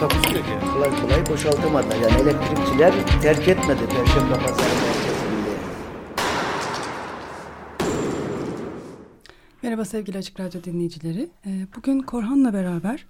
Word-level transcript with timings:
Takusu 0.00 0.36
yok 0.36 0.44
yani. 0.50 0.72
kolay 0.72 1.00
kolay 1.00 1.26
boşaltamadı. 1.26 1.86
Yani 2.02 2.22
elektrikçiler 2.22 2.94
terk 3.22 3.48
etmedi 3.48 3.80
Perşembe 3.80 4.34
Pazarı 4.34 4.74
merkezini. 4.74 5.56
Merhaba 9.62 9.84
sevgili 9.84 10.18
Açık 10.18 10.40
Radyo 10.40 10.64
dinleyicileri. 10.64 11.30
Ee, 11.46 11.66
Bugün 11.76 12.00
Korhan'la 12.00 12.52
beraber 12.52 13.06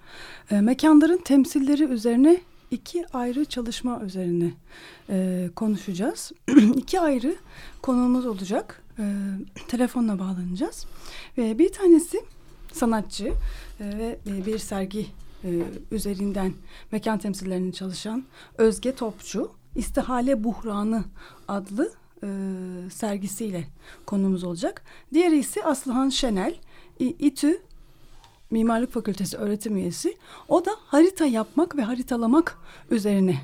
e, 0.51 0.61
mekanların 0.61 1.19
temsilleri 1.25 1.85
üzerine 1.85 2.41
iki 2.71 3.07
ayrı 3.13 3.45
çalışma 3.45 4.01
üzerine 4.01 4.51
e, 5.11 5.49
konuşacağız. 5.57 6.33
iki 6.77 7.01
ayrı 7.01 7.35
konuğumuz 7.83 8.27
olacak. 8.27 8.83
E, 8.99 9.05
Telefonla 9.69 10.19
bağlanacağız. 10.19 10.87
Ve 11.39 11.59
bir 11.59 11.73
tanesi 11.73 12.25
sanatçı 12.73 13.33
e, 13.81 13.99
ve 13.99 14.19
e, 14.27 14.47
bir 14.47 14.59
sergi 14.59 15.07
e, 15.45 15.63
üzerinden 15.91 16.53
mekan 16.93 17.19
temsillerini 17.19 17.73
çalışan 17.73 18.25
Özge 18.59 18.95
Topçu. 18.95 19.51
İstihale 19.77 20.45
Buhranı 20.45 21.05
adlı 21.49 21.93
e, 22.23 22.29
sergisiyle 22.91 23.65
konumuz 24.07 24.45
olacak. 24.45 24.83
Diğeri 25.15 25.39
ise 25.39 25.65
Aslıhan 25.65 26.09
Şenel, 26.09 26.55
İTÜ 26.99 27.63
Mimarlık 28.51 28.93
Fakültesi 28.93 29.37
öğretim 29.37 29.77
üyesi. 29.77 30.17
O 30.49 30.65
da 30.65 30.71
harita 30.87 31.27
yapmak 31.27 31.77
ve 31.77 31.83
haritalamak 31.83 32.59
üzerine 32.91 33.41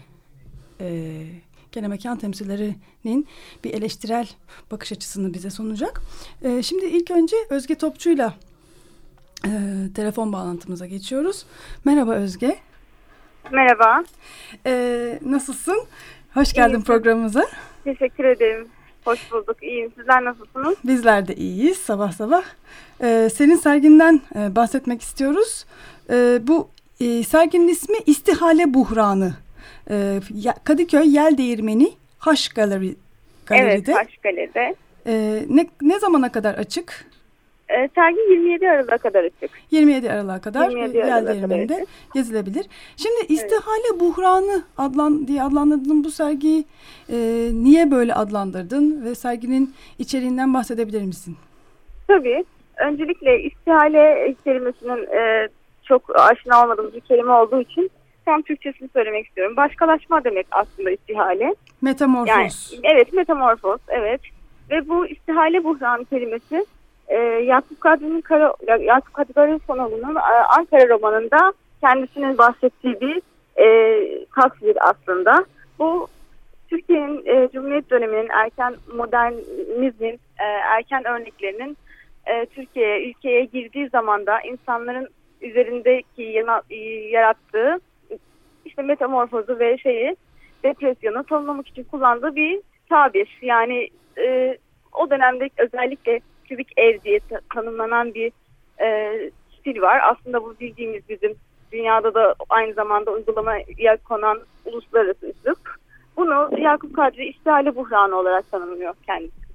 e, 0.80 1.26
gene 1.72 1.88
mekan 1.88 2.18
temsillerinin 2.18 3.26
bir 3.64 3.74
eleştirel 3.74 4.28
bakış 4.70 4.92
açısını 4.92 5.34
bize 5.34 5.50
sunacak. 5.50 6.00
E, 6.42 6.62
şimdi 6.62 6.84
ilk 6.84 7.10
önce 7.10 7.36
Özge 7.50 7.74
Topçu'yla 7.74 8.34
e, 9.46 9.92
telefon 9.94 10.32
bağlantımıza 10.32 10.86
geçiyoruz. 10.86 11.46
Merhaba 11.84 12.12
Özge. 12.14 12.56
Merhaba. 13.52 14.04
E, 14.66 15.18
nasılsın? 15.24 15.82
Hoş 16.34 16.52
geldin 16.52 16.72
İyiyim. 16.74 16.82
programımıza. 16.84 17.46
Teşekkür 17.84 18.24
ederim. 18.24 18.68
Hoş 19.04 19.32
bulduk. 19.32 19.62
İyiyim. 19.62 19.92
Sizler 19.98 20.24
nasılsınız? 20.24 20.74
Bizler 20.84 21.28
de 21.28 21.34
iyiyiz 21.34 21.76
sabah 21.78 22.12
sabah. 22.12 22.42
Ee, 23.02 23.28
senin 23.34 23.56
serginden 23.56 24.20
e, 24.36 24.56
bahsetmek 24.56 25.02
istiyoruz. 25.02 25.64
Ee, 26.10 26.38
bu 26.42 26.68
e, 27.00 27.22
serginin 27.22 27.68
ismi 27.68 27.96
İstihale 28.06 28.74
Buhranı. 28.74 29.34
Ya- 30.34 30.54
Kadıköy 30.64 31.14
Yel 31.14 31.38
Değirmeni 31.38 31.92
Haş 32.18 32.48
Galeri, 32.48 32.94
Galeri'de. 33.46 33.92
Evet, 33.92 34.06
Taşkale'de. 34.08 34.74
Ee, 35.06 35.44
ne, 35.48 35.66
ne 35.82 35.98
zamana 35.98 36.32
kadar 36.32 36.54
açık? 36.54 37.04
Sergi 37.94 38.20
27 38.30 38.70
Aralık'a 38.70 38.98
kadar 38.98 39.24
açık. 39.24 39.50
27 39.70 40.12
Aralık'a 40.12 40.40
kadar 40.40 40.70
27 40.70 40.96
e, 40.96 41.00
Yel 41.00 41.16
Aralık'a 41.16 41.40
kadar 41.48 41.84
gezilebilir. 42.14 42.66
Şimdi 42.96 43.32
İstihale 43.32 44.00
Buhranı 44.00 44.62
adlan, 44.78 45.26
diye 45.26 45.42
adlandırdın 45.42 46.04
bu 46.04 46.10
sergiyi. 46.10 46.64
e, 47.08 47.16
niye 47.52 47.90
böyle 47.90 48.14
adlandırdın 48.14 49.04
ve 49.04 49.14
serginin 49.14 49.74
içeriğinden 49.98 50.54
bahsedebilir 50.54 51.02
misin? 51.02 51.36
Tabii. 52.08 52.44
Öncelikle 52.76 53.42
istihale 53.42 54.34
kelimesinin 54.44 55.06
e, 55.16 55.48
çok 55.84 56.20
aşina 56.20 56.62
olmadığımız 56.62 56.94
bir 56.94 57.00
kelime 57.00 57.32
olduğu 57.32 57.60
için 57.60 57.90
tam 58.24 58.42
Türkçesini 58.42 58.88
söylemek 58.88 59.26
istiyorum. 59.26 59.56
Başkalaşma 59.56 60.24
demek 60.24 60.46
aslında 60.50 60.90
istihale. 60.90 61.54
Metamorfoz. 61.80 62.26
Yani 62.30 62.94
evet 62.94 63.12
metamorfoz 63.12 63.80
evet. 63.88 64.20
Ve 64.70 64.88
bu 64.88 65.06
istihale 65.06 65.64
buhranı 65.64 66.04
kelimesi 66.04 66.66
e, 67.08 67.16
Yakup 67.44 67.80
Kadri'nin 67.80 68.20
Kara, 68.20 68.54
Yakup 68.80 69.14
Kadri 69.14 69.32
Karasonoğlu'nun 69.32 70.16
e, 70.16 70.20
Ankara 70.58 70.88
romanında 70.88 71.52
kendisinin 71.80 72.38
bahsettiği 72.38 73.00
bir 73.00 73.22
e, 73.56 74.24
tasvir 74.34 74.76
aslında. 74.80 75.44
Bu 75.78 76.08
Türkiye'nin 76.70 77.26
e, 77.26 77.48
Cumhuriyet 77.52 77.90
döneminin 77.90 78.28
erken 78.28 78.74
modernizmin 78.96 80.20
e, 80.40 80.44
erken 80.44 81.06
örneklerinin 81.06 81.76
e, 82.26 82.46
Türkiye'ye, 82.46 83.08
ülkeye 83.10 83.44
girdiği 83.44 83.88
zamanda 83.88 84.40
insanların 84.40 85.08
üzerindeki 85.40 86.22
yana- 86.22 86.62
e, 86.70 86.76
yarattığı 87.10 87.80
işte 88.64 88.82
metamorfozu 88.82 89.58
ve 89.58 89.78
şeyi 89.78 90.16
depresyonu 90.64 91.24
tanımlamak 91.24 91.68
için 91.68 91.84
kullandığı 91.84 92.36
bir 92.36 92.60
tabir. 92.88 93.38
Yani 93.42 93.88
e, 94.18 94.56
o 94.92 95.10
dönemde 95.10 95.48
özellikle 95.56 96.20
kübik 96.48 96.68
ev 96.76 96.98
diye 97.04 97.20
ta- 97.30 97.40
tanımlanan 97.54 98.14
bir 98.14 98.32
e, 98.80 99.12
stil 99.60 99.80
var. 99.82 100.00
Aslında 100.12 100.42
bu 100.42 100.54
bildiğimiz 100.60 101.08
bizim 101.08 101.34
dünyada 101.72 102.14
da 102.14 102.34
aynı 102.48 102.74
zamanda 102.74 103.10
uygulamaya 103.10 103.96
konan 104.04 104.38
uluslararası 104.64 105.26
üslup. 105.26 105.58
Bunu 106.16 106.60
Yakup 106.60 106.96
Kadri 106.96 107.26
istihale 107.28 107.76
buhranı 107.76 108.16
olarak 108.16 108.50
tanımlıyor 108.50 108.94
kendisi 109.06 109.46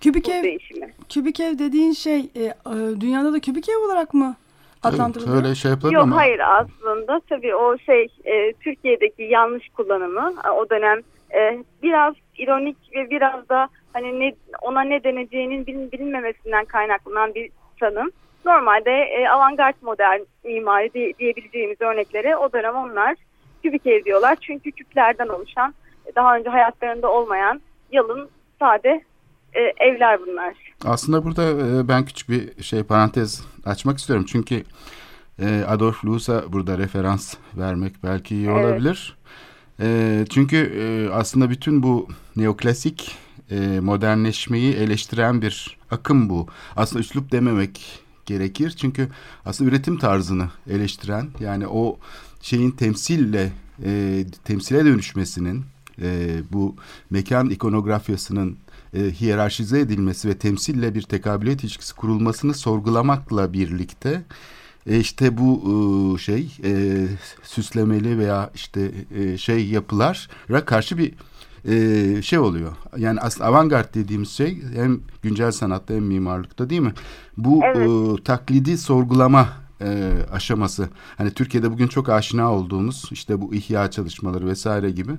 Kübik 0.00 0.28
ev, 0.28 0.42
değişimi. 0.42 0.92
kübik 1.08 1.40
ev 1.40 1.58
dediğin 1.58 1.92
şey 1.92 2.20
e, 2.20 2.42
e, 2.42 2.54
dünyada 3.00 3.32
da 3.32 3.40
kübik 3.40 3.68
ev 3.68 3.76
olarak 3.86 4.14
mı 4.14 4.36
Evet, 4.86 4.94
adlandırılıyor? 4.94 5.36
öyle 5.36 5.54
şey 5.54 5.70
yapılır 5.70 5.92
Yok 5.92 6.02
ama 6.02 6.16
hayır 6.16 6.40
aslında 6.46 7.20
tabii 7.28 7.54
o 7.54 7.78
şey 7.78 8.08
e, 8.24 8.52
Türkiye'deki 8.52 9.22
yanlış 9.22 9.68
kullanımı 9.68 10.34
o 10.56 10.70
dönem 10.70 10.98
e, 11.34 11.64
biraz 11.82 12.14
ironik 12.38 12.76
ve 12.94 13.10
biraz 13.10 13.48
da 13.48 13.68
hani 13.94 14.20
ne, 14.20 14.34
ona 14.62 14.80
ne 14.80 15.04
deneceğinin 15.04 15.66
bilin- 15.66 15.92
bilinmemesinden 15.92 16.64
kaynaklanan 16.64 17.34
bir 17.34 17.50
tanım. 17.80 18.10
Normalde 18.44 18.90
e, 18.90 19.28
avantgard 19.28 19.74
modern 19.82 20.20
mimari 20.44 20.94
diye, 20.94 21.12
diyebileceğimiz 21.18 21.80
örneklere 21.80 22.36
o 22.36 22.52
dönem 22.52 22.74
onlar 22.74 23.14
kübik 23.62 23.86
ev 23.86 24.04
diyorlar. 24.04 24.36
Çünkü 24.40 24.72
küplerden 24.72 25.28
oluşan 25.28 25.74
daha 26.16 26.36
önce 26.36 26.50
hayatlarında 26.50 27.10
olmayan 27.12 27.60
yalın 27.92 28.28
sade 28.60 29.04
e, 29.54 29.60
evler 29.60 30.20
bunlar. 30.26 30.54
aslında 30.84 31.24
burada 31.24 31.42
e, 31.44 31.88
ben 31.88 32.04
küçük 32.04 32.28
bir 32.28 32.62
şey 32.62 32.82
parantez 32.82 33.46
açmak 33.66 33.98
istiyorum. 33.98 34.24
Çünkü 34.28 34.62
e, 35.42 35.64
Adolf 35.68 36.04
Loos'a 36.04 36.52
burada 36.52 36.78
referans 36.78 37.34
vermek 37.56 37.92
belki 38.04 38.34
iyi 38.34 38.48
Evet. 38.50 38.64
olabilir. 38.64 39.16
E, 39.80 39.86
çünkü 40.30 40.56
e, 40.56 41.12
aslında 41.14 41.50
bütün 41.50 41.82
bu 41.82 42.08
neoklasik 42.36 43.16
e, 43.54 43.80
modernleşmeyi 43.80 44.74
eleştiren 44.74 45.42
bir 45.42 45.76
akım 45.90 46.30
bu. 46.30 46.46
Aslında 46.76 47.00
üslup 47.00 47.32
dememek 47.32 48.00
gerekir. 48.26 48.70
Çünkü 48.70 49.08
aslında 49.44 49.70
üretim 49.70 49.98
tarzını 49.98 50.48
eleştiren 50.70 51.28
yani 51.40 51.66
o 51.68 51.98
şeyin 52.40 52.70
temsille 52.70 53.52
e, 53.84 54.24
temsile 54.44 54.84
dönüşmesinin 54.84 55.64
e, 56.02 56.38
bu 56.52 56.76
mekan 57.10 57.50
ikonografyasının 57.50 58.56
e, 58.94 59.00
hiyerarşize 59.00 59.80
edilmesi 59.80 60.28
ve 60.28 60.38
temsille 60.38 60.94
bir 60.94 61.02
tekabiliyet 61.02 61.64
ilişkisi 61.64 61.94
kurulmasını 61.94 62.54
sorgulamakla 62.54 63.52
birlikte 63.52 64.24
e, 64.86 64.98
işte 64.98 65.38
bu 65.38 65.62
e, 66.16 66.18
şey 66.18 66.52
e, 66.64 67.06
süslemeli 67.42 68.18
veya 68.18 68.50
işte 68.54 68.90
e, 69.14 69.38
şey 69.38 69.66
yapılara 69.66 70.64
karşı 70.64 70.98
bir 70.98 71.12
e, 71.68 72.22
şey 72.22 72.38
oluyor. 72.38 72.72
Yani 72.96 73.20
aslında 73.20 73.48
avantgard 73.48 73.94
dediğimiz 73.94 74.30
şey 74.30 74.62
hem 74.74 75.00
güncel 75.22 75.52
sanatta 75.52 75.94
hem 75.94 76.04
mimarlıkta 76.04 76.70
değil 76.70 76.80
mi? 76.80 76.92
Bu 77.36 77.60
Evet. 77.64 78.20
e, 78.20 78.22
taklidi 78.24 78.78
sorgulama 78.78 79.48
e, 79.80 80.12
aşaması. 80.32 80.88
Hani 81.16 81.30
Türkiye'de 81.30 81.70
bugün 81.70 81.88
çok 81.88 82.08
aşina 82.08 82.52
olduğumuz 82.52 83.04
işte 83.10 83.40
bu 83.40 83.54
ihya 83.54 83.90
çalışmaları 83.90 84.46
vesaire 84.46 84.90
gibi. 84.90 85.12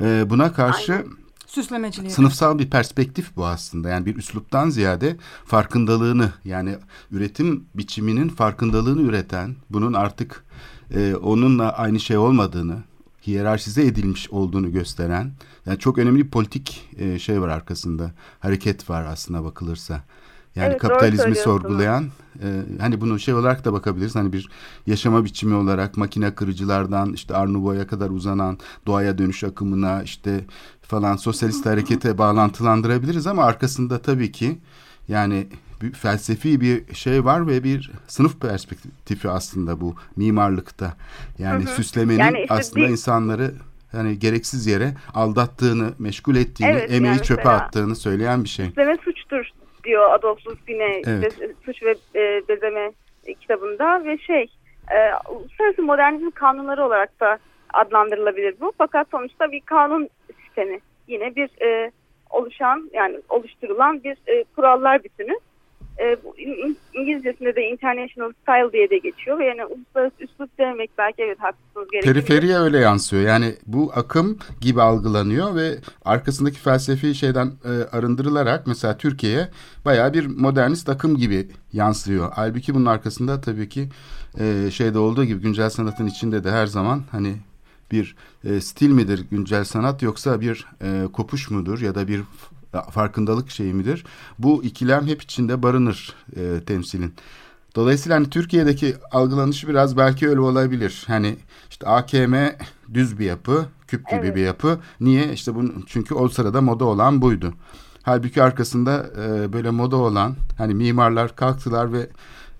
E, 0.00 0.30
buna 0.30 0.52
karşı 0.52 1.04
Süslemeciliği. 1.54 2.10
Sınıfsal 2.10 2.58
bir 2.58 2.70
perspektif 2.70 3.36
bu 3.36 3.46
aslında. 3.46 3.88
Yani 3.88 4.06
bir 4.06 4.16
üsluptan 4.16 4.70
ziyade 4.70 5.16
farkındalığını 5.44 6.32
yani 6.44 6.76
üretim 7.10 7.64
biçiminin 7.74 8.28
farkındalığını 8.28 9.02
üreten, 9.02 9.56
bunun 9.70 9.92
artık 9.92 10.44
e, 10.94 11.14
onunla 11.14 11.72
aynı 11.72 12.00
şey 12.00 12.16
olmadığını, 12.16 12.76
hiyerarşize 13.26 13.86
edilmiş 13.86 14.30
olduğunu 14.30 14.72
gösteren, 14.72 15.32
yani 15.66 15.78
çok 15.78 15.98
önemli 15.98 16.24
bir 16.24 16.30
politik 16.30 16.90
e, 16.98 17.18
şey 17.18 17.40
var 17.40 17.48
arkasında, 17.48 18.10
hareket 18.40 18.90
var 18.90 19.04
aslında 19.04 19.44
bakılırsa. 19.44 20.02
Yani 20.56 20.68
Evet, 20.70 20.80
kapitalizmi 20.80 21.36
sorgulayan 21.36 22.04
e, 22.42 22.62
hani 22.80 23.00
bunu 23.00 23.18
şey 23.18 23.34
olarak 23.34 23.64
da 23.64 23.72
bakabiliriz. 23.72 24.14
Hani 24.14 24.32
bir 24.32 24.48
yaşama 24.86 25.24
biçimi 25.24 25.54
olarak 25.54 25.96
makine 25.96 26.34
kırıcılardan 26.34 27.12
işte 27.12 27.36
Art 27.36 27.50
Nouveau'ya 27.50 27.86
kadar 27.86 28.10
uzanan 28.10 28.58
doğaya 28.86 29.18
dönüş 29.18 29.44
akımına 29.44 30.02
işte 30.02 30.44
falan 30.82 31.16
sosyalist 31.16 31.66
harekete 31.66 32.18
bağlantılandırabiliriz 32.18 33.26
ama 33.26 33.44
arkasında 33.44 33.98
tabii 34.02 34.32
ki 34.32 34.58
yani 35.08 35.46
bir 35.82 35.92
felsefi 35.92 36.60
bir 36.60 36.94
şey 36.94 37.24
var 37.24 37.46
ve 37.46 37.64
bir 37.64 37.90
sınıf 38.08 38.40
perspektifi 38.40 39.30
aslında 39.30 39.80
bu 39.80 39.94
mimarlıkta. 40.16 40.96
Yani 41.38 41.64
Hı 41.64 41.68
hı. 41.68 41.72
süslemenin 41.74 42.18
Yani 42.18 42.40
işte 42.40 42.54
aslında 42.54 42.86
bir- 42.86 42.90
insanları 42.90 43.54
yani 43.96 44.18
gereksiz 44.18 44.66
yere 44.66 44.88
aldattığını, 45.14 45.92
meşgul 45.98 46.36
ettiğini, 46.36 46.70
Evet, 46.70 46.90
emeği 46.92 47.12
yani 47.14 47.22
çöpe 47.22 47.42
mesela- 47.44 47.56
attığını 47.60 47.96
söyleyen 47.96 48.44
bir 48.44 48.48
şey. 48.48 48.66
Bezeme 48.76 48.96
suçtur 48.96 49.46
diyor 49.84 50.12
Adolf 50.12 50.46
Luspine 50.46 51.02
Evet. 51.06 51.38
suç 51.66 51.82
ve 51.82 51.94
e, 52.14 52.42
bezeme 52.48 52.92
kitabında 53.40 54.04
ve 54.04 54.18
şey 54.18 54.42
e, 54.90 54.98
uluslararası 55.30 55.82
modernizm 55.82 56.30
kanunları 56.30 56.84
olarak 56.86 57.20
da 57.20 57.38
adlandırılabilir 57.72 58.54
bu. 58.60 58.72
Fakat 58.78 59.06
sonuçta 59.10 59.52
bir 59.52 59.60
kanun 59.60 60.08
sistemi 60.44 60.78
yine 61.08 61.36
bir 61.36 61.62
e, 61.62 61.90
oluşan 62.30 62.90
yani 62.92 63.20
oluşturulan 63.28 64.04
bir 64.04 64.16
e, 64.26 64.44
kurallar 64.56 65.04
bütünü. 65.04 65.34
E, 66.00 66.16
İngilizcesinde 66.94 67.56
de 67.56 67.62
international 67.62 68.32
style 68.42 68.72
diye 68.72 68.90
de 68.90 68.98
geçiyor 68.98 69.38
ve 69.38 69.44
yani 69.44 69.64
uluslararası 69.64 70.14
üslup 70.18 70.58
demek 70.58 70.90
belki 70.98 71.22
evet 71.22 71.38
haklısınız 71.40 71.90
gerekebilir. 71.90 72.14
Periferiye 72.14 72.58
öyle 72.58 72.78
yansıyor. 72.78 73.22
Yani 73.22 73.54
bu 73.66 73.92
akım 73.94 74.38
gibi 74.60 74.82
algılanıyor 74.82 75.54
ve 75.54 75.78
arkasındaki 76.04 76.58
felsefi 76.58 77.14
şeyden 77.14 77.52
e, 77.64 77.96
arındırılarak 77.96 78.66
mesela 78.66 78.96
Türkiye'ye 78.96 79.48
bayağı 79.84 80.14
bir 80.14 80.26
modernist 80.26 80.88
akım 80.88 81.16
gibi 81.16 81.48
yansıyor. 81.72 82.32
Halbuki 82.34 82.74
bunun 82.74 82.86
arkasında 82.86 83.40
tabii 83.40 83.68
ki 83.68 83.88
e, 84.40 84.70
şeyde 84.70 84.98
olduğu 84.98 85.24
gibi 85.24 85.40
güncel 85.40 85.70
sanatın 85.70 86.06
içinde 86.06 86.44
de 86.44 86.50
her 86.50 86.66
zaman 86.66 87.02
hani 87.10 87.36
bir 87.92 88.16
e, 88.44 88.60
stil 88.60 88.90
midir 88.90 89.26
güncel 89.30 89.64
sanat 89.64 90.02
yoksa 90.02 90.40
bir 90.40 90.66
e, 90.82 91.12
kopuş 91.12 91.50
mudur 91.50 91.80
ya 91.80 91.94
da 91.94 92.08
bir 92.08 92.22
farkındalık 92.82 93.50
şeyi 93.50 93.74
midir? 93.74 94.04
Bu 94.38 94.64
ikilem 94.64 95.06
hep 95.06 95.22
içinde 95.22 95.62
barınır 95.62 96.14
e, 96.36 96.64
temsilin. 96.66 97.14
Dolayısıyla 97.76 98.16
hani 98.16 98.30
Türkiye'deki 98.30 98.94
algılanışı 99.12 99.68
biraz 99.68 99.96
belki 99.96 100.28
öyle 100.28 100.40
olabilir. 100.40 101.04
Hani 101.06 101.36
işte 101.70 101.86
AKM 101.86 102.34
düz 102.94 103.18
bir 103.18 103.24
yapı, 103.24 103.66
küp 103.86 104.08
gibi 104.08 104.20
Evet. 104.20 104.36
bir 104.36 104.40
yapı. 104.40 104.78
Niye? 105.00 105.32
İşte 105.32 105.54
bunun 105.54 105.84
çünkü 105.86 106.14
o 106.14 106.28
sırada 106.28 106.60
moda 106.60 106.84
olan 106.84 107.22
buydu. 107.22 107.54
Halbuki 108.02 108.42
arkasında 108.42 109.06
e, 109.22 109.52
böyle 109.52 109.70
moda 109.70 109.96
olan 109.96 110.36
hani 110.58 110.74
mimarlar 110.74 111.36
kalktılar 111.36 111.92
ve 111.92 112.08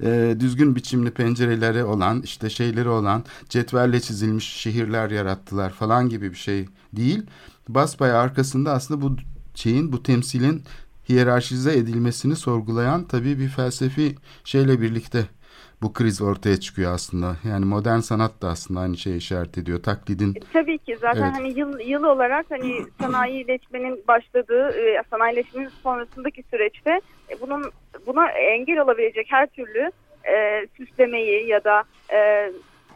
e, 0.03 0.37
düzgün 0.41 0.77
biçimli 0.77 1.11
pencereleri 1.11 1.85
olan 1.85 2.23
işte 2.23 2.51
şeyleri 2.51 2.89
olan 2.89 3.25
cetvelle 3.49 4.01
çizilmiş 4.01 4.45
şehirler 4.45 5.11
yarattılar 5.11 5.71
falan 5.71 6.09
gibi 6.09 6.31
bir 6.31 6.37
şey 6.37 6.69
değil. 6.93 7.23
Basbayağı 7.69 8.21
arkasında 8.21 8.73
aslında 8.73 9.01
bu 9.01 9.17
şeyin 9.55 9.93
bu 9.93 10.03
temsilin 10.03 10.63
hiyerarşize 11.09 11.73
edilmesini 11.73 12.37
sorgulayan 12.37 13.05
tabii 13.05 13.39
bir 13.39 13.49
felsefi 13.49 14.15
şeyle 14.45 14.81
birlikte 14.81 15.21
bu 15.83 15.93
kriz 15.93 16.23
ortaya 16.23 16.61
çıkıyor 16.61 16.93
aslında. 16.95 17.37
Yani 17.49 17.65
modern 17.65 17.99
sanat 17.99 18.43
da 18.43 18.49
aslında 18.49 18.81
aynı 18.81 18.97
şeye 18.97 19.17
işaret 19.17 19.59
ediyor. 19.59 19.83
Taklidin 19.83 20.35
Tabii 20.53 20.79
ki 20.79 20.97
zaten 21.01 21.23
Evet. 21.23 21.33
hani 21.35 21.59
yıl, 21.59 21.81
yıl 21.81 22.05
olarak 22.05 22.47
hani 22.49 22.75
sanayileşmenin 23.01 24.05
başladığı, 24.09 24.69
e, 24.71 25.03
sanayileşmenin 25.11 25.69
sonrasındaki 25.83 26.43
süreçte 26.51 27.01
e, 27.31 27.41
bunun 27.41 27.73
buna 28.07 28.31
engel 28.31 28.79
olabilecek 28.79 29.27
her 29.31 29.47
türlü 29.47 29.91
e, 30.25 30.67
süslemeyi 30.77 31.49
ya 31.49 31.65
da 31.65 31.85
e, 32.13 32.51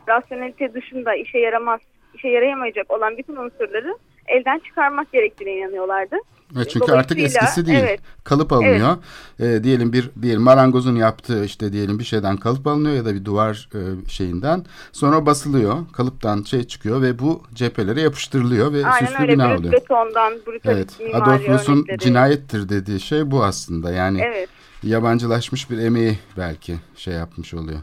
rasyonelite 0.09 0.75
dışında 0.75 1.15
işe 1.15 1.39
yaramaz, 1.39 1.81
işe 2.15 2.29
yarayamayacak 2.29 2.91
olan 2.91 3.17
bütün 3.17 3.37
unsurları 3.37 3.99
elden 4.29 4.59
çıkarmak 4.59 5.13
gerektiğine 5.13 5.57
inanıyorlardı. 5.57 6.17
ve 6.57 6.69
çünkü 6.69 6.93
artık 6.93 7.19
eskisi 7.19 7.67
değil. 7.67 7.79
evet. 7.83 8.01
Kalıp 8.25 8.53
alınıyor. 8.53 8.97
E, 9.41 9.65
diyelim 9.65 9.93
bir 9.93 10.11
diyelim 10.23 10.43
marangozun 10.43 10.97
yaptığı 10.97 11.45
işte 11.45 11.73
diyelim 11.73 11.99
bir 11.99 12.05
şeyden 12.05 12.37
kalıp 12.37 12.67
alınıyor 12.67 12.97
ya 12.97 13.05
da 13.05 13.15
bir 13.15 13.25
duvar 13.25 13.69
e, 13.75 14.09
şeyinden. 14.09 14.65
Sonra 14.93 15.27
basılıyor. 15.27 15.77
Kalıptan 15.93 16.43
şey 16.43 16.65
çıkıyor 16.65 17.03
ve 17.03 17.19
bu 17.19 17.43
cephelere 17.55 18.01
yapıştırılıyor 18.01 18.73
ve 18.73 18.87
Aynen 18.87 19.07
süslü 19.07 19.23
öyle 19.23 19.33
bina 19.33 19.51
brüt 19.51 19.59
oluyor. 19.59 19.73
betondan, 19.73 20.33
Evet. 20.65 20.89
Adolf 21.15 21.69
örnekleri. 21.69 21.99
cinayettir 21.99 22.69
dediği 22.69 23.01
şey 23.01 23.31
bu 23.31 23.45
aslında. 23.45 23.93
Yani 23.93 24.21
Evet. 24.21 24.49
yabancılaşmış 24.83 25.71
bir 25.71 25.79
emeği 25.79 26.19
belki 26.37 26.75
şey 26.97 27.15
yapmış 27.15 27.55
oluyor. 27.55 27.79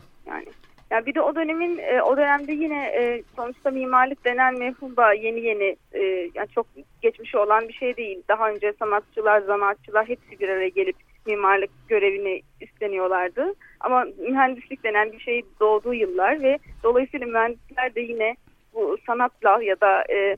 Yani 0.95 1.01
ya 1.01 1.05
bir 1.05 1.15
de 1.15 1.21
o 1.21 1.35
dönemin 1.35 1.77
e, 1.77 2.01
o 2.01 2.17
dönemde 2.17 2.53
yine 2.53 2.85
e, 2.85 3.23
sonuçta 3.35 3.71
mimarlık 3.71 4.25
denen 4.25 4.59
mefhum 4.59 4.95
yeni 5.17 5.39
yeni 5.39 5.75
e, 5.93 6.01
yani 6.35 6.47
çok 6.55 6.67
geçmişi 7.01 7.37
olan 7.37 7.67
bir 7.67 7.73
şey 7.73 7.97
değil. 7.97 8.23
Daha 8.27 8.49
önce 8.49 8.73
sanatçılar, 8.79 9.41
zanaatçılar 9.41 10.07
hepsi 10.07 10.39
bir 10.39 10.49
araya 10.49 10.69
gelip 10.69 10.95
mimarlık 11.25 11.69
görevini 11.87 12.41
üstleniyorlardı. 12.61 13.53
Ama 13.79 14.05
mühendislik 14.29 14.83
denen 14.83 15.11
bir 15.11 15.19
şey 15.19 15.41
doğduğu 15.59 15.93
yıllar 15.93 16.43
ve 16.43 16.59
dolayısıyla 16.83 17.27
mühendisler 17.27 17.95
de 17.95 18.01
yine 18.01 18.35
bu 18.73 18.97
sanatla 19.07 19.63
ya 19.63 19.81
da 19.81 20.03
e, 20.09 20.37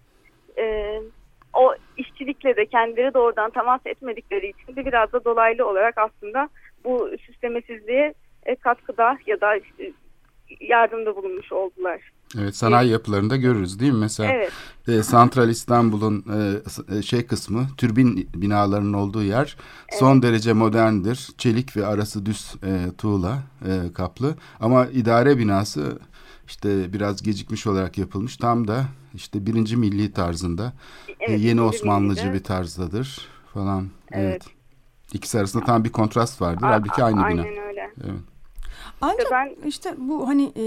e, 0.57 0.95
o 1.53 1.73
işçilikle 1.97 2.55
de 2.55 2.65
kendileri 2.65 3.13
doğrudan 3.13 3.49
temas 3.49 3.81
etmedikleri 3.85 4.47
için 4.47 4.75
de 4.75 4.85
biraz 4.85 5.13
da 5.13 5.25
dolaylı 5.25 5.67
olarak 5.67 5.97
aslında 5.97 6.49
bu 6.83 7.09
süslemesizliğe 7.21 8.13
katkıda 8.61 9.17
ya 9.25 9.41
da 9.41 9.55
işte 9.55 9.91
yardımda 10.59 11.15
bulunmuş 11.15 11.51
oldular. 11.51 12.01
Evet 12.39 12.55
sanayi 12.55 12.91
yapılarında 12.91 13.35
görürüz 13.35 13.79
değil 13.79 13.91
mi? 13.91 13.99
Mesela 13.99 14.31
Evet. 14.31 14.51
e, 14.87 15.03
Santral 15.03 15.49
İstanbul'un 15.49 16.25
e, 16.33 16.97
e, 16.97 17.01
şey 17.01 17.25
kısmı 17.25 17.67
türbin 17.77 18.29
binalarının 18.35 18.93
olduğu 18.93 19.23
yer 19.23 19.57
son 19.91 20.21
derece 20.21 20.53
moderndir. 20.53 21.27
Çelik 21.37 21.77
ve 21.77 21.85
arası 21.85 22.25
düz 22.25 22.53
e, 22.63 22.85
tuğla 22.97 23.43
e, 23.65 23.93
kaplı 23.93 24.35
ama 24.59 24.85
idare 24.87 25.37
binası 25.37 25.99
işte 26.47 26.93
biraz 26.93 27.23
gecikmiş 27.23 27.67
olarak 27.67 27.97
yapılmış. 27.97 28.37
Tam 28.37 28.67
da 28.67 28.85
işte 29.13 29.45
birinci 29.45 29.77
milli 29.77 30.11
tarzında 30.11 30.73
e, 31.09 31.13
Evet, 31.19 31.29
yeni 31.29 31.41
birinci 31.41 31.61
Osmanlıcı 31.61 32.23
millide. 32.23 32.33
bir 32.39 32.43
tarzdadır 32.43 33.27
falan. 33.53 33.87
Evet. 34.11 34.25
Evet. 34.31 34.43
İkisi 35.13 35.39
arasında 35.39 35.65
tam 35.65 35.83
bir 35.83 35.91
kontrast 35.91 36.41
vardır. 36.41 36.65
A- 36.65 36.69
Halbuki 36.69 37.03
aynı 37.03 37.17
bina. 37.17 37.41
Aynen 37.41 37.57
öyle. 37.67 37.91
Evet. 38.03 38.19
Ancak 39.01 39.31
ben- 39.31 39.55
işte 39.65 39.93
bu 39.97 40.27
hani 40.27 40.51
e, 40.55 40.63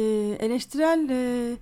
eleştirel 0.46 1.08
e, 1.10 1.52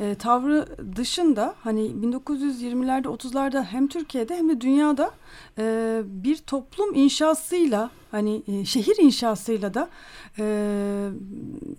e, 0.00 0.14
tavrı 0.14 0.66
dışında 0.96 1.54
hani 1.64 1.80
1920'lerde 1.80 3.06
30'larda 3.08 3.62
hem 3.64 3.86
Türkiye'de 3.88 4.36
hem 4.36 4.48
de 4.48 4.60
dünyada 4.60 5.10
e, 5.58 5.64
bir 6.04 6.36
toplum 6.36 6.94
inşasıyla 6.94 7.90
hani 8.10 8.42
e, 8.48 8.64
şehir 8.64 8.96
inşasıyla 9.02 9.74
da 9.74 9.88
e, 10.38 10.44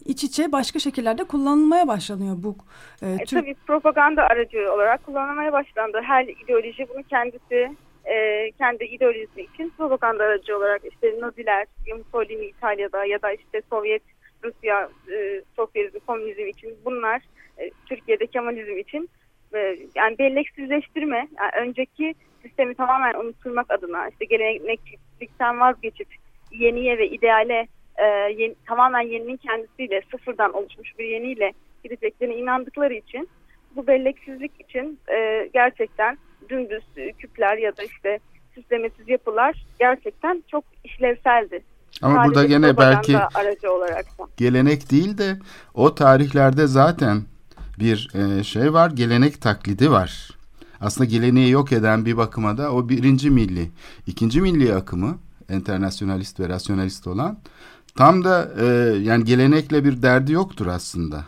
iç 0.06 0.24
içe 0.24 0.51
başka 0.51 0.80
şekillerde 0.80 1.24
kullanılmaya 1.24 1.88
başlanıyor 1.88 2.36
bu 2.39 2.56
e, 3.01 3.10
E, 3.12 3.18
Türk 3.18 3.30
tabii 3.30 3.56
propaganda 3.68 4.24
aracı 4.24 4.74
olarak 4.74 5.06
kullanılmaya 5.06 5.54
başlandı. 5.54 6.01
Her 6.04 6.24
ideoloji 6.27 6.88
bunu 6.94 7.04
kendisi 7.04 7.75
e, 8.06 8.51
kendi 8.51 8.84
ideolojisi 8.84 9.42
için 9.54 9.74
propaganda 9.77 10.24
aracı 10.24 10.58
olarak 10.58 10.82
işte 10.92 11.15
Naziler, 11.22 11.68
Mussolini 11.98 12.46
İtalya'da 12.46 13.06
ya 13.06 13.22
da 13.22 13.32
işte 13.32 13.62
Sovyet 13.70 14.01
Rusya, 14.44 14.89
e, 15.12 15.42
sosyalizm, 15.56 16.00
komünizm 16.08 16.48
için 16.48 16.77
bunlar 16.86 17.22
e, 17.58 17.72
Türkiye'de 17.86 18.27
Kemalizm 18.27 18.77
için 18.77 19.10
e, 19.56 19.77
yani 19.96 20.18
belleksizleştirme, 20.18 21.27
yani 21.38 21.51
önceki 21.68 22.15
sistemi 22.42 22.75
tamamen 22.75 23.13
unutturmak 23.13 23.72
adına 23.72 24.08
işte 24.08 24.25
gelenekçilikten 24.25 25.60
vazgeçip 25.60 26.08
yeniye 26.51 26.98
ve 26.98 27.10
ideale 27.10 27.68
e, 27.98 28.06
yeni, 28.38 28.56
tamamen 28.68 29.01
yeninin 29.01 29.38
kendisiyle 29.38 30.01
sıfırdan 30.12 30.54
oluşmuş 30.54 31.00
bir 31.00 31.06
yeniyle 31.06 31.54
gideceklerine 31.84 32.36
inandıkları 32.36 32.94
için 32.94 33.30
bu 33.75 33.88
belleksizlik 33.88 34.51
için 34.60 35.00
e, 35.12 35.50
gerçekten 35.54 36.18
dümdüz 36.50 36.84
küpler 37.20 37.58
ya 37.58 37.77
da 37.77 37.84
işte 37.84 38.20
süslemesiz 38.56 39.10
yapılar 39.10 39.65
gerçekten 39.80 40.44
çok 40.51 40.63
işlevseldi. 40.84 41.63
Ama 42.02 42.16
Sadece 42.16 42.28
burada 42.30 42.46
gene 42.46 42.78
belki 42.78 43.18
aracı 43.18 43.72
olarak 43.72 44.06
da. 44.06 44.24
gelenek 44.38 44.92
değil 44.92 45.18
de 45.18 45.40
o 45.74 45.96
tarihlerde 45.96 46.68
zaten 46.68 47.22
bir 47.80 48.10
e, 48.14 48.44
şey 48.44 48.74
var, 48.74 48.92
gelenek 48.92 49.42
taklidi 49.42 49.92
var. 49.92 50.30
Aslında 50.82 51.06
geleneği 51.06 51.52
yok 51.52 51.72
eden 51.72 52.06
bir 52.06 52.18
bakıma 52.18 52.58
da 52.58 52.74
o 52.74 52.90
birinci 52.90 53.30
milli. 53.30 53.72
ikinci 54.08 54.42
milli 54.42 54.75
akımı, 54.75 55.18
internasyonalist 55.50 56.40
ve 56.40 56.50
rasyonalist 56.50 57.08
olan 57.08 57.38
tam 57.96 58.24
da 58.24 58.52
e, 58.60 58.66
yani 59.00 59.24
gelenekle 59.24 59.84
bir 59.84 60.02
derdi 60.02 60.32
yoktur 60.32 60.68
aslında. 60.68 61.25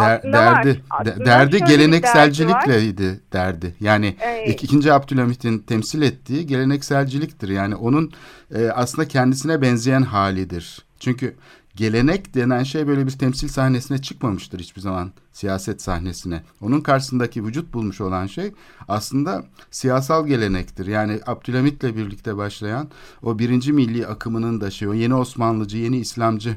Der, 0.00 0.10
var. 0.24 0.32
derdi 0.32 0.82
Aslında 0.90 1.16
de- 1.20 1.24
derdi 1.24 1.64
gelenekselcilikleydi 1.64 3.20
derdi. 3.32 3.74
Yani 3.80 4.16
Evet. 4.20 4.48
ik- 4.48 4.64
ikinci 4.64 4.92
Abdülhamit'in 4.92 5.58
temsil 5.58 6.02
ettiği 6.02 6.46
gelenekselciliktir. 6.46 7.48
Yani 7.48 7.74
onun 7.76 8.12
e, 8.54 8.68
aslında 8.68 9.08
kendisine 9.08 9.62
benzeyen 9.62 10.02
halidir. 10.02 10.84
Çünkü 11.00 11.36
gelenek 11.76 12.34
denen 12.34 12.62
şey 12.62 12.86
böyle 12.86 13.06
bir 13.06 13.10
temsil 13.10 13.48
sahnesine 13.48 13.98
çıkmamıştır 14.02 14.58
hiçbir 14.60 14.80
zaman 14.80 15.12
siyaset 15.32 15.82
sahnesine. 15.82 16.42
Onun 16.60 16.80
karşısındaki 16.80 17.44
vücut 17.44 17.74
bulmuş 17.74 18.00
olan 18.00 18.26
şey 18.26 18.52
aslında 18.88 19.44
siyasal 19.70 20.26
gelenektir. 20.26 20.86
Yani 20.86 21.20
Abdülhamit'le 21.26 21.82
birlikte 21.82 22.36
başlayan 22.36 22.88
o 23.22 23.38
birinci 23.38 23.72
milli 23.72 24.06
akımının 24.06 24.60
da 24.60 24.70
şey 24.70 24.88
o 24.88 24.94
yeni 24.94 25.14
Osmanlıcı, 25.14 25.76
yeni 25.78 25.98
İslamcı 25.98 26.56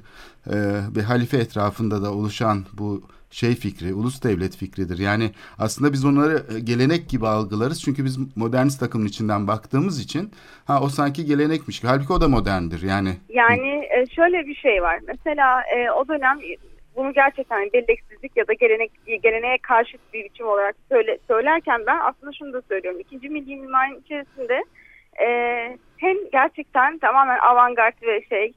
e, 0.53 0.79
bir 0.96 1.03
halife 1.03 1.38
etrafında 1.38 2.01
da 2.01 2.13
oluşan 2.13 2.65
bu 2.74 3.03
şey 3.31 3.55
fikri, 3.55 3.93
ulus 3.93 4.24
devlet 4.24 4.57
fikridir. 4.57 5.00
Yani 5.00 5.31
aslında 5.59 5.93
biz 5.93 6.05
onları 6.05 6.55
e, 6.55 6.59
gelenek 6.59 7.09
gibi 7.09 7.27
algılarız. 7.27 7.81
Çünkü 7.83 8.05
biz 8.05 8.38
modernist 8.38 8.83
akımın 8.83 9.05
içinden 9.05 9.48
baktığımız 9.48 10.00
için 10.03 10.31
ha 10.65 10.81
o 10.81 10.89
sanki 10.89 11.25
gelenekmiş. 11.25 11.83
Halbuki 11.83 12.13
o 12.13 12.21
da 12.21 12.27
moderndir. 12.27 12.81
Yani 12.81 13.09
Yani 13.29 13.88
e, 13.98 14.05
şöyle 14.15 14.48
bir 14.48 14.55
şey 14.55 14.81
var. 14.81 15.00
Mesela 15.07 15.62
e, 15.62 15.91
o 15.91 16.07
dönem 16.07 16.39
bunu 16.95 17.13
gerçekten 17.13 17.69
belleksizlik 17.74 18.38
ya 18.38 18.48
da 18.48 18.53
gelenek 18.53 18.91
geleneğe 19.24 19.57
karşıt 19.57 20.01
bir 20.13 20.24
biçim 20.24 20.48
olarak 20.48 20.75
söyle, 20.89 21.17
söylerken 21.27 21.81
ben 21.88 22.00
aslında 22.00 22.33
şunu 22.39 22.53
da 22.53 22.62
söylüyorum. 22.62 23.00
İkinci 23.00 23.29
milli 23.29 23.55
mimarinin 23.55 24.00
içerisinde 24.00 24.63
hem 25.98 26.17
gerçekten 26.31 26.98
tamamen 26.98 27.39
avantgard 27.39 27.93
ve 28.01 28.21
şey 28.29 28.53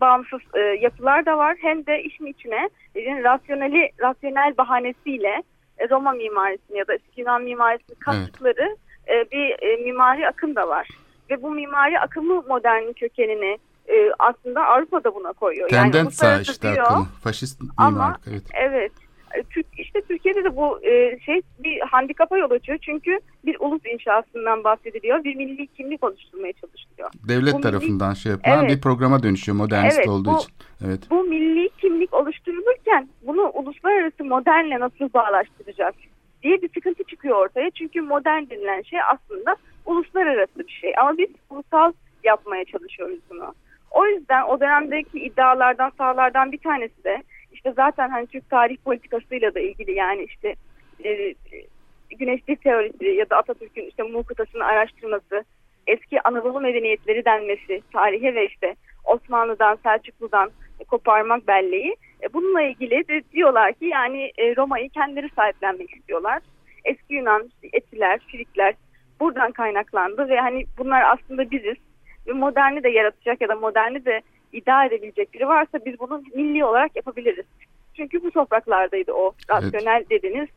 bağımsız 0.00 0.40
e, 0.54 0.60
yapılar 0.60 1.26
da 1.26 1.38
var 1.38 1.56
hem 1.60 1.86
de 1.86 2.02
işin 2.02 2.26
içine 2.26 2.68
yani 2.94 3.24
rasyoneli 3.24 3.90
rasyonel 4.00 4.54
bahanesiyle 4.58 5.42
e, 5.78 5.88
Roma 5.90 6.12
mimarisini 6.12 6.78
ya 6.78 6.86
da 6.88 6.94
eski 6.94 7.20
Yunan 7.20 7.42
mimarisini 7.42 7.98
kattıkları 7.98 8.76
e, 9.08 9.30
bir 9.32 9.62
e, 9.62 9.76
mimari 9.84 10.28
akım 10.28 10.56
da 10.56 10.68
var. 10.68 10.88
Ve 11.30 11.42
bu 11.42 11.50
mimari 11.50 12.00
akımı 12.00 12.42
modernin 12.48 12.92
kökenini 12.92 13.58
e, 13.88 14.10
aslında 14.18 14.66
Avrupa'da 14.66 15.14
buna 15.14 15.32
koyuyor. 15.32 15.68
tendenza 15.68 16.02
uluslararası 16.02 16.52
işte 16.52 16.72
diyor. 16.72 16.86
akımı. 16.86 17.04
Faşist 17.24 17.60
Ama- 17.76 17.90
mimarlık. 17.90 18.20
Evet. 18.30 18.42
Evet. 18.54 18.92
E, 19.36 19.62
işte 19.78 20.00
Türkiye'de 20.02 20.44
de 20.44 20.56
bu 20.56 20.84
e, 20.84 21.18
şey 21.20 21.40
bir 21.58 21.80
handikapa 21.80 22.38
yol 22.38 22.50
açıyor. 22.50 22.78
Çünkü 22.82 23.20
bir 23.46 23.56
ulus 23.60 23.82
inşasından 23.92 24.64
bahsediliyor. 24.64 25.24
Bir 25.24 25.36
milli 25.36 25.66
kimlik 25.66 26.04
oluşturmaya 26.04 26.52
çalışılıyor. 26.52 27.10
Devlet 27.28 27.54
bu 27.54 27.58
milli- 27.58 27.62
tarafından 27.62 28.14
şey 28.14 28.32
yapılan 28.32 28.60
Evet. 28.64 28.70
bir 28.76 28.80
programa 28.80 29.22
dönüşüyor 29.22 29.56
modernist 29.58 29.98
Evet, 29.98 30.08
olduğu 30.08 30.30
bu- 30.32 30.36
için. 30.38 30.52
Evet. 30.86 31.00
Bu 31.10 31.24
milli 31.24 31.68
kimlik 31.80 32.14
oluşturulurken 32.14 33.08
bunu 33.22 33.50
uluslararası 33.54 34.24
modernle 34.24 34.80
nasıl 34.80 35.12
bağlaştıracağız 35.14 35.94
diye 36.42 36.62
bir 36.62 36.68
sıkıntı 36.74 37.04
çıkıyor 37.04 37.36
ortaya. 37.36 37.70
Çünkü 37.70 38.00
modern 38.00 38.50
denilen 38.50 38.82
şey 38.82 38.98
aslında 39.14 39.56
uluslararası 39.86 40.58
bir 40.58 40.72
şey. 40.80 40.92
Ama 41.00 41.18
biz 41.18 41.28
ulusal 41.50 41.92
yapmaya 42.24 42.64
çalışıyoruz 42.64 43.18
bunu. 43.30 43.54
O 43.90 44.06
yüzden 44.06 44.42
o 44.42 44.60
dönemdeki 44.60 45.18
iddialardan, 45.20 45.92
sahalardan 45.98 46.52
bir 46.52 46.58
tanesi 46.58 47.04
de 47.04 47.22
işte 47.58 47.72
zaten 47.76 48.08
hani 48.08 48.26
Türk 48.26 48.50
tarih 48.50 48.76
politikasıyla 48.84 49.54
da 49.54 49.60
ilgili 49.60 49.92
yani 49.92 50.22
işte 50.24 50.54
e, 51.04 51.34
güneşlik 52.18 52.62
teorisi 52.62 53.04
ya 53.04 53.30
da 53.30 53.36
Atatürk'ün 53.36 53.86
işte 53.86 54.02
Muğ 54.02 54.24
araştırması, 54.60 55.44
eski 55.86 56.20
Anadolu 56.22 56.60
medeniyetleri 56.60 57.24
denmesi, 57.24 57.82
tarihe 57.92 58.34
ve 58.34 58.46
işte 58.46 58.74
Osmanlı'dan, 59.04 59.78
Selçuklu'dan 59.82 60.50
koparmak 60.88 61.48
belleği. 61.48 61.96
E, 62.22 62.32
bununla 62.32 62.62
ilgili 62.62 63.08
de 63.08 63.22
diyorlar 63.32 63.72
ki 63.72 63.84
yani 63.84 64.32
e, 64.38 64.56
Roma'yı 64.56 64.88
kendileri 64.90 65.28
sahiplenmek 65.36 65.96
istiyorlar. 65.96 66.42
Eski 66.84 67.14
Yunan, 67.14 67.50
Etiler, 67.72 68.18
Frikler 68.18 68.74
buradan 69.20 69.52
kaynaklandı 69.52 70.28
ve 70.28 70.40
hani 70.40 70.64
bunlar 70.78 71.02
aslında 71.02 71.50
biziz. 71.50 71.76
Ve 72.26 72.32
moderni 72.32 72.82
de 72.82 72.88
yaratacak 72.88 73.40
ya 73.40 73.48
da 73.48 73.56
moderni 73.56 74.04
de 74.04 74.22
iddia 74.52 74.84
edebilecek 74.84 75.34
biri 75.34 75.48
varsa 75.48 75.78
biz 75.86 76.00
bunu 76.00 76.22
milli 76.34 76.64
olarak 76.64 76.96
yapabiliriz. 76.96 77.46
Çünkü 77.94 78.22
bu 78.22 78.30
topraklardaydı 78.30 79.12
o 79.12 79.32
rasyonel 79.50 80.04
dediğiniz 80.10 80.48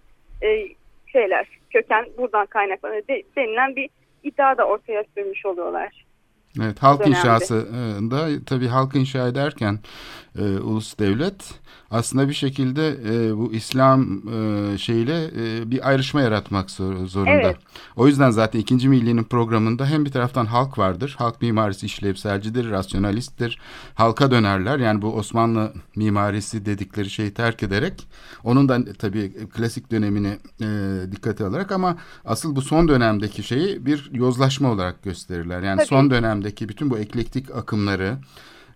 e, 0.41 0.67
şeyler, 1.07 1.47
köken 1.69 2.05
buradan 2.17 2.45
kaynaklanıyor 2.45 3.07
de, 3.07 3.23
denilen 3.35 3.75
bir 3.75 3.89
iddia 4.23 4.57
da 4.57 4.63
ortaya 4.63 5.03
sürmüş 5.15 5.45
oluyorlar. 5.45 6.05
Evet, 6.61 6.83
halk 6.83 7.07
inşasında 7.07 8.45
tabii 8.45 8.67
halk 8.67 8.95
inşa 8.95 9.27
ederken 9.27 9.79
e, 10.39 10.43
ulus 10.43 10.99
devlet 10.99 11.53
aslında 11.91 12.29
bir 12.29 12.33
şekilde 12.33 12.87
e, 12.89 13.37
bu 13.37 13.53
İslam 13.53 14.21
e, 14.33 14.77
şeyle 14.77 15.25
e, 15.25 15.71
bir 15.71 15.89
ayrışma 15.89 16.21
yaratmak 16.21 16.71
zor- 16.71 17.05
zorunda. 17.05 17.31
Evet. 17.31 17.57
O 17.95 18.07
yüzden 18.07 18.29
zaten 18.29 18.59
ikinci 18.59 18.89
millinin 18.89 19.23
programında 19.23 19.85
hem 19.85 20.05
bir 20.05 20.11
taraftan 20.11 20.45
halk 20.45 20.77
vardır. 20.77 21.15
Halk 21.17 21.41
mimarisi 21.41 21.85
işlevselcidir, 21.85 22.69
rasyonalisttir. 22.71 23.59
Halka 23.95 24.31
dönerler. 24.31 24.79
Yani 24.79 25.01
bu 25.01 25.13
Osmanlı 25.15 25.73
mimarisi 25.95 26.65
dedikleri 26.65 27.09
şeyi 27.09 27.33
terk 27.33 27.63
ederek 27.63 28.07
onun 28.43 28.69
da 28.69 28.93
tabii 28.93 29.33
klasik 29.53 29.91
dönemini 29.91 30.37
e, 30.61 30.67
dikkate 31.11 31.45
alarak 31.45 31.71
ama 31.71 31.97
asıl 32.25 32.55
bu 32.55 32.61
son 32.61 32.87
dönemdeki 32.87 33.43
şeyi 33.43 33.85
bir 33.85 34.09
yozlaşma 34.13 34.71
olarak 34.71 35.03
gösterirler. 35.03 35.61
Yani 35.61 35.77
Tabii. 35.77 35.87
son 35.87 36.11
dönemdeki 36.11 36.69
bütün 36.69 36.89
bu 36.89 36.97
eklektik 36.97 37.51
akımları 37.55 38.17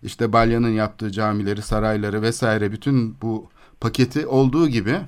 işte 0.02 0.32
Balya'nın 0.32 0.70
yaptığı 0.70 1.10
camileri, 1.12 1.62
sarayları 1.62 2.22
vesaire 2.22 2.72
bütün 2.72 3.16
bu 3.22 3.48
paketi 3.80 4.26
olduğu 4.26 4.68
gibi 4.68 5.00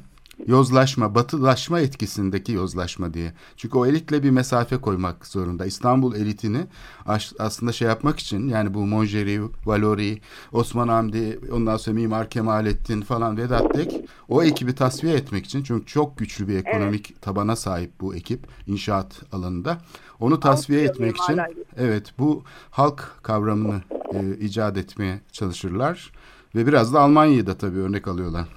yozlaşma, 0.47 1.15
batılaşma 1.15 1.81
etkisindeki 1.81 2.53
yozlaşma 2.53 3.15
diye. 3.15 3.33
Çünkü 3.57 3.79
o 3.79 3.87
elitle 3.87 4.23
bir 4.23 4.31
mesafe 4.31 4.77
koymak 4.77 5.27
zorunda. 5.27 5.67
İstanbul 5.67 6.15
elitini 6.15 6.67
as- 7.07 7.33
aslında 7.39 7.73
şey 7.73 7.89
yapmak 7.89 8.19
için 8.19 8.49
yani 8.49 8.75
bu 8.75 8.87
Monjeri, 8.87 9.41
Valori, 9.67 10.21
Osman 10.53 10.89
Hamdi, 10.89 11.41
ondan 11.53 11.77
sonra 11.77 11.95
Mimar 11.95 12.31
Kemalettin 12.31 13.01
falan 13.01 13.37
Vedat 13.37 13.75
Tek 13.75 14.01
o 14.29 14.43
ekibi 14.43 14.75
tasfiye 14.75 15.15
etmek 15.15 15.45
için 15.47 15.63
çünkü 15.63 15.87
çok 15.87 16.19
güçlü 16.19 16.49
bir 16.49 16.57
ekonomik 16.57 17.23
tabana 17.23 17.57
sahip 17.57 18.01
bu 18.01 18.15
ekip 18.15 18.47
inşaat 18.67 19.23
alanında. 19.33 19.79
Onu 20.21 20.41
tasfiye 20.41 20.85
etmek 20.85 21.17
için 21.17 21.33
gibi. 21.33 21.65
evet 21.79 22.13
bu 22.19 22.43
halk 22.71 23.23
kavramını 23.23 23.81
e, 24.13 24.45
icat 24.45 24.77
etmeye 24.77 25.15
çalışırlar 25.33 26.13
ve 26.55 26.67
biraz 26.67 26.95
da 26.95 27.01
Almanya'yı 27.01 27.47
da 27.47 27.59
tabii 27.59 27.79
örnek 27.79 28.09
alıyorlar. 28.09 28.49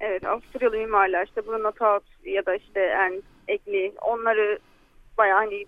Evet 0.00 0.26
Avusturyalı 0.26 0.76
mimarlar 0.76 1.26
işte 1.26 1.46
Bruno 1.46 1.72
Taut 1.72 2.04
ya 2.24 2.46
da 2.46 2.56
işte 2.56 2.80
Ernst 2.80 3.24
Egli 3.48 3.92
onları 4.02 4.58
bayağı 5.18 5.38
hani 5.38 5.64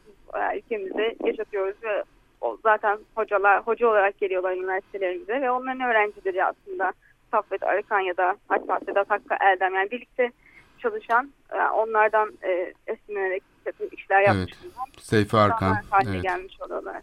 ülkemizde 0.56 1.16
yaşatıyoruz 1.24 1.76
ve 1.82 2.04
o 2.40 2.58
zaten 2.62 2.98
hocalar 3.14 3.62
hoca 3.62 3.88
olarak 3.88 4.18
geliyorlar 4.18 4.56
üniversitelerimize 4.56 5.40
ve 5.40 5.50
onların 5.50 5.80
öğrencileri 5.80 6.44
aslında 6.44 6.92
Saffet 7.30 7.62
Arıkan 7.62 8.00
ya 8.00 8.16
da 8.16 8.36
hatta 8.48 8.80
Sedat 8.86 9.10
Hakkı 9.10 9.34
Eldem 9.40 9.74
yani 9.74 9.90
birlikte 9.90 10.32
çalışan 10.78 11.30
yani 11.56 11.70
onlardan 11.70 12.32
e, 12.42 12.74
esinlenerek 12.86 13.42
bir 13.58 13.72
takım 13.72 13.88
işler 13.92 14.20
yapmış. 14.20 14.52
Evet. 14.64 15.00
Seyfi 15.00 15.36
Arkan. 15.36 15.76
Evet. 16.06 16.22
gelmiş 16.22 16.60
oluyorlar. 16.60 17.02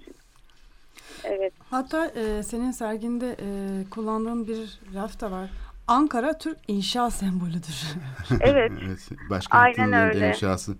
Evet. 1.23 1.53
Hatta 1.69 2.05
e, 2.05 2.43
senin 2.43 2.71
serginde 2.71 3.29
e, 3.31 3.47
kullandığın 3.89 4.47
bir 4.47 4.79
raf 4.95 5.21
da 5.21 5.31
var. 5.31 5.49
Ankara 5.87 6.37
Türk 6.37 6.57
inşa 6.67 7.11
sembolüdür. 7.11 7.85
Evet. 8.41 8.71
evet. 8.85 9.09
Başkentinin 9.29 9.91
Aynen 9.91 10.09
öyle. 10.09 10.27
inşası. 10.27 10.75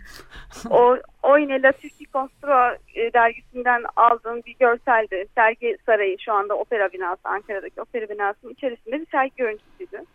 o, 0.70 0.98
o 1.24 1.38
yine 1.38 1.62
Latifli 1.62 2.06
Construa 2.06 2.78
e, 2.96 3.14
dergisinden 3.14 3.84
aldığım 3.96 4.42
bir 4.46 4.56
görseldi. 4.60 5.28
Sergi 5.36 5.78
Sarayı 5.86 6.18
şu 6.20 6.34
anda 6.34 6.54
opera 6.54 6.94
binası, 6.94 7.22
Ankara'daki 7.24 7.82
opera 7.82 8.10
binasının 8.10 8.54
içerisinde 8.54 9.02
bir 9.02 9.08
sergi 9.12 9.36
görüntüsüydü. 9.36 10.06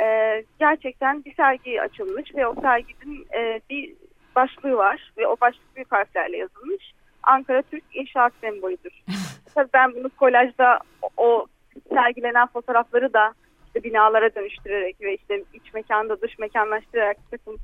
Ee, 0.00 0.44
gerçekten 0.58 1.24
bir 1.24 1.34
sergi 1.34 1.82
açılmış 1.82 2.34
ve 2.34 2.46
o 2.46 2.54
serginin 2.60 3.26
e, 3.34 3.60
bir 3.70 3.94
başlığı 4.38 4.76
var 4.76 5.12
ve 5.18 5.26
o 5.26 5.36
başlık 5.40 5.76
büyük 5.76 5.92
harflerle 5.92 6.36
yazılmış. 6.36 6.92
Ankara 7.22 7.62
Türk 7.62 7.84
İnşaat 7.94 8.32
Sembolüdür. 8.40 9.02
Tabii 9.54 9.68
ben 9.74 9.94
bunu 9.94 10.10
kolajda 10.10 10.78
o, 11.16 11.46
sergilenen 11.88 12.46
fotoğrafları 12.46 13.12
da 13.12 13.34
işte 13.66 13.84
binalara 13.84 14.34
dönüştürerek 14.34 15.00
ve 15.00 15.14
işte 15.14 15.44
iç 15.54 15.74
mekanda 15.74 16.20
dış 16.20 16.38
mekanlaştırarak 16.38 17.16
bir 17.16 17.38
takım 17.38 17.56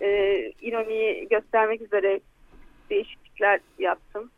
e, 0.00 0.08
ironiyi 0.60 1.28
göstermek 1.28 1.82
üzere 1.82 2.20
değişiklikler 2.90 3.60
yaptım. 3.78 4.30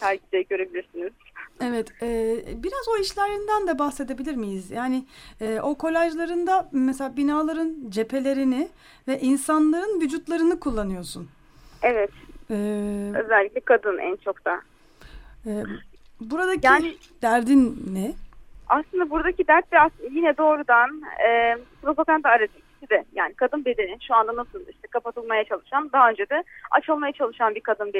Sergide 0.00 0.42
görebilirsiniz. 0.42 1.12
Evet, 1.60 2.02
e, 2.02 2.36
biraz 2.62 2.88
o 2.88 3.00
işlerinden 3.00 3.66
de 3.66 3.78
bahsedebilir 3.78 4.34
miyiz? 4.36 4.70
Yani 4.70 5.04
e, 5.40 5.60
o 5.60 5.74
kolajlarında 5.74 6.68
mesela 6.72 7.16
binaların 7.16 7.74
cephelerini 7.88 8.68
ve 9.08 9.20
insanların 9.20 10.00
vücutlarını 10.00 10.60
kullanıyorsun. 10.60 11.28
Evet, 11.82 12.10
E, 12.50 12.54
özellikle 13.24 13.60
kadın 13.60 13.98
en 13.98 14.16
çok 14.16 14.44
da. 14.44 14.60
e, 15.46 15.50
buradaki 16.20 16.66
Yani- 16.66 16.96
derdin 17.22 17.82
ne? 17.92 18.12
aslında 18.68 19.10
buradaki 19.10 19.46
dert 19.48 19.72
de 19.72 19.80
aslında 19.80 20.08
yine 20.10 20.36
doğrudan 20.36 21.02
e, 21.28 21.58
propaganda 21.82 22.28
aracı 22.28 22.52
ikisi 22.80 22.90
de 22.90 23.04
yani 23.12 23.34
kadın 23.34 23.64
bedeni 23.64 23.98
şu 24.08 24.14
anda 24.14 24.36
nasıl 24.36 24.60
işte 24.60 24.88
kapatılmaya 24.90 25.44
çalışan 25.44 25.92
daha 25.92 26.10
önce 26.10 26.28
de 26.28 26.44
açılmaya 26.70 27.12
çalışan 27.12 27.54
bir 27.54 27.60
kadın 27.60 27.92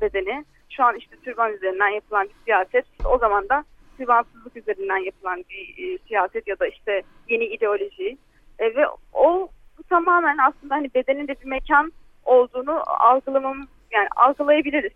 bedeni 0.00 0.44
şu 0.70 0.84
an 0.84 0.96
işte 0.96 1.16
türban 1.16 1.52
üzerinden 1.52 1.88
yapılan 1.88 2.28
bir 2.28 2.44
siyaset 2.44 2.86
o 3.04 3.18
zaman 3.18 3.48
da 3.48 3.64
türbansızlık 3.98 4.56
üzerinden 4.56 4.96
yapılan 4.96 5.44
bir 5.50 5.94
e, 5.94 5.98
siyaset 6.08 6.48
ya 6.48 6.58
da 6.58 6.66
işte 6.66 7.02
yeni 7.28 7.44
ideoloji 7.44 8.18
e, 8.58 8.74
ve 8.74 8.86
o 9.12 9.48
bu 9.78 9.82
tamamen 9.82 10.38
aslında 10.38 10.74
hani 10.74 10.90
bedenin 10.94 11.28
de 11.28 11.34
bir 11.40 11.46
mekan 11.46 11.92
olduğunu 12.24 12.82
algılamamız 12.86 13.68
yani 13.90 14.08
algılayabiliriz. 14.16 14.92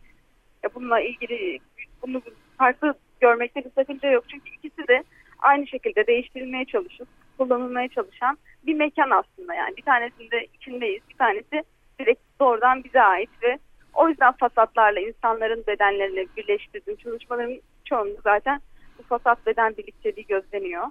Ya 0.63 0.71
bununla 0.75 1.01
ilgili 1.01 1.59
bunu 2.03 2.23
farklı 2.59 2.95
görmekte 3.21 3.65
bir 3.65 3.71
sakınca 3.71 4.11
yok. 4.11 4.25
Çünkü 4.29 4.51
ikisi 4.51 4.89
de 4.89 5.05
aynı 5.39 5.67
şekilde 5.67 6.07
değiştirilmeye 6.07 6.65
çalışıp 6.65 7.09
kullanılmaya 7.39 7.89
çalışan 7.89 8.39
bir 8.67 8.75
mekan 8.75 9.11
aslında 9.11 9.55
yani. 9.55 9.77
Bir 9.77 9.83
tanesinde 9.83 10.47
içindeyiz, 10.55 11.03
bir 11.09 11.17
tanesi 11.17 11.65
direkt 12.01 12.21
doğrudan 12.41 12.85
bize 12.85 13.03
ait 13.03 13.31
ve 13.43 13.59
o 13.95 14.09
yüzden 14.09 14.33
fasatlarla 14.33 15.01
insanların 15.01 15.65
bedenlerini 15.67 16.27
birleştirdiğim 16.37 16.99
çalışmaların 16.99 17.61
çoğunluğu 17.85 18.21
zaten 18.25 18.61
bu 18.99 19.03
fasat 19.03 19.47
beden 19.47 19.77
birlikteliği 19.77 20.27
gözleniyor. 20.27 20.87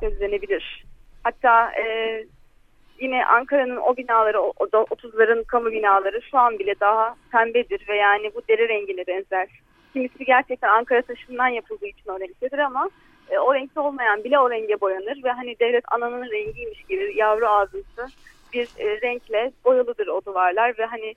Gözlenebilir. 0.00 0.84
Hatta 1.24 1.72
e, 1.72 1.84
yine 3.00 3.26
Ankara'nın 3.26 3.76
o 3.76 3.96
binaları, 3.96 4.40
o 4.40 4.52
30'ların 4.64 5.44
kamu 5.44 5.72
binaları 5.72 6.22
şu 6.30 6.38
an 6.38 6.58
bile 6.58 6.74
daha 6.80 7.16
pembedir 7.32 7.88
ve 7.88 7.96
yani 7.96 8.30
bu 8.34 8.42
deri 8.48 8.68
rengine 8.68 9.06
benzer. 9.06 9.48
Kimisi 9.92 10.24
gerçekten 10.24 10.68
Ankara 10.68 11.02
taşından 11.02 11.48
yapıldığı 11.48 11.86
için 11.86 12.10
o 12.10 12.20
renktedir 12.20 12.58
ama 12.58 12.90
e, 13.30 13.38
o 13.38 13.54
renkte 13.54 13.80
olmayan 13.80 14.24
bile 14.24 14.38
o 14.38 14.50
renge 14.50 14.80
boyanır 14.80 15.24
ve 15.24 15.30
hani 15.30 15.58
devlet 15.60 15.84
ananın 15.92 16.30
rengiymiş 16.30 16.82
gibi 16.82 17.16
yavru 17.16 17.46
ağzısı 17.48 18.12
bir 18.52 18.68
e, 18.76 19.00
renkle 19.00 19.52
boyalıdır 19.64 20.06
o 20.06 20.20
duvarlar 20.26 20.78
ve 20.78 20.84
hani 20.84 21.14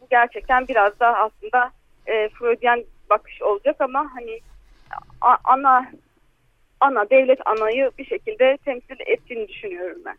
bu 0.00 0.06
gerçekten 0.10 0.68
biraz 0.68 1.00
daha 1.00 1.14
aslında 1.14 1.72
e, 2.06 2.28
Freudian 2.28 2.84
bakış 3.10 3.42
olacak 3.42 3.76
ama 3.78 4.10
hani 4.14 4.40
ana 5.44 5.86
ana 6.80 7.10
devlet 7.10 7.46
anayı 7.46 7.90
bir 7.98 8.04
şekilde 8.04 8.58
temsil 8.64 8.96
ettiğini 9.06 9.48
düşünüyorum 9.48 10.02
ben. 10.04 10.16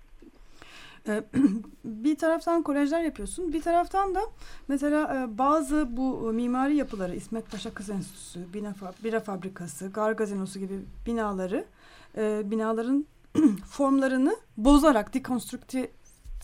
Ee, 1.07 1.23
bir 1.83 2.17
taraftan 2.17 2.63
kolejler 2.63 3.01
yapıyorsun. 3.01 3.53
Bir 3.53 3.61
taraftan 3.61 4.15
da 4.15 4.21
mesela 4.67 5.15
e, 5.15 5.37
bazı 5.37 5.97
bu 5.97 6.33
mimari 6.33 6.75
yapıları 6.75 7.15
İsmet 7.15 7.51
Paşa 7.51 7.73
Kız 7.73 7.89
Enstitüsü, 7.89 8.53
Bina, 8.53 8.73
Bira 9.03 9.19
Fabrikası, 9.19 9.91
Gargazinosu 9.91 10.59
gibi 10.59 10.73
binaları 11.05 11.65
e, 12.17 12.41
binaların 12.51 13.05
formlarını 13.69 14.35
bozarak 14.57 15.13
dekonstrükte 15.13 15.89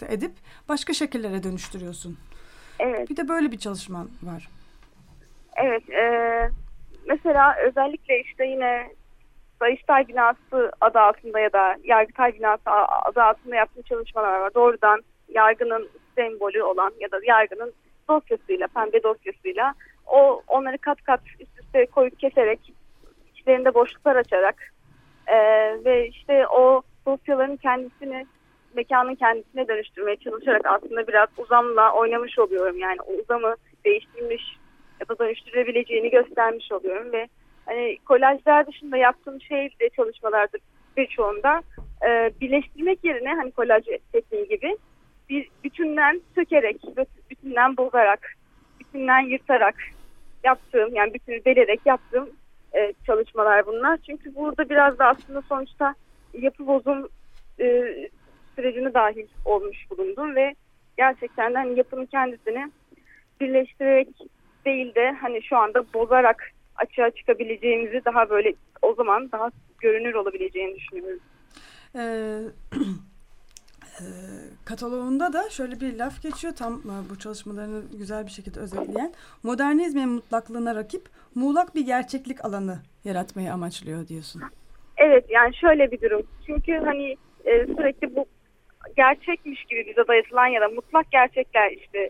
edip 0.08 0.32
başka 0.70 0.94
şekillere 0.94 1.44
dönüştürüyorsun. 1.44 2.18
Evet. 2.80 3.10
Bir 3.10 3.18
de 3.18 3.28
böyle 3.28 3.52
bir 3.52 3.58
çalışman 3.58 4.10
var. 4.24 4.50
Evet. 5.56 5.90
E, 5.90 6.04
mesela 7.08 7.56
özellikle 7.68 8.22
işte 8.22 8.46
yine 8.46 8.90
Sayıştay 9.60 10.08
binası 10.08 10.72
adı 10.82 11.00
altında 11.00 11.40
ya 11.40 11.54
da 11.54 11.76
Yargıtay 11.84 12.34
binası 12.34 12.72
adı 13.06 13.24
altında 13.24 13.56
yaptığım 13.56 13.84
çalışmalar 13.84 14.40
var. 14.40 14.54
Doğrudan 14.54 15.02
yargının 15.30 15.90
sembolü 16.16 16.64
olan 16.64 16.92
ya 17.00 17.12
da 17.12 17.20
yargının 17.24 17.74
dosyasıyla, 18.10 18.68
pembe 18.68 19.04
dosyasıyla 19.04 19.74
o 20.08 20.42
onları 20.48 20.78
kat 20.78 21.04
kat 21.04 21.22
üst 21.40 21.60
üste 21.60 21.86
koyup 21.86 22.20
keserek 22.20 22.74
içlerinde 23.36 23.74
boşluklar 23.74 24.16
açarak 24.16 24.74
e, 25.28 25.38
ve 25.86 26.08
işte 26.08 26.48
o 26.48 26.82
dosyaların 27.06 27.58
kendisini 27.58 28.26
mekanın 28.74 29.16
kendisine 29.16 29.68
dönüştürmeye 29.68 30.16
çalışarak 30.16 30.66
aslında 30.66 31.08
biraz 31.08 31.28
uzamla 31.38 31.94
oynamış 31.94 32.40
oluyorum. 32.40 32.78
Yani 32.78 32.98
uzamı 33.02 33.56
değiştirmiş 33.86 34.58
ya 35.00 35.10
da 35.10 35.20
dönüştürebileceğini 35.20 36.10
göstermiş 36.10 36.72
oluyorum 36.72 37.12
ve 37.12 37.28
hani 37.70 37.98
kolajlar 38.06 38.68
dışında 38.68 38.98
yaptığım 38.98 39.42
şey 39.42 39.70
de 39.80 39.90
çalışmalarda 39.96 40.58
birçoğunda 40.98 41.62
e, 42.08 42.32
birleştirmek 42.42 43.04
yerine 43.04 43.34
hani 43.34 43.52
kolaj 43.52 43.84
tekniği 44.12 44.48
gibi 44.48 44.78
bir 45.30 45.50
bütünden 45.64 46.22
sökerek, 46.36 46.82
bütünden 47.30 47.78
bozarak, 47.78 48.34
bütünden 48.80 49.20
yırtarak 49.20 49.76
yaptığım 50.44 50.96
yani 50.96 51.14
bütünü 51.14 51.46
delerek 51.46 51.80
yaptığım 51.86 52.30
e, 52.76 52.94
çalışmalar 53.06 53.66
bunlar. 53.66 54.00
Çünkü 54.06 54.36
burada 54.36 54.70
biraz 54.70 55.00
da 55.00 55.08
aslında 55.08 55.42
sonuçta 55.42 55.96
yapı 56.34 56.68
bozum 56.68 57.08
e, 57.60 57.96
sürecini 58.56 58.94
dahil 58.94 59.28
olmuş 59.46 59.78
bulundum 59.92 60.36
ve 60.36 60.56
gerçekten 60.98 61.54
hani 61.54 61.78
yapının 61.78 62.06
kendisini 62.06 62.72
birleştirerek 63.42 64.08
değil 64.66 64.96
de 64.96 65.12
hani 65.22 65.44
şu 65.44 65.58
anda 65.58 65.94
bozarak 65.94 66.52
açığa 66.80 67.12
çıkabileceğimizi 67.12 68.02
daha 68.06 68.30
böyle 68.30 68.54
o 68.82 68.94
zaman 68.94 69.32
daha 69.32 69.50
görünür 69.80 70.14
olabileceğini 70.14 70.76
düşünüyorum. 70.76 71.20
Ee, 71.96 72.00
e, 74.00 74.06
kataloğunda 74.66 75.34
da 75.34 75.50
şöyle 75.50 75.80
bir 75.80 75.98
laf 75.98 76.22
geçiyor 76.22 76.54
tam 76.56 76.74
e, 76.74 77.10
bu 77.10 77.20
çalışmalarını 77.20 77.84
güzel 77.98 78.26
bir 78.26 78.32
şekilde 78.32 78.60
özetleyen 78.60 79.14
modernizmin 79.44 80.10
mutlaklığına 80.10 80.76
rakip 80.76 81.02
muğlak 81.36 81.76
bir 81.76 81.86
gerçeklik 81.86 82.46
alanı 82.46 82.80
yaratmayı 83.04 83.54
amaçlıyor 83.54 84.08
diyorsun. 84.08 84.42
Evet 84.98 85.26
yani 85.30 85.56
şöyle 85.56 85.92
bir 85.92 86.02
durum 86.02 86.22
çünkü 86.46 86.74
hani 86.74 87.16
e, 87.46 87.66
sürekli 87.66 88.16
bu 88.16 88.26
gerçekmiş 88.98 89.66
gibi 89.66 89.86
bize 89.88 90.08
dayatılan 90.08 90.48
ya 90.48 90.62
da 90.62 90.68
mutlak 90.68 91.12
gerçekler 91.12 91.72
işte 91.72 92.10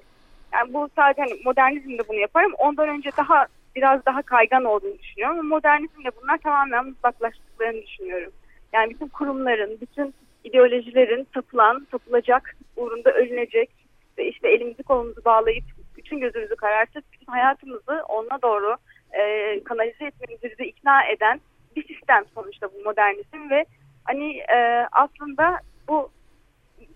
yani 0.53 0.73
bu 0.73 0.89
sadece 0.95 1.21
hani 1.21 1.41
modernizmde 1.45 2.07
bunu 2.07 2.19
yaparım 2.19 2.51
ondan 2.57 2.89
önce 2.89 3.09
daha 3.17 3.47
biraz 3.75 4.05
daha 4.05 4.21
kaygan 4.21 4.65
olduğunu 4.65 4.99
düşünüyorum. 4.99 5.39
Ama 5.39 5.49
modernizmle 5.55 6.09
bunlar 6.21 6.37
tamamen 6.37 6.85
mutlaklaştıklarını 6.85 7.81
düşünüyorum. 7.81 8.31
Yani 8.73 8.89
bütün 8.89 9.07
kurumların, 9.07 9.77
bütün 9.81 10.13
ideolojilerin 10.43 11.27
tapılan, 11.33 11.87
tapılacak, 11.91 12.55
uğrunda 12.75 13.11
ölünecek 13.11 13.69
ve 14.17 14.29
işte 14.29 14.49
elimizi 14.49 14.83
kolumuzu 14.83 15.25
bağlayıp 15.25 15.63
bütün 15.97 16.19
gözümüzü 16.19 16.55
karartıp 16.55 17.03
bütün 17.13 17.31
hayatımızı 17.31 18.03
ona 18.09 18.41
doğru 18.41 18.77
e, 19.11 19.63
kanalize 19.63 20.05
etmemizi 20.05 20.51
bize 20.51 20.65
ikna 20.65 21.05
eden 21.05 21.41
bir 21.75 21.87
sistem 21.87 22.23
sonuçta 22.35 22.67
bu 22.73 22.83
modernizm 22.83 23.49
ve 23.49 23.65
hani 24.03 24.37
e, 24.37 24.87
aslında 24.91 25.59
bu 25.87 26.11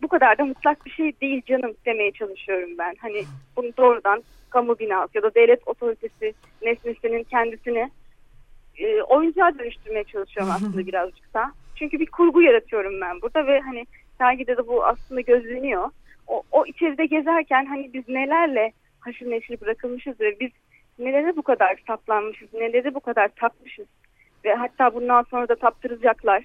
bu 0.03 0.07
kadar 0.07 0.37
da 0.37 0.45
mutlak 0.45 0.85
bir 0.85 0.91
şey 0.91 1.19
değil 1.21 1.41
canım 1.45 1.73
demeye 1.85 2.11
çalışıyorum 2.11 2.69
ben. 2.77 2.95
Hani 2.99 3.23
bunu 3.57 3.77
doğrudan 3.77 4.23
kamu 4.49 4.79
binası 4.79 5.09
ya 5.13 5.23
da 5.23 5.35
devlet 5.35 5.67
otoritesi 5.67 6.33
nesnesinin 6.61 7.23
kendisini 7.23 7.89
e, 8.77 9.01
oyuncağa 9.01 9.59
dönüştürmeye 9.59 10.03
çalışıyorum 10.03 10.53
aslında 10.55 10.87
birazcık 10.87 11.33
da. 11.33 11.51
Çünkü 11.75 11.99
bir 11.99 12.05
kurgu 12.05 12.41
yaratıyorum 12.41 13.01
ben 13.01 13.21
burada 13.21 13.47
ve 13.47 13.59
hani 13.59 13.85
sergide 14.17 14.57
de 14.57 14.67
bu 14.67 14.85
aslında 14.85 15.21
gözleniyor. 15.21 15.89
O, 16.27 16.43
o 16.51 16.65
içeride 16.65 17.05
gezerken 17.05 17.65
hani 17.65 17.93
biz 17.93 18.09
nelerle 18.09 18.71
haşır 18.99 19.29
neşir 19.29 19.61
bırakılmışız 19.61 20.19
ve 20.19 20.39
biz 20.39 20.51
nelere 20.99 21.35
bu 21.35 21.41
kadar 21.41 21.75
saplanmışız, 21.87 22.53
nelere 22.53 22.93
bu 22.93 22.99
kadar 22.99 23.27
tapmışız 23.27 23.87
ve 24.45 24.53
hatta 24.53 24.93
bundan 24.93 25.23
sonra 25.23 25.47
da 25.47 25.55
taptıracaklar. 25.55 26.43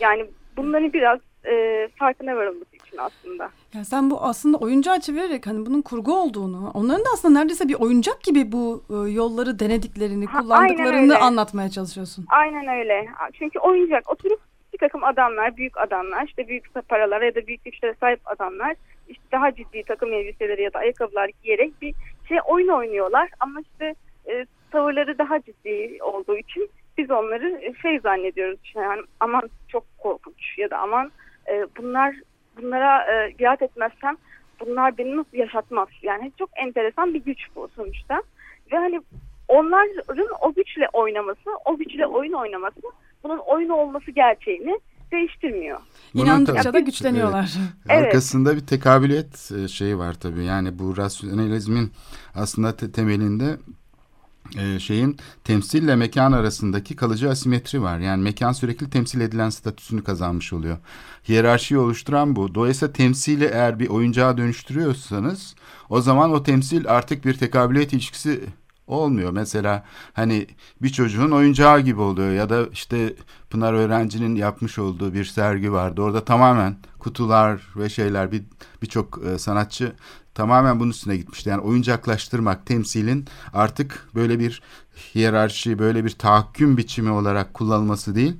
Yani 0.00 0.26
bunları 0.56 0.92
biraz 0.92 1.20
e, 1.44 1.88
farkına 1.98 2.36
varılması 2.36 2.76
için 2.76 2.98
aslında. 2.98 3.50
Ya 3.74 3.84
sen 3.84 4.10
bu 4.10 4.22
aslında 4.22 4.58
oyuncağı 4.58 5.00
çevirerek 5.00 5.46
hani 5.46 5.66
bunun 5.66 5.82
kurgu 5.82 6.16
olduğunu, 6.16 6.70
onların 6.74 7.04
da 7.04 7.08
aslında 7.14 7.38
neredeyse 7.38 7.68
bir 7.68 7.74
oyuncak 7.74 8.22
gibi 8.22 8.52
bu 8.52 8.82
e, 8.90 9.10
yolları 9.10 9.58
denediklerini, 9.58 10.26
ha, 10.26 10.40
kullandıklarını 10.40 11.18
anlatmaya 11.18 11.70
çalışıyorsun. 11.70 12.26
Aynen 12.28 12.78
öyle. 12.78 13.08
Çünkü 13.32 13.58
oyuncak 13.58 14.10
oturup 14.10 14.40
bir 14.72 14.78
takım 14.78 15.04
adamlar, 15.04 15.56
büyük 15.56 15.76
adamlar, 15.76 16.26
işte 16.26 16.48
büyük 16.48 16.88
paralara 16.88 17.24
ya 17.24 17.34
da 17.34 17.46
büyük 17.46 17.64
güçlere 17.64 17.94
sahip 18.00 18.20
adamlar 18.24 18.76
işte 19.08 19.22
daha 19.32 19.54
ciddi 19.54 19.82
takım 19.82 20.12
elbiseleri 20.12 20.62
ya 20.62 20.72
da 20.72 20.78
ayakkabılar 20.78 21.30
giyerek 21.42 21.82
bir 21.82 21.94
şey 22.28 22.38
oyun 22.46 22.68
oynuyorlar 22.68 23.28
ama 23.40 23.60
işte 23.60 23.94
e, 24.30 24.46
tavırları 24.70 25.18
daha 25.18 25.40
ciddi 25.40 25.98
olduğu 26.02 26.36
için 26.36 26.70
biz 26.98 27.10
onları 27.10 27.74
şey 27.82 27.98
zannediyoruz 27.98 28.72
yani 28.74 29.02
aman 29.20 29.50
çok 29.68 29.84
korkunç 29.98 30.58
ya 30.58 30.70
da 30.70 30.78
aman 30.78 31.10
e, 31.52 31.66
bunlar 31.78 32.14
bunlara 32.56 33.02
e, 33.02 33.34
riayet 33.40 33.62
etmezsem 33.62 34.16
bunlar 34.60 34.98
beni 34.98 35.16
nasıl 35.16 35.36
yaşatmaz? 35.36 35.88
Yani 36.02 36.32
çok 36.38 36.50
enteresan 36.56 37.14
bir 37.14 37.24
güç 37.24 37.38
bu 37.56 37.68
sonuçta. 37.76 38.22
Ve 38.72 38.76
hani 38.76 39.00
onların 39.48 40.26
o 40.40 40.54
güçle 40.54 40.88
oynaması, 40.92 41.50
o 41.64 41.76
güçle 41.76 42.06
oyun 42.06 42.32
oynaması 42.32 42.80
bunun 43.24 43.38
oyun 43.38 43.68
olması 43.68 44.10
gerçeğini 44.10 44.80
değiştirmiyor. 45.12 45.80
Bunun 46.14 46.24
İnandıkça 46.24 46.62
tabii, 46.62 46.72
da 46.72 46.78
güçleniyorlar. 46.78 47.54
E, 47.88 47.92
arkasında 47.92 48.56
bir 48.56 48.66
tekabiliyet 48.66 49.52
e, 49.52 49.68
şeyi 49.68 49.98
var 49.98 50.14
tabii. 50.14 50.44
Yani 50.44 50.78
bu 50.78 50.96
rasyonalizmin 50.96 51.92
aslında 52.34 52.76
te 52.76 52.92
temelinde 52.92 53.56
e, 54.58 54.80
şeyin 54.80 55.16
temsille 55.44 55.96
mekan 55.96 56.32
arasındaki 56.32 56.96
kalıcı 56.96 57.30
asimetri 57.30 57.82
var. 57.82 57.98
Yani 57.98 58.22
mekan 58.22 58.52
sürekli 58.52 58.90
temsil 58.90 59.20
edilen 59.20 59.50
statüsünü 59.50 60.04
kazanmış 60.04 60.52
oluyor. 60.52 60.78
Hiyerarşiyi 61.28 61.78
oluşturan 61.78 62.36
bu. 62.36 62.54
Dolayısıyla 62.54 62.92
temsili 62.92 63.44
eğer 63.44 63.78
bir 63.78 63.88
oyuncağa 63.88 64.36
dönüştürüyorsanız 64.36 65.54
o 65.88 66.00
zaman 66.00 66.32
o 66.32 66.42
temsil 66.42 66.88
artık 66.88 67.24
bir 67.24 67.34
tekabiliyet 67.34 67.92
ilişkisi 67.92 68.40
olmuyor. 68.86 69.30
Mesela 69.30 69.84
hani 70.12 70.46
bir 70.82 70.88
çocuğun 70.88 71.30
oyuncağı 71.30 71.80
gibi 71.80 72.00
oluyor 72.00 72.32
ya 72.32 72.48
da 72.48 72.66
işte 72.72 73.14
Pınar 73.50 73.72
öğrencinin 73.72 74.34
yapmış 74.36 74.78
olduğu 74.78 75.14
bir 75.14 75.24
sergi 75.24 75.72
vardı. 75.72 76.02
Orada 76.02 76.24
tamamen 76.24 76.76
kutular 76.98 77.60
ve 77.76 77.88
şeyler 77.88 78.32
bir 78.32 78.42
birçok 78.82 79.20
e, 79.26 79.38
sanatçı 79.38 79.92
tamamen 80.34 80.80
bunun 80.80 80.90
üstüne 80.90 81.16
gitmişti. 81.16 81.50
Yani 81.50 81.60
oyuncaklaştırmak 81.60 82.66
temsilin 82.66 83.26
artık 83.52 84.08
böyle 84.14 84.38
bir 84.38 84.62
hiyerarşi, 85.14 85.78
böyle 85.78 86.04
bir 86.04 86.10
tahakküm 86.10 86.76
biçimi 86.76 87.10
olarak 87.10 87.54
kullanılması 87.54 88.14
değil. 88.14 88.36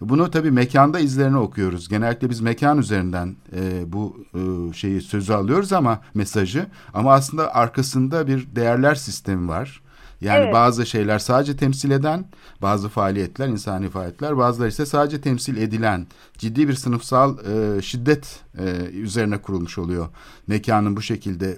Bunu 0.00 0.30
tabii 0.30 0.50
mekanda 0.50 0.98
izlerini 0.98 1.36
okuyoruz. 1.36 1.88
Genellikle 1.88 2.30
biz 2.30 2.40
mekan 2.40 2.78
üzerinden 2.78 3.36
e, 3.56 3.92
bu 3.92 4.24
e, 4.34 4.72
şeyi 4.72 5.00
sözü 5.00 5.32
alıyoruz 5.32 5.72
ama 5.72 6.00
mesajı. 6.14 6.66
Ama 6.94 7.12
aslında 7.12 7.54
arkasında 7.54 8.26
bir 8.26 8.46
değerler 8.56 8.94
sistemi 8.94 9.48
var. 9.48 9.82
Yani 10.20 10.44
Evet. 10.44 10.54
bazı 10.54 10.86
şeyler 10.86 11.18
sadece 11.18 11.56
temsil 11.56 11.90
eden, 11.90 12.24
bazı 12.62 12.88
faaliyetler, 12.88 13.48
insani 13.48 13.90
faaliyetler, 13.90 14.36
bazıları 14.38 14.68
ise 14.68 14.86
sadece 14.86 15.20
temsil 15.20 15.56
edilen, 15.56 16.06
ciddi 16.38 16.68
bir 16.68 16.74
sınıfsal 16.74 17.38
e, 17.38 17.82
şiddet 17.82 18.40
e, 18.58 18.64
üzerine 18.92 19.42
kurulmuş 19.42 19.78
oluyor. 19.78 20.08
Mekanın 20.46 20.96
bu 20.96 21.02
şekilde 21.02 21.56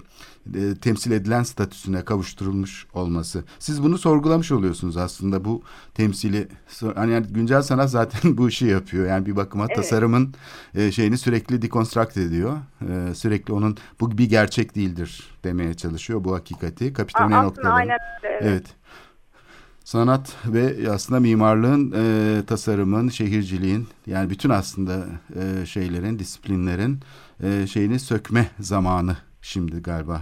e, 0.54 0.74
temsil 0.74 1.10
edilen 1.10 1.42
statüsüne 1.42 2.04
kavuşturulmuş 2.04 2.86
olması. 2.94 3.44
Siz 3.58 3.82
bunu 3.82 3.98
sorgulamış 3.98 4.52
oluyorsunuz 4.52 4.96
aslında 4.96 5.44
bu 5.44 5.62
temsili. 5.94 6.48
Hani 6.94 7.12
yani 7.12 7.26
güncel 7.26 7.62
sanat 7.62 7.90
zaten 7.90 8.36
bu 8.36 8.48
işi 8.48 8.66
yapıyor. 8.66 9.06
Yani 9.06 9.26
bir 9.26 9.36
bakıma 9.36 9.64
Evet. 9.66 9.76
tasarımın 9.76 10.34
e, 10.74 10.92
şeyini 10.92 11.18
sürekli 11.18 11.62
dekonstrakt 11.62 12.16
ediyor. 12.16 12.56
E, 12.88 13.14
sürekli 13.14 13.52
onun 13.52 13.76
bu 14.00 14.18
bir 14.18 14.28
gerçek 14.28 14.74
değildir 14.74 15.30
demeye 15.44 15.74
çalışıyor 15.74 16.24
bu 16.24 16.34
hakikati. 16.34 16.92
Aslında 16.98 17.42
noktaları. 17.42 17.72
aynen 17.72 17.98
evet. 18.22 18.42
Evet. 18.42 18.64
Sanat 19.84 20.36
ve 20.46 20.90
aslında 20.90 21.20
mimarlığın, 21.20 21.94
e, 21.96 22.42
tasarımın, 22.46 23.08
şehirciliğin 23.08 23.88
yani 24.06 24.30
bütün 24.30 24.50
aslında 24.50 25.06
e, 25.40 25.66
şeylerin, 25.66 26.18
disiplinlerin 26.18 27.00
e, 27.42 27.66
şeyini 27.66 28.00
sökme 28.00 28.50
zamanı 28.60 29.16
şimdi 29.48 29.82
galiba 29.82 30.20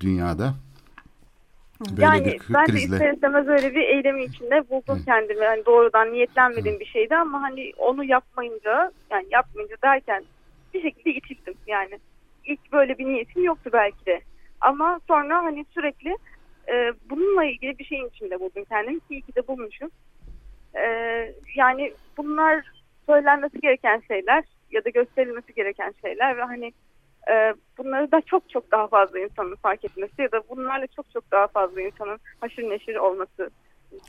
dünyada. 0.00 0.54
Böyle 1.90 2.02
yani 2.02 2.26
bir 2.26 2.54
ben 2.54 2.66
de 2.66 2.72
krizle. 2.72 2.94
ister 2.94 3.12
istemez 3.12 3.48
öyle 3.48 3.74
bir 3.74 3.80
eylemin 3.80 4.28
içinde 4.28 4.70
buldum 4.70 5.02
kendimi. 5.04 5.44
Yani 5.44 5.66
doğrudan 5.66 6.12
niyetlenmediğim 6.12 6.80
bir 6.80 6.86
şeydi 6.86 7.16
ama 7.16 7.42
hani 7.42 7.72
onu 7.78 8.04
yapmayınca 8.04 8.92
yani 9.10 9.26
yapmayınca 9.30 9.76
derken 9.82 10.24
bir 10.74 10.82
şekilde 10.82 11.10
itildim 11.10 11.54
yani. 11.66 11.98
İlk 12.44 12.72
böyle 12.72 12.98
bir 12.98 13.06
niyetim 13.06 13.44
yoktu 13.44 13.70
belki 13.72 14.06
de. 14.06 14.20
Ama 14.60 15.00
sonra 15.08 15.42
hani 15.42 15.66
sürekli 15.74 16.16
e, 16.68 16.92
bununla 17.10 17.44
ilgili 17.44 17.78
bir 17.78 17.84
şeyin 17.84 18.08
içinde 18.08 18.40
buldum 18.40 18.64
kendimi 18.68 19.00
ki 19.00 19.06
iyi 19.10 19.22
ki 19.22 19.34
de 19.34 19.48
bulmuşum. 19.48 19.90
E, 20.74 20.84
yani 21.54 21.92
bunlar 22.16 22.72
söylenmesi 23.06 23.60
gereken 23.60 24.02
şeyler 24.08 24.44
ya 24.70 24.84
da 24.84 24.88
gösterilmesi 24.88 25.54
gereken 25.54 25.94
şeyler 26.02 26.36
ve 26.36 26.42
hani 26.42 26.72
e, 27.30 27.54
bunları 27.78 28.12
da 28.12 28.20
çok 28.26 28.50
çok 28.50 28.72
daha 28.72 28.88
fazla 28.88 29.18
insanın 29.18 29.56
fark 29.56 29.84
etmesi 29.84 30.22
ya 30.22 30.32
da 30.32 30.42
bunlarla 30.50 30.86
çok 30.86 31.10
çok 31.10 31.32
daha 31.32 31.46
fazla 31.46 31.80
insanın 31.80 32.18
haşır 32.40 32.62
neşir 32.62 32.96
olması 32.96 33.50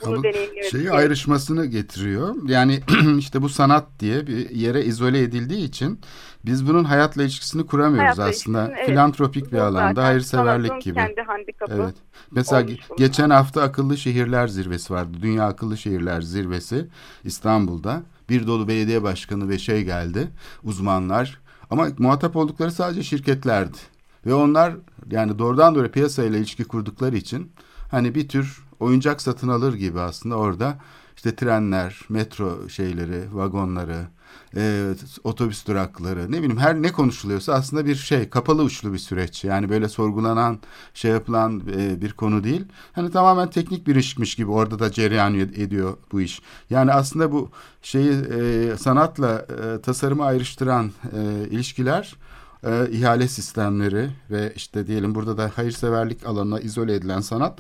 bunu. 0.06 0.24
Şeyi 0.72 0.92
ayrışmasını 0.92 1.66
getiriyor. 1.66 2.36
Yani 2.46 2.80
işte 3.18 3.42
bu 3.42 3.50
sanat 3.50 3.86
diye 4.00 4.28
bir 4.28 4.50
yere 4.50 4.84
izole 4.86 5.22
edildiği 5.22 5.66
için 5.68 6.00
biz 6.46 6.68
bunun 6.68 6.84
hayatla 6.84 7.24
ilişkisini 7.24 7.66
kuramıyoruz 7.66 8.02
Hayatla 8.04 8.24
aslında. 8.24 8.60
ilişkisini, 8.60 8.78
evet. 8.80 8.90
Filantropik 8.90 9.52
bir 9.52 9.58
Bu 9.58 9.62
alanda 9.62 9.88
zaten 9.90 10.02
hayırseverlik 10.02 10.82
gibi. 10.82 10.96
kendi 10.96 11.22
handikapı. 11.22 11.74
Evet. 11.74 11.96
Mesela 12.32 12.66
geçen 12.98 13.30
hafta 13.30 13.62
Akıllı 13.62 13.98
Şehirler 13.98 14.48
Zirvesi 14.48 14.94
vardı. 14.94 15.18
Dünya 15.22 15.46
Akıllı 15.46 15.78
Şehirler 15.78 16.22
Zirvesi 16.22 16.88
İstanbul'da. 17.24 18.04
Bir 18.30 18.48
dolu 18.48 18.68
belediye 18.68 19.04
başkanı 19.04 19.50
ve 19.50 19.58
şey 19.58 19.84
geldi. 19.84 20.28
Uzmanlar. 20.64 21.40
Ama 21.70 21.88
muhatap 21.98 22.36
oldukları 22.36 22.72
sadece 22.72 23.04
şirketlerdi. 23.04 23.78
Ve 24.26 24.34
onlar 24.34 24.74
yani 25.12 25.40
doğrudan 25.40 25.76
doğruya 25.76 25.92
piyasayla 25.92 26.38
ilişki 26.40 26.64
kurdukları 26.64 27.18
için 27.18 27.52
hani 27.92 28.16
bir 28.16 28.30
tür 28.30 28.64
oyuncak 28.80 29.22
satın 29.22 29.48
alır 29.48 29.74
gibi 29.74 30.00
aslında 30.00 30.36
orada 30.36 30.78
işte 31.16 31.36
trenler, 31.36 32.00
metro 32.10 32.70
şeyleri, 32.70 33.36
vagonları, 33.36 34.08
e, 34.56 34.94
otobüs 35.24 35.68
durakları 35.68 36.32
ne 36.32 36.38
bileyim 36.38 36.58
her 36.58 36.76
ne 36.76 36.92
konuşuluyorsa 36.92 37.54
aslında 37.54 37.86
bir 37.86 37.96
şey 37.96 38.30
kapalı 38.30 38.64
uçlu 38.64 38.94
bir 38.94 38.98
süreç. 38.98 39.44
Yani 39.44 39.70
böyle 39.70 39.90
sorgulanan 39.90 40.60
şey 40.94 41.12
yapılan 41.12 41.62
e, 41.78 42.02
bir 42.02 42.14
konu 42.14 42.44
değil. 42.44 42.66
Hani 42.94 43.12
tamamen 43.12 43.50
teknik 43.50 43.88
bir 43.88 43.96
işmiş 43.96 44.36
gibi 44.36 44.52
orada 44.52 44.80
da 44.80 44.92
cereyan 44.92 45.36
ed- 45.36 45.62
ediyor 45.64 45.98
bu 46.12 46.22
iş. 46.22 46.42
Yani 46.70 46.94
aslında 46.94 47.32
bu 47.32 47.50
şeyi 47.82 48.12
e, 48.12 48.78
sanatla 48.78 49.46
e, 49.50 49.82
tasarımı 49.82 50.26
ayrıştıran 50.26 50.92
e, 51.14 51.48
ilişkiler 51.50 52.16
e, 52.64 52.90
ihale 52.92 53.28
sistemleri 53.28 54.10
ve 54.32 54.54
işte 54.56 54.88
diyelim 54.88 55.16
burada 55.16 55.38
da 55.38 55.52
hayırseverlik 55.56 56.26
alanına 56.26 56.60
izole 56.60 56.94
edilen 56.96 57.22
sanat 57.22 57.60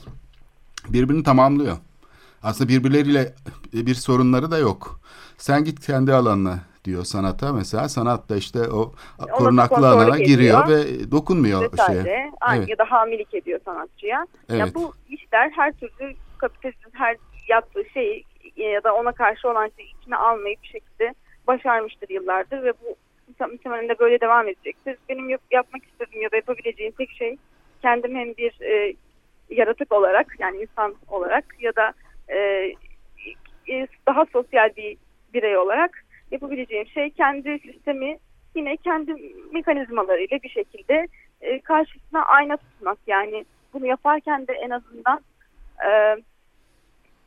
birbirini 0.90 1.24
tamamlıyor. 1.24 1.78
Aslında 2.44 2.70
birbirleriyle 2.70 3.36
bir 3.74 3.96
sorunları 3.96 4.52
da 4.52 4.58
yok. 4.58 5.00
Sen 5.38 5.64
git 5.64 5.86
kendi 5.86 6.14
alanına 6.14 6.60
diyor 6.86 7.04
sanata 7.04 7.54
mesela. 7.54 7.90
Sanat 7.90 8.30
da 8.30 8.36
işte 8.36 8.60
o 8.60 8.94
korunaklı 9.32 9.76
kontrolü 9.76 9.88
alana 10.04 10.18
giriyor 10.20 10.64
ediyor. 10.66 10.86
ve 10.86 11.12
dokunmuyor 11.12 11.72
Vesaire. 11.72 12.04
şeye. 12.04 12.32
Aynı 12.42 12.60
Evet. 12.60 12.70
ya 12.70 12.78
da 12.78 12.92
hamilik 12.92 13.34
ediyor 13.34 13.60
sanatçıya. 13.66 14.26
Evet. 14.50 14.60
Ya 14.60 14.74
bu 14.76 14.94
işler 15.10 15.50
her 15.50 15.72
türlü 15.74 16.16
kapitalizmin 16.38 16.94
her 16.94 17.18
yaptığı 17.48 17.86
şeyi 17.94 18.24
ya 18.56 18.84
da 18.84 18.96
ona 18.96 19.12
karşı 19.12 19.50
olan 19.50 19.72
şeyi 19.78 19.96
içine 20.02 20.16
almayı 20.16 20.56
bir 20.64 20.68
şekilde 20.68 21.14
başarmıştır 21.48 22.10
yıllardır 22.10 22.64
ve 22.64 22.74
bu 22.74 22.96
muhtemelen 23.52 23.90
de 23.90 24.00
böyle 24.00 24.22
devam 24.22 24.48
edecektir. 24.48 24.98
Benim 25.10 25.30
yap- 25.30 25.42
yapmak 25.52 25.84
istediğim 25.84 26.22
ya 26.24 26.32
da 26.32 26.36
yapabileceğim 26.36 26.94
tek 26.98 27.12
şey 27.12 27.38
kendim 27.82 28.16
hem 28.16 28.28
bir 28.38 28.62
e, 28.62 28.94
yaratık 29.50 29.92
olarak 29.94 30.36
yani 30.40 30.58
insan 30.62 30.96
olarak 31.08 31.46
ya 31.60 31.76
da 31.76 31.94
e, 32.28 32.38
e, 33.70 33.88
daha 34.08 34.26
sosyal 34.34 34.70
bir 34.78 34.98
birey 35.34 35.58
olarak 35.58 36.06
yapabileceğim 36.32 36.88
şey 36.88 37.10
kendi 37.10 37.60
sistemi 37.60 38.18
yine 38.56 38.78
kendi 38.78 39.16
mekanizmalarıyla 39.52 40.40
bir 40.44 40.50
şekilde 40.50 41.08
e, 41.42 41.60
karşısına 41.60 42.26
ayna 42.26 42.58
tutmak. 42.58 42.98
Yani 43.08 43.46
bunu 43.74 43.86
yaparken 43.86 44.48
de 44.48 44.54
en 44.54 44.70
azından 44.70 45.22
e, 45.88 46.18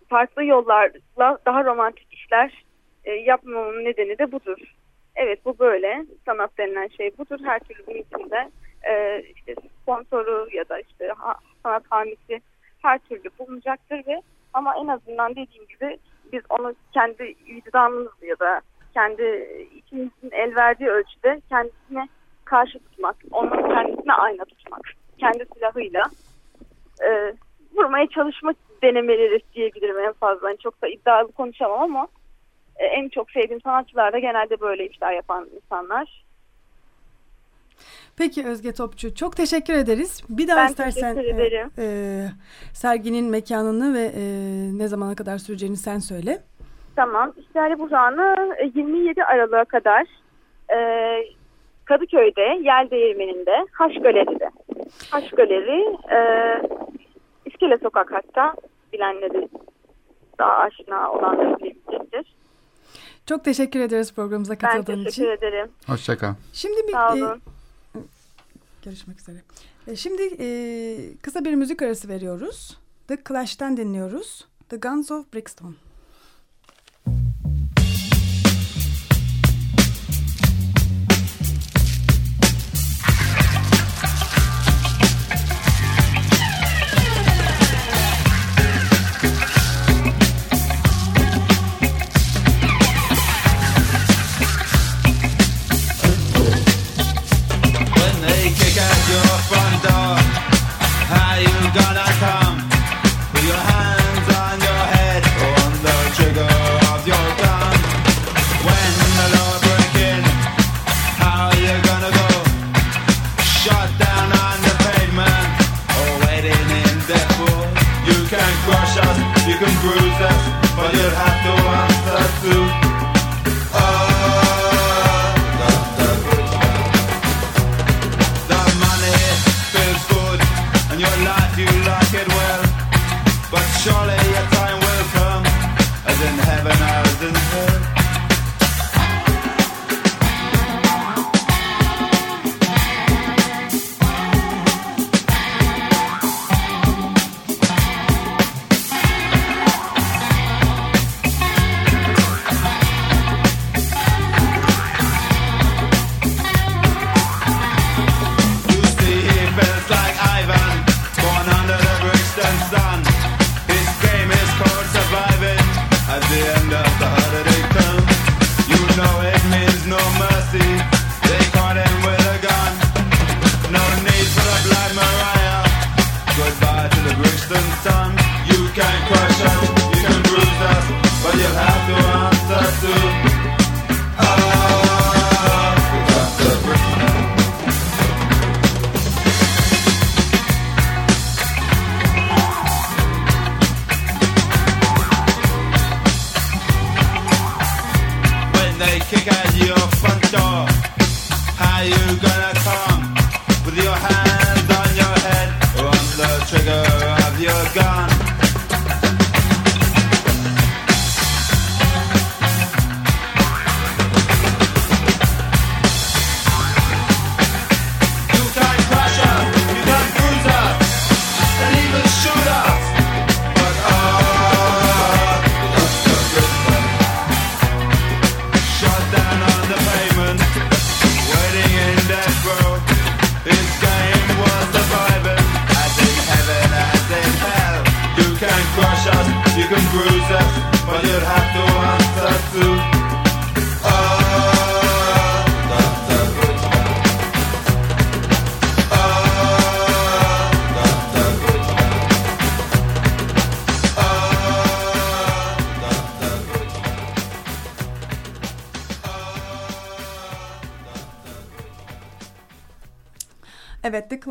farklı 0.08 0.44
yollarla 0.44 1.38
daha 1.46 1.64
romantik 1.64 2.12
işler 2.12 2.64
e, 3.04 3.12
yapmamın 3.12 3.84
nedeni 3.84 4.18
de 4.18 4.32
budur. 4.32 4.58
Evet 5.16 5.44
bu 5.44 5.58
böyle. 5.58 6.06
Sanat 6.26 6.58
denilen 6.58 6.88
şey 6.88 7.18
budur. 7.18 7.38
Her 7.44 7.58
türlü 7.58 7.86
bunun 7.86 7.98
içinde 7.98 8.50
e, 8.82 9.22
işte 9.36 9.54
sponsoru 9.82 10.48
ya 10.52 10.68
da 10.68 10.80
işte 10.80 11.08
ha, 11.18 11.34
sanat 11.62 11.82
hamisi 11.90 12.40
her 12.82 12.98
türlü 12.98 13.30
bulunacaktır 13.38 14.06
ve 14.06 14.22
ama 14.52 14.74
en 14.76 14.86
azından 14.86 15.30
dediğim 15.30 15.66
gibi 15.68 15.98
biz 16.32 16.42
onu 16.48 16.74
kendi 16.92 17.34
vicdanımız 17.48 18.12
ya 18.22 18.38
da 18.38 18.60
kendi 18.94 19.48
içimizin 19.76 20.30
el 20.32 20.56
verdiği 20.56 20.88
ölçüde 20.88 21.40
kendisine 21.48 22.08
karşı 22.44 22.78
tutmak, 22.78 23.16
onun 23.30 23.68
kendisine 23.68 24.12
ayna 24.12 24.44
tutmak, 24.44 24.80
kendi 25.18 25.46
silahıyla 25.54 26.02
e, 27.04 27.34
vurmaya 27.76 28.06
çalışmak 28.06 28.56
denemeleri 28.82 29.40
diyebilirim 29.54 29.98
en 29.98 30.12
fazla. 30.12 30.48
Yani 30.48 30.58
çok 30.58 30.82
da 30.82 30.88
iddialı 30.88 31.32
konuşamam 31.32 31.80
ama 31.80 32.08
e, 32.76 32.84
en 32.84 33.08
çok 33.08 33.30
sevdiğim 33.30 33.60
sanatçılar 33.60 34.12
da 34.12 34.18
genelde 34.18 34.60
böyle 34.60 34.88
işler 34.88 35.12
yapan 35.12 35.48
insanlar. 35.56 36.22
Peki 38.16 38.46
Özge 38.46 38.72
Topçu 38.72 39.14
çok 39.14 39.36
teşekkür 39.36 39.74
ederiz. 39.74 40.22
Bir 40.28 40.48
daha 40.48 40.56
Ben 40.56 40.68
istersen 40.68 41.16
e, 41.16 41.68
e, 41.78 42.28
serginin 42.72 43.24
mekanını 43.24 43.94
ve 43.94 44.12
e, 44.14 44.22
ne 44.78 44.88
zamana 44.88 45.14
kadar 45.14 45.38
süreceğini 45.38 45.76
sen 45.76 45.98
söyle. 45.98 46.42
Tamam. 46.96 47.32
İstihare 47.36 47.78
Buhran'ı 47.78 48.54
e, 48.58 48.64
27 48.74 49.24
Aralık'a 49.24 49.64
kadar 49.64 50.06
e, 50.74 50.78
Kadıköy'de, 51.84 52.58
Yel 52.62 52.88
Değirmeni'nde, 52.90 53.66
Haş 53.72 53.94
Galeri'de. 53.94 54.50
Haş 55.10 55.30
Galeri, 55.30 55.96
e, 56.14 56.18
İskele 57.46 57.78
Sokak 57.82 58.12
hatta 58.12 58.54
bilenleri 58.92 59.48
daha 60.38 60.52
aşina 60.52 61.12
olanları 61.12 61.58
bilebilecektir. 61.58 62.34
Çok 63.26 63.44
teşekkür 63.44 63.80
ederiz 63.80 64.14
programımıza 64.14 64.52
Ben 64.52 64.58
katıldığın 64.58 65.04
teşekkür 65.04 65.32
için. 65.32 65.46
ederim. 65.46 65.68
Hoşçakal. 65.86 66.34
Şimdi 66.52 66.86
bir 66.88 66.92
Sağ 66.92 67.08
e, 67.16 67.24
olun. 67.24 67.42
görüşmek 68.84 69.18
üzere. 69.20 69.36
E, 69.88 69.96
şimdi 69.96 70.22
e, 70.40 70.46
kısa 71.22 71.44
bir 71.44 71.54
müzik 71.54 71.82
arası 71.82 72.08
veriyoruz. 72.08 72.78
The 73.08 73.16
Clash'ten 73.28 73.76
dinliyoruz. 73.76 74.48
The 74.68 74.76
Guns 74.76 75.10
of 75.10 75.34
Brixton. 75.34 75.74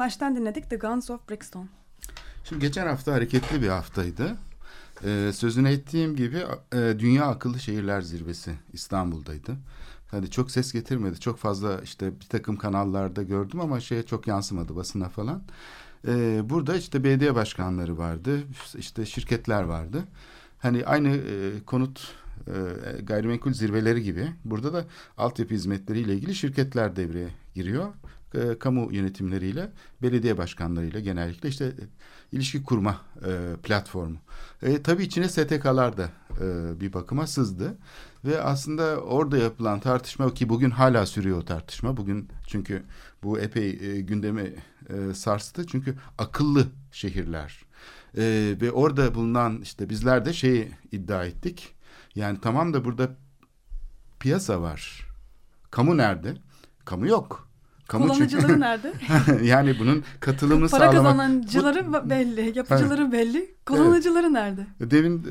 Clash'ten 0.01 0.35
dinledik 0.35 0.69
The 0.69 0.75
Guns 0.75 1.09
of 1.09 1.29
Brixton. 1.29 1.69
Şimdi 2.43 2.61
geçen 2.61 2.87
hafta 2.87 3.13
hareketli 3.13 3.61
bir 3.61 3.67
haftaydı. 3.67 4.37
Ee, 5.05 5.31
sözünü 5.33 5.69
ettiğim 5.69 6.15
gibi 6.15 6.37
e, 6.73 6.77
Dünya 6.99 7.25
Akıllı 7.25 7.59
Şehirler 7.59 8.01
Zirvesi 8.01 8.51
İstanbul'daydı. 8.73 9.57
Hani 10.11 10.29
çok 10.29 10.51
ses 10.51 10.73
getirmedi. 10.73 11.19
Çok 11.19 11.37
fazla 11.37 11.81
işte 11.81 12.19
bir 12.19 12.25
takım 12.25 12.55
kanallarda 12.55 13.23
gördüm 13.23 13.61
ama 13.61 13.79
şeye 13.79 14.03
çok 14.03 14.27
yansımadı 14.27 14.75
basına 14.75 15.09
falan. 15.09 15.43
Ee, 16.07 16.41
burada 16.49 16.75
işte 16.77 17.03
belediye 17.03 17.35
başkanları 17.35 17.97
vardı. 17.97 18.39
işte 18.77 19.05
şirketler 19.05 19.63
vardı. 19.63 20.03
Hani 20.59 20.85
aynı 20.85 21.09
e, 21.09 21.63
konut 21.65 22.13
e, 22.47 23.01
gayrimenkul 23.01 23.53
zirveleri 23.53 24.03
gibi 24.03 24.31
burada 24.45 24.73
da 24.73 24.85
altyapı 25.17 25.53
hizmetleriyle 25.53 26.13
ilgili 26.13 26.35
şirketler 26.35 26.95
devreye 26.95 27.29
giriyor 27.55 27.93
e, 28.35 28.59
kamu 28.59 28.93
yönetimleriyle, 28.93 29.71
belediye 30.01 30.37
başkanlarıyla 30.37 30.99
genellikle 30.99 31.49
işte 31.49 31.65
e, 31.65 31.83
ilişki 32.31 32.63
kurma 32.63 33.01
e, 33.25 33.55
platformu. 33.63 34.17
E, 34.61 34.81
tabii 34.83 35.03
içine 35.03 35.29
STK'lar 35.29 35.97
da 35.97 36.09
e, 36.41 36.79
bir 36.79 36.93
bakıma 36.93 37.27
sızdı. 37.27 37.77
Ve 38.25 38.41
aslında 38.41 38.97
orada 38.97 39.37
yapılan 39.37 39.79
tartışma 39.79 40.33
ki 40.33 40.49
bugün 40.49 40.69
hala 40.69 41.05
sürüyor 41.05 41.37
o 41.37 41.45
tartışma. 41.45 41.97
Bugün 41.97 42.29
çünkü 42.47 42.83
bu 43.23 43.39
epey 43.39 43.69
e, 43.69 44.01
gündemi 44.01 44.53
e, 44.89 45.13
sarstı. 45.13 45.67
Çünkü 45.67 45.95
akıllı 46.17 46.67
şehirler. 46.91 47.65
E, 48.17 48.55
ve 48.61 48.71
orada 48.71 49.15
bulunan 49.15 49.61
işte 49.61 49.89
bizler 49.89 50.25
de 50.25 50.33
şeyi 50.33 50.71
iddia 50.91 51.25
ettik. 51.25 51.75
Yani 52.15 52.37
tamam 52.41 52.73
da 52.73 52.85
burada 52.85 53.15
piyasa 54.19 54.61
var. 54.61 55.07
Kamu 55.71 55.97
nerede? 55.97 56.33
Kamu 56.85 57.07
yok. 57.07 57.50
Kamu 57.91 58.07
Kullanıcıları 58.07 58.47
çünkü... 58.47 58.59
nerede? 58.59 58.93
yani 59.43 59.79
bunun 59.79 60.03
katılımını 60.19 60.69
Para 60.69 60.91
sağlamak... 60.91 61.03
Para 61.03 61.27
kazanıcıları 61.27 61.87
bu... 61.87 62.09
belli, 62.09 62.57
yapıcıları 62.57 63.11
belli. 63.11 63.55
Kullanıcıları 63.65 64.25
evet. 64.25 64.31
nerede? 64.31 64.67
Demin 64.81 65.27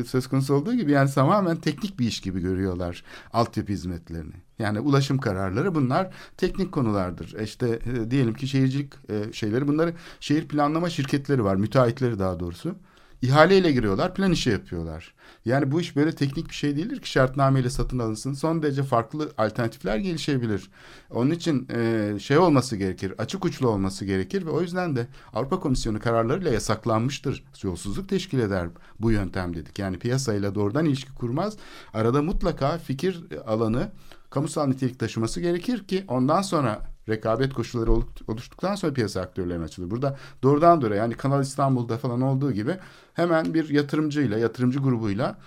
e, 0.00 0.04
söz 0.04 0.26
konusu 0.26 0.54
olduğu 0.54 0.74
gibi 0.74 0.92
yani 0.92 1.10
tamamen 1.10 1.56
teknik 1.56 1.98
bir 1.98 2.06
iş 2.06 2.20
gibi 2.20 2.40
görüyorlar 2.40 3.04
altyapı 3.32 3.72
hizmetlerini. 3.72 4.34
Yani 4.58 4.80
ulaşım 4.80 5.18
kararları 5.18 5.74
bunlar 5.74 6.10
teknik 6.36 6.72
konulardır. 6.72 7.34
E 7.38 7.44
işte 7.44 7.78
e, 7.86 8.10
diyelim 8.10 8.34
ki 8.34 8.48
şehircilik 8.48 8.92
e, 9.08 9.32
şeyleri 9.32 9.68
bunları 9.68 9.94
şehir 10.20 10.48
planlama 10.48 10.90
şirketleri 10.90 11.44
var, 11.44 11.56
müteahhitleri 11.56 12.18
daha 12.18 12.40
doğrusu. 12.40 12.74
İhaleyle 13.22 13.72
giriyorlar, 13.72 14.14
plan 14.14 14.32
işi 14.32 14.50
yapıyorlar. 14.50 15.14
Yani 15.44 15.72
bu 15.72 15.80
iş 15.80 15.96
böyle 15.96 16.12
teknik 16.12 16.48
bir 16.48 16.54
şey 16.54 16.76
değildir 16.76 17.00
ki 17.00 17.10
şartnameyle 17.10 17.70
satın 17.70 17.98
alınsın. 17.98 18.32
Son 18.32 18.62
derece 18.62 18.82
farklı 18.82 19.32
alternatifler 19.38 19.96
gelişebilir. 19.96 20.70
Onun 21.10 21.30
için 21.30 21.68
e, 21.74 22.14
şey 22.20 22.38
olması 22.38 22.76
gerekir, 22.76 23.14
açık 23.18 23.44
uçlu 23.44 23.68
olması 23.68 24.04
gerekir 24.04 24.46
ve 24.46 24.50
o 24.50 24.60
yüzden 24.60 24.96
de 24.96 25.06
Avrupa 25.32 25.60
Komisyonu 25.60 26.00
kararlarıyla 26.00 26.52
yasaklanmıştır. 26.52 27.44
Yolsuzluk 27.62 28.08
teşkil 28.08 28.38
eder 28.38 28.68
bu 29.00 29.10
yöntem 29.10 29.56
dedik. 29.56 29.78
Yani 29.78 29.98
piyasayla 29.98 30.54
doğrudan 30.54 30.84
ilişki 30.84 31.14
kurmaz. 31.14 31.56
Arada 31.94 32.22
mutlaka 32.22 32.78
fikir 32.78 33.24
alanı 33.46 33.90
kamusal 34.30 34.66
nitelik 34.66 34.98
taşıması 34.98 35.40
gerekir 35.40 35.84
ki 35.84 36.04
ondan 36.08 36.42
sonra 36.42 36.97
rekabet 37.08 37.54
koşulları 37.54 37.92
oluştuktan 38.28 38.74
sonra 38.74 38.92
piyasa 38.92 39.20
aktörlerine 39.20 39.64
açılır. 39.64 39.90
Burada 39.90 40.18
doğrudan 40.42 40.80
doğruya 40.80 41.02
yani 41.02 41.14
Kanal 41.14 41.42
İstanbul'da 41.42 41.98
falan 41.98 42.20
olduğu 42.20 42.52
gibi 42.52 42.76
hemen 43.14 43.54
bir 43.54 43.68
yatırımcıyla, 43.68 44.38
yatırımcı 44.38 44.78
grubuyla 44.78 45.38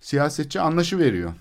siyasetçi 0.00 0.60
anlaşı 0.60 0.98
veriyor. 0.98 1.32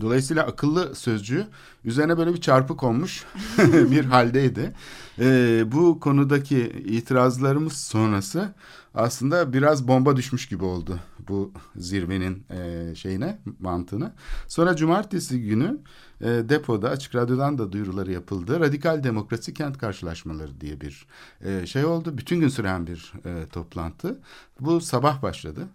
Dolayısıyla 0.00 0.42
akıllı 0.46 0.94
sözcüğü 0.94 1.46
üzerine 1.84 2.18
böyle 2.18 2.34
bir 2.34 2.40
çarpı 2.40 2.76
konmuş 2.76 3.24
bir 3.58 4.04
haldeydi. 4.04 4.72
Ee, 5.18 5.64
bu 5.72 6.00
konudaki 6.00 6.58
itirazlarımız 6.86 7.76
sonrası 7.76 8.54
aslında 8.96 9.52
biraz 9.52 9.88
bomba 9.88 10.16
düşmüş 10.16 10.48
gibi 10.48 10.64
oldu 10.64 11.00
bu 11.28 11.52
zirvenin 11.76 12.44
e, 12.50 12.94
şeyine 12.94 13.38
mantığına. 13.60 14.14
Sonra 14.48 14.76
cumartesi 14.76 15.42
günü 15.42 15.78
e, 16.20 16.26
depoda 16.26 16.90
açık 16.90 17.14
radyodan 17.14 17.58
da 17.58 17.72
duyuruları 17.72 18.12
yapıldı. 18.12 18.60
Radikal 18.60 19.04
Demokrasi 19.04 19.54
Kent 19.54 19.78
Karşılaşmaları 19.78 20.60
diye 20.60 20.80
bir 20.80 21.06
e, 21.44 21.66
şey 21.66 21.84
oldu. 21.84 22.18
Bütün 22.18 22.40
gün 22.40 22.48
süren 22.48 22.86
bir 22.86 23.12
e, 23.24 23.46
toplantı. 23.48 24.20
Bu 24.60 24.80
sabah 24.80 25.22
başladı. 25.22 25.68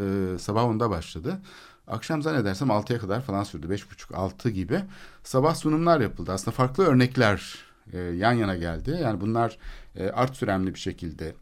E, 0.00 0.04
sabah 0.38 0.64
onda 0.64 0.90
başladı. 0.90 1.38
Akşam 1.86 2.22
zannedersem 2.22 2.68
6'ya 2.68 2.98
kadar 2.98 3.22
falan 3.22 3.44
sürdü. 3.44 3.66
5.30-6 3.66 4.48
gibi. 4.48 4.80
Sabah 5.24 5.54
sunumlar 5.54 6.00
yapıldı. 6.00 6.32
Aslında 6.32 6.56
farklı 6.56 6.84
örnekler 6.84 7.58
e, 7.92 7.98
yan 7.98 8.32
yana 8.32 8.56
geldi. 8.56 8.98
Yani 9.02 9.20
bunlar 9.20 9.58
e, 9.96 10.10
art 10.10 10.36
süremli 10.36 10.74
bir 10.74 10.78
şekilde 10.78 11.34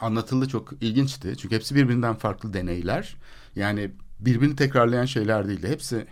anlatıldı. 0.00 0.48
Çok 0.48 0.72
ilginçti. 0.80 1.34
Çünkü 1.38 1.54
hepsi 1.54 1.74
birbirinden 1.74 2.14
farklı 2.14 2.52
deneyler. 2.52 3.16
Yani 3.56 3.90
birbirini 4.20 4.56
tekrarlayan 4.56 5.04
şeyler 5.04 5.48
değildi. 5.48 5.68
Hepsi 5.68 6.06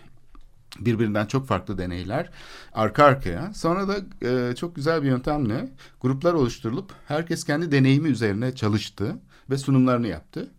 birbirinden 0.79 1.25
çok 1.25 1.47
farklı 1.47 1.77
deneyler 1.77 2.29
arka 2.73 3.03
arkaya. 3.03 3.53
Sonra 3.53 3.87
da 3.87 3.97
e, 4.27 4.55
çok 4.55 4.75
güzel 4.75 5.03
bir 5.03 5.07
yöntemle 5.07 5.69
gruplar 6.01 6.33
oluşturulup 6.33 6.93
herkes 7.07 7.43
kendi 7.43 7.71
deneyimi 7.71 8.09
üzerine 8.09 8.55
çalıştı 8.55 9.15
ve 9.49 9.57
sunumlarını 9.57 10.07
yaptı. 10.07 10.51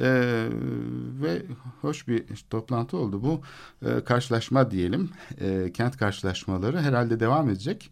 Ee, 0.00 0.48
ve 1.22 1.42
hoş 1.80 2.08
bir 2.08 2.24
toplantı 2.50 2.96
oldu. 2.96 3.22
Bu 3.22 3.42
e, 3.88 4.04
karşılaşma 4.04 4.70
diyelim, 4.70 5.10
e, 5.40 5.72
kent 5.72 5.96
karşılaşmaları 5.96 6.80
herhalde 6.80 7.20
devam 7.20 7.50
edecek. 7.50 7.90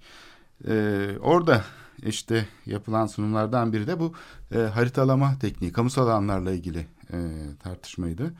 E, 0.68 1.08
orada 1.20 1.64
işte 2.02 2.46
yapılan 2.66 3.06
sunumlardan 3.06 3.72
biri 3.72 3.86
de 3.86 4.00
bu 4.00 4.14
e, 4.54 4.58
haritalama 4.58 5.38
tekniği, 5.40 5.72
kamusal 5.72 6.08
alanlarla 6.08 6.52
ilgili 6.52 6.86
e, 7.12 7.18
tartışmaydı. 7.62 8.34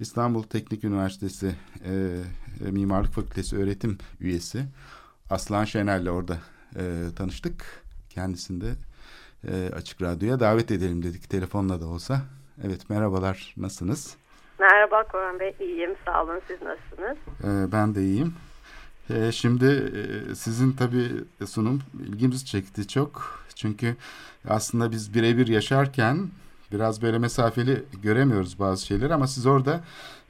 İstanbul 0.00 0.42
Teknik 0.42 0.84
Üniversitesi 0.84 1.54
e, 1.84 1.92
e 2.66 2.70
Mimarlık 2.70 3.12
Fakültesi 3.12 3.56
öğretim 3.56 3.98
üyesi 4.20 4.64
Aslan 5.30 5.64
Şener'le 5.64 6.08
orada 6.08 6.38
e, 6.76 6.82
tanıştık. 7.16 7.82
Kendisini 8.10 8.60
de 8.60 8.70
e, 9.48 9.70
Açık 9.74 10.02
Radyo'ya 10.02 10.40
davet 10.40 10.70
edelim 10.70 11.02
dedik 11.02 11.30
telefonla 11.30 11.80
da 11.80 11.86
olsa. 11.86 12.22
Evet 12.64 12.90
merhabalar 12.90 13.54
nasılsınız? 13.56 14.16
Merhaba 14.58 15.04
Koran 15.04 15.40
Bey 15.40 15.54
iyiyim 15.60 15.94
sağ 16.06 16.22
olun 16.24 16.40
siz 16.48 16.58
nasılsınız? 16.62 17.18
Ee, 17.44 17.72
ben 17.72 17.94
de 17.94 18.02
iyiyim. 18.02 18.34
Ee, 19.10 19.32
şimdi 19.32 19.64
e, 19.66 20.34
sizin 20.34 20.72
tabii 20.72 21.10
sunum 21.46 21.80
ilgimizi 22.06 22.46
çekti 22.46 22.88
çok. 22.88 23.40
Çünkü 23.54 23.96
aslında 24.48 24.90
biz 24.90 25.14
birebir 25.14 25.46
yaşarken 25.46 26.28
biraz 26.72 27.02
böyle 27.02 27.18
mesafeli 27.18 27.84
göremiyoruz 28.02 28.58
bazı 28.58 28.86
şeyleri 28.86 29.14
ama 29.14 29.26
siz 29.26 29.46
orada 29.46 29.80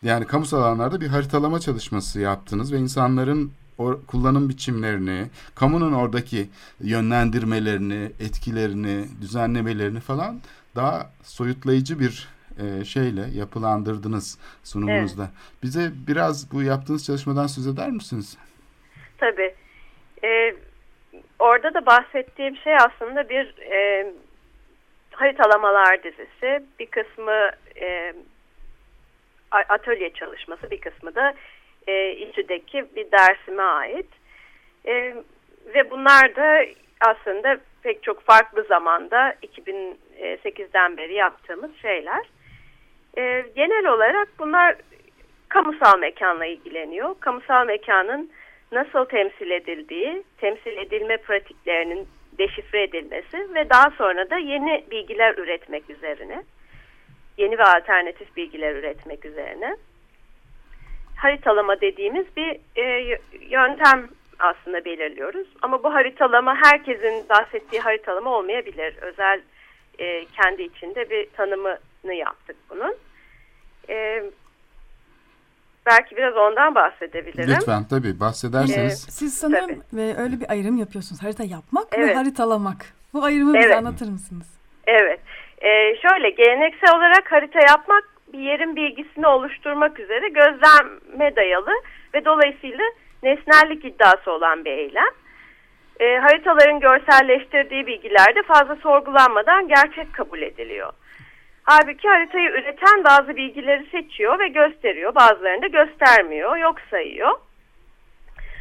yani 0.03 0.27
kamusal 0.27 0.59
alanlarda 0.59 1.01
bir 1.01 1.09
haritalama 1.09 1.61
çalışması 1.61 2.21
yaptınız 2.21 2.73
ve 2.73 2.79
insanların 2.79 3.53
o 3.79 4.01
kullanım 4.07 4.49
biçimlerini, 4.49 5.31
kamunun 5.55 5.93
oradaki 5.93 6.51
yönlendirmelerini, 6.81 8.13
etkilerini, 8.21 9.09
düzenlemelerini 9.21 10.01
falan 10.01 10.41
daha 10.77 11.11
soyutlayıcı 11.23 12.01
bir 12.01 12.29
e, 12.59 12.85
şeyle 12.85 13.31
yapılandırdınız 13.35 14.39
sunumunuzda. 14.65 15.23
Evet. 15.23 15.63
Bize 15.63 15.93
biraz 16.07 16.53
bu 16.53 16.63
yaptığınız 16.63 17.05
çalışmadan 17.05 17.47
söz 17.47 17.67
eder 17.67 17.91
misiniz? 17.91 18.37
Tabii. 19.21 19.55
Ee, 20.25 20.55
orada 21.39 21.75
da 21.75 21.87
bahsettiğim 21.87 22.57
şey 22.57 22.77
aslında 22.77 23.29
bir 23.29 23.55
e, 23.73 24.13
haritalamalar 25.11 26.03
dizisi. 26.03 26.63
Bir 26.79 26.87
kısmı 26.87 27.51
e, 27.81 28.15
atölye 29.51 30.13
çalışması, 30.13 30.71
bir 30.71 30.81
kısmı 30.81 31.15
da 31.15 31.35
e, 31.87 32.11
İTÜ'deki 32.13 32.85
bir 32.97 33.11
dersime 33.13 33.63
ait. 33.63 34.07
E, 34.87 35.15
ve 35.75 35.91
bunlar 35.91 36.37
da 36.37 36.65
aslında 37.01 37.59
pek 37.83 38.03
çok 38.03 38.23
farklı 38.23 38.63
zamanda 38.63 39.35
2008'den 39.43 40.97
beri 40.97 41.15
yaptığımız 41.15 41.71
şeyler. 41.83 42.27
E, 43.19 43.45
genel 43.57 43.87
olarak 43.87 44.29
bunlar 44.39 44.77
kamusal 45.49 45.99
mekanla 45.99 46.47
ilgileniyor. 46.47 47.15
Kamusal 47.21 47.67
mekanın 47.67 48.31
nasıl 48.73 49.05
temsil 49.05 49.51
edildiği, 49.51 50.23
temsil 50.39 50.77
edilme 50.77 51.17
pratiklerinin 51.17 52.09
deşifre 52.39 52.83
edilmesi 52.83 53.55
ve 53.55 53.71
daha 53.71 53.91
sonra 53.91 54.31
da 54.31 54.39
yeni 54.39 54.85
bilgiler 54.91 55.39
üretmek 55.39 55.91
üzerine, 55.91 56.43
yeni 57.37 57.59
ve 57.59 57.65
alternatif 57.65 58.37
bilgiler 58.37 58.75
üretmek 58.75 59.25
üzerine 59.25 59.77
haritalama 61.21 61.81
dediğimiz 61.81 62.27
bir 62.37 62.61
e, 62.77 63.19
yöntem 63.41 64.09
aslında 64.39 64.85
belirliyoruz. 64.85 65.49
Ama 65.63 65.83
bu 65.83 65.95
haritalama 65.95 66.57
herkesin 66.65 67.29
bahsettiği 67.29 67.81
haritalama 67.81 68.31
olmayabilir. 68.31 68.95
Özel 69.01 69.41
e, 69.99 70.25
kendi 70.25 70.63
içinde 70.63 71.11
bir 71.11 71.27
tanımını 71.31 72.15
yaptık 72.15 72.57
bunun. 72.71 72.95
E, 73.89 74.25
belki 75.87 76.17
biraz 76.17 76.37
ondan 76.37 76.75
bahsedebilirim. 76.75 77.49
Lütfen 77.49 77.85
tabii 77.91 78.21
bahsederseniz. 78.21 79.07
Ee, 79.09 79.11
Siz 79.11 79.35
sanırım 79.35 79.67
tabii. 79.67 80.01
ve 80.01 80.17
öyle 80.19 80.41
bir 80.41 80.51
ayrım 80.51 80.77
yapıyorsunuz. 80.77 81.23
Harita 81.23 81.45
yapmak 81.45 81.87
evet. 81.93 82.09
ve 82.09 82.15
haritalamak. 82.15 82.77
Bu 83.15 83.25
ayrımı 83.25 83.57
evet. 83.57 83.65
bize 83.65 83.77
anlatır 83.77 84.09
mısınız? 84.09 84.61
Evet. 84.87 85.21
Ee, 85.63 85.97
şöyle 86.03 86.31
geleneksel 86.31 86.97
olarak 86.97 87.33
harita 87.33 87.61
yapmak 87.61 88.05
bir 88.33 88.39
yerin 88.39 88.77
bilgisini 88.77 89.27
oluşturmak 89.27 90.01
üzere 90.01 90.29
gözleme 90.29 91.37
dayalı 91.37 91.73
ve 92.15 92.25
dolayısıyla 92.25 92.85
nesnellik 93.23 93.85
iddiası 93.85 94.33
olan 94.33 94.65
bir 94.65 94.71
eylem. 94.71 95.11
E, 96.01 96.19
haritaların 96.19 96.81
görselleştirdiği 96.81 97.87
bilgiler 97.87 98.35
de 98.35 98.43
fazla 98.43 98.77
sorgulanmadan 98.77 99.69
gerçek 99.69 100.13
kabul 100.13 100.43
ediliyor. 100.43 100.93
Halbuki 101.73 102.09
haritayı 102.09 102.51
üreten 102.51 103.05
bazı 103.05 103.37
bilgileri 103.37 103.87
seçiyor 103.91 104.39
ve 104.39 104.49
gösteriyor. 104.49 105.15
Bazılarını 105.15 105.63
da 105.63 105.67
göstermiyor, 105.67 106.57
yok 106.57 106.77
sayıyor. 106.91 107.31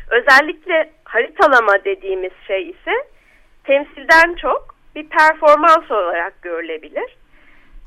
Özellikle 0.09 0.89
haritalama 1.03 1.83
dediğimiz 1.85 2.31
şey 2.47 2.69
ise 2.69 2.91
temsilden 3.63 4.33
çok 4.33 4.75
bir 4.95 5.09
performans 5.09 5.91
olarak 5.91 6.41
görülebilir. 6.41 7.17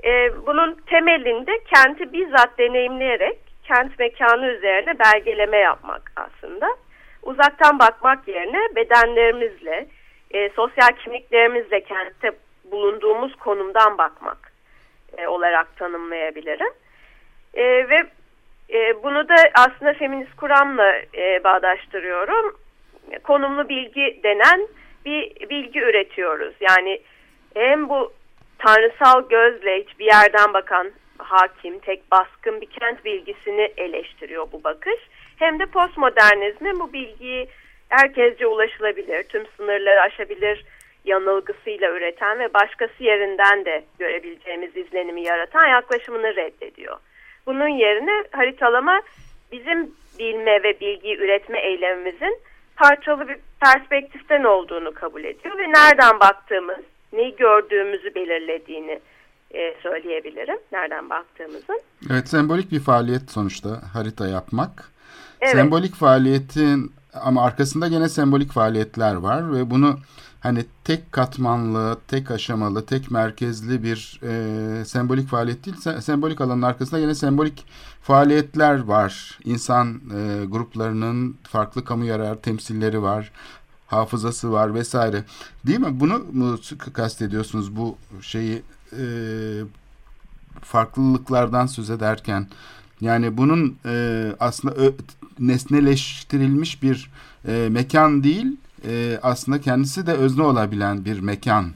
Ee, 0.04 0.46
bunun 0.46 0.74
temelinde 0.86 1.52
kenti 1.74 2.12
bizzat 2.12 2.58
deneyimleyerek 2.58 3.38
kent 3.64 3.98
mekanı 3.98 4.46
üzerine 4.46 4.98
belgeleme 4.98 5.58
yapmak 5.58 6.12
aslında. 6.16 6.66
Uzaktan 7.22 7.78
bakmak 7.78 8.28
yerine 8.28 8.76
bedenlerimizle, 8.76 9.86
e, 10.30 10.48
sosyal 10.48 10.88
kimliklerimizle 11.04 11.80
kentte 11.80 12.32
bulunduğumuz 12.64 13.36
konumdan 13.36 13.98
bakmak 13.98 14.51
e, 15.18 15.26
olarak 15.26 15.76
tanımlayabilirim. 15.76 16.72
E, 17.54 17.64
ve 17.64 18.06
e, 18.70 19.02
bunu 19.02 19.28
da 19.28 19.34
aslında 19.54 19.92
feminist 19.92 20.36
kuramla 20.36 20.92
e, 21.14 21.44
bağdaştırıyorum. 21.44 22.56
Konumlu 23.22 23.68
bilgi 23.68 24.20
denen 24.24 24.68
bir 25.04 25.48
bilgi 25.50 25.80
üretiyoruz. 25.80 26.54
Yani 26.60 27.00
hem 27.54 27.88
bu 27.88 28.12
tanrısal 28.58 29.28
gözle 29.28 29.80
hiçbir 29.82 30.04
yerden 30.04 30.54
bakan 30.54 30.92
hakim, 31.18 31.78
tek 31.78 32.10
baskın 32.10 32.60
bir 32.60 32.66
kent 32.66 33.04
bilgisini 33.04 33.72
eleştiriyor 33.76 34.52
bu 34.52 34.64
bakış. 34.64 35.00
Hem 35.36 35.58
de 35.58 35.66
postmodernizmi 35.66 36.80
bu 36.80 36.92
bilgiyi 36.92 37.48
herkesce 37.88 38.46
ulaşılabilir, 38.46 39.22
tüm 39.22 39.46
sınırları 39.56 40.00
aşabilir 40.00 40.64
yanılgısıyla 41.04 41.90
üreten 41.90 42.38
ve 42.38 42.54
başkası 42.54 43.04
yerinden 43.04 43.64
de 43.64 43.84
görebileceğimiz 43.98 44.76
izlenimi 44.76 45.22
yaratan 45.22 45.66
yaklaşımını 45.66 46.36
reddediyor. 46.36 46.96
Bunun 47.46 47.68
yerine 47.68 48.24
haritalama 48.32 49.00
bizim 49.52 49.90
bilme 50.18 50.62
ve 50.62 50.80
bilgi 50.80 51.16
üretme 51.16 51.60
eylemimizin 51.60 52.38
parçalı 52.76 53.28
bir 53.28 53.36
perspektiften 53.60 54.44
olduğunu 54.44 54.94
kabul 54.94 55.24
ediyor 55.24 55.58
ve 55.58 55.72
nereden 55.72 56.20
baktığımız, 56.20 56.78
neyi 57.12 57.36
gördüğümüzü 57.36 58.14
belirlediğini 58.14 59.00
e, 59.54 59.74
söyleyebilirim. 59.82 60.58
Nereden 60.72 61.10
baktığımızın. 61.10 61.80
Evet 62.10 62.28
sembolik 62.28 62.72
bir 62.72 62.80
faaliyet 62.80 63.30
sonuçta 63.30 63.68
harita 63.94 64.28
yapmak. 64.28 64.92
Evet. 65.40 65.52
Sembolik 65.52 65.94
faaliyetin 65.94 66.92
ama 67.14 67.44
arkasında 67.44 67.88
gene 67.88 68.08
sembolik 68.08 68.52
faaliyetler 68.52 69.14
var 69.14 69.52
ve 69.52 69.70
bunu 69.70 69.98
hani 70.42 70.64
tek 70.84 71.12
katmanlı, 71.12 71.98
tek 72.08 72.30
aşamalı, 72.30 72.86
tek 72.86 73.10
merkezli 73.10 73.82
bir 73.82 74.20
e, 74.22 74.84
sembolik 74.84 75.28
faaliyet 75.28 75.64
değil. 75.66 75.76
Se 75.76 76.00
sembolik 76.00 76.40
alanın 76.40 76.62
arkasında 76.62 77.00
yine 77.00 77.14
sembolik 77.14 77.64
faaliyetler 78.02 78.82
var. 78.82 79.38
İnsan 79.44 80.00
e, 80.14 80.44
gruplarının 80.44 81.36
farklı 81.42 81.84
kamu 81.84 82.04
yarar 82.04 82.36
temsilleri 82.36 83.02
var. 83.02 83.30
Hafızası 83.86 84.52
var 84.52 84.74
vesaire. 84.74 85.24
Değil 85.66 85.80
mi? 85.80 86.00
Bunu 86.00 86.24
mu 86.32 86.58
kastediyorsunuz 86.92 87.76
bu 87.76 87.96
şeyi 88.20 88.62
e, 88.98 89.04
farklılıklardan 90.60 91.66
söz 91.66 91.90
ederken? 91.90 92.48
Yani 93.00 93.36
bunun 93.36 93.76
e, 93.86 94.26
aslında 94.40 94.92
nesneleştirilmiş 95.38 96.82
bir 96.82 97.10
e, 97.48 97.68
mekan 97.70 98.24
değil, 98.24 98.56
e, 98.88 99.18
aslında 99.22 99.60
kendisi 99.60 100.06
de 100.06 100.12
özne 100.12 100.42
olabilen 100.42 101.04
bir 101.04 101.20
mekan, 101.20 101.72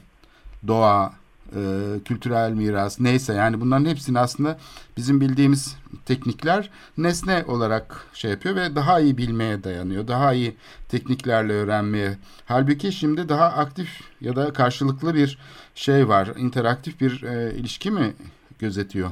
doğa, 0.67 1.13
e, 1.47 1.61
kültürel 2.05 2.51
miras 2.51 2.99
neyse 2.99 3.33
yani 3.33 3.61
bunların 3.61 3.85
hepsini 3.85 4.19
aslında 4.19 4.57
bizim 4.97 5.21
bildiğimiz 5.21 5.77
teknikler 6.05 6.69
nesne 6.97 7.43
olarak 7.47 8.07
şey 8.13 8.31
yapıyor 8.31 8.55
ve 8.55 8.75
daha 8.75 8.99
iyi 8.99 9.17
bilmeye 9.17 9.63
dayanıyor. 9.63 10.07
Daha 10.07 10.33
iyi 10.33 10.55
tekniklerle 10.91 11.53
öğrenmeye. 11.53 12.11
Halbuki 12.45 12.91
şimdi 12.91 13.29
daha 13.29 13.45
aktif 13.45 13.87
ya 14.21 14.35
da 14.35 14.53
karşılıklı 14.53 15.15
bir 15.15 15.37
şey 15.75 16.07
var. 16.07 16.27
interaktif 16.37 17.01
bir 17.01 17.23
e, 17.23 17.53
ilişki 17.55 17.91
mi 17.91 18.13
gözetiyor? 18.59 19.09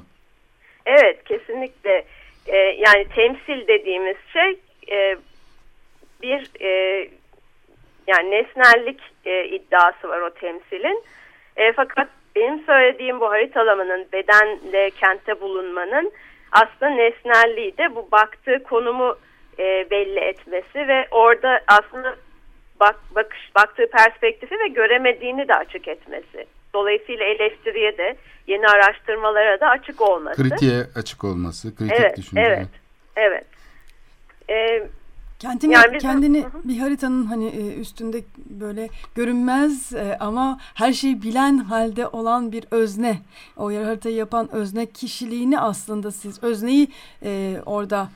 Evet 0.86 1.24
kesinlikle. 1.24 2.06
E, 2.48 2.58
yani 2.58 3.06
temsil 3.16 3.68
dediğimiz 3.68 4.18
şey 4.34 4.60
e, 4.92 5.18
bir 6.22 6.50
e, 6.62 7.10
yani 8.08 8.32
nesnellik 8.32 9.00
e, 9.26 9.46
iddiası 9.46 10.10
var 10.10 10.22
o 10.22 10.30
temsilin. 10.30 11.04
E, 11.58 11.74
fakat 11.74 12.08
benim 12.36 12.66
söylediğim 12.66 13.20
bu 13.20 13.30
haritalamanın 13.30 14.08
bedenle 14.14 14.90
kentte 14.90 15.42
bulunmanın 15.42 16.12
aslında 16.52 16.90
nesnelliği 16.90 17.78
de 17.78 17.96
bu 17.96 18.12
baktığı 18.12 18.64
konumu 18.64 19.16
e, 19.60 19.88
belli 19.92 20.20
etmesi 20.20 20.88
ve 20.88 21.08
orada 21.12 21.62
aslında 21.68 22.16
bak, 22.80 22.96
bakış, 23.16 23.52
baktığı 23.56 23.88
perspektifi 23.88 24.60
ve 24.60 24.68
göremediğini 24.68 25.48
de 25.48 25.56
açık 25.56 25.88
etmesi. 25.88 26.46
Dolayısıyla 26.74 27.26
eleştiriye 27.26 27.98
de 27.98 28.16
yeni 28.48 28.68
araştırmalara 28.68 29.60
da 29.60 29.68
açık 29.68 30.02
olması. 30.02 30.44
Kritiğe 30.44 30.84
açık 30.96 31.24
olması, 31.24 31.76
kritik 31.76 32.00
evet, 32.00 32.18
düşünce. 32.18 32.42
Evet, 32.42 32.68
evet. 33.16 33.46
Ee, 34.50 34.88
Kendini, 35.40 35.74
yani 35.74 35.86
bizim, 35.94 36.00
kendini 36.00 36.44
hı 36.44 36.48
hı. 36.48 36.68
bir 36.70 36.78
haritanın 36.78 37.26
hani 37.26 37.46
e, 37.46 37.76
üstünde 37.76 38.24
böyle 38.50 38.90
görünmez 39.16 39.94
e, 39.94 40.18
ama 40.20 40.60
her 40.74 40.94
şeyi 40.94 41.22
bilen 41.22 41.58
halde 41.58 42.08
olan 42.08 42.52
bir 42.52 42.66
özne. 42.72 43.22
O 43.58 43.72
yer 43.72 43.84
haritayı 43.84 44.16
yapan 44.16 44.52
özne 44.52 44.86
kişiliğini 44.86 45.60
aslında 45.60 46.12
siz 46.12 46.44
özneyi 46.44 46.88
e, 47.24 47.62
orada 47.66 48.10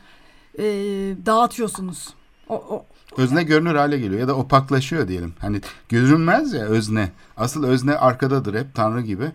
e, 0.60 0.64
dağıtıyorsunuz. 1.26 2.14
O, 2.50 2.56
o, 2.56 2.86
Özne 3.18 3.44
görünür 3.44 3.76
hale 3.76 3.98
geliyor 3.98 4.20
ya 4.20 4.28
da 4.28 4.36
opaklaşıyor 4.36 5.08
diyelim. 5.08 5.34
Hani 5.40 5.62
görünmez 5.90 6.54
ya 6.54 6.66
özne. 6.66 7.10
Asıl 7.38 7.64
özne 7.64 7.96
arkadadır 7.96 8.54
hep 8.54 8.76
Tanrı 8.76 9.02
gibi. 9.02 9.32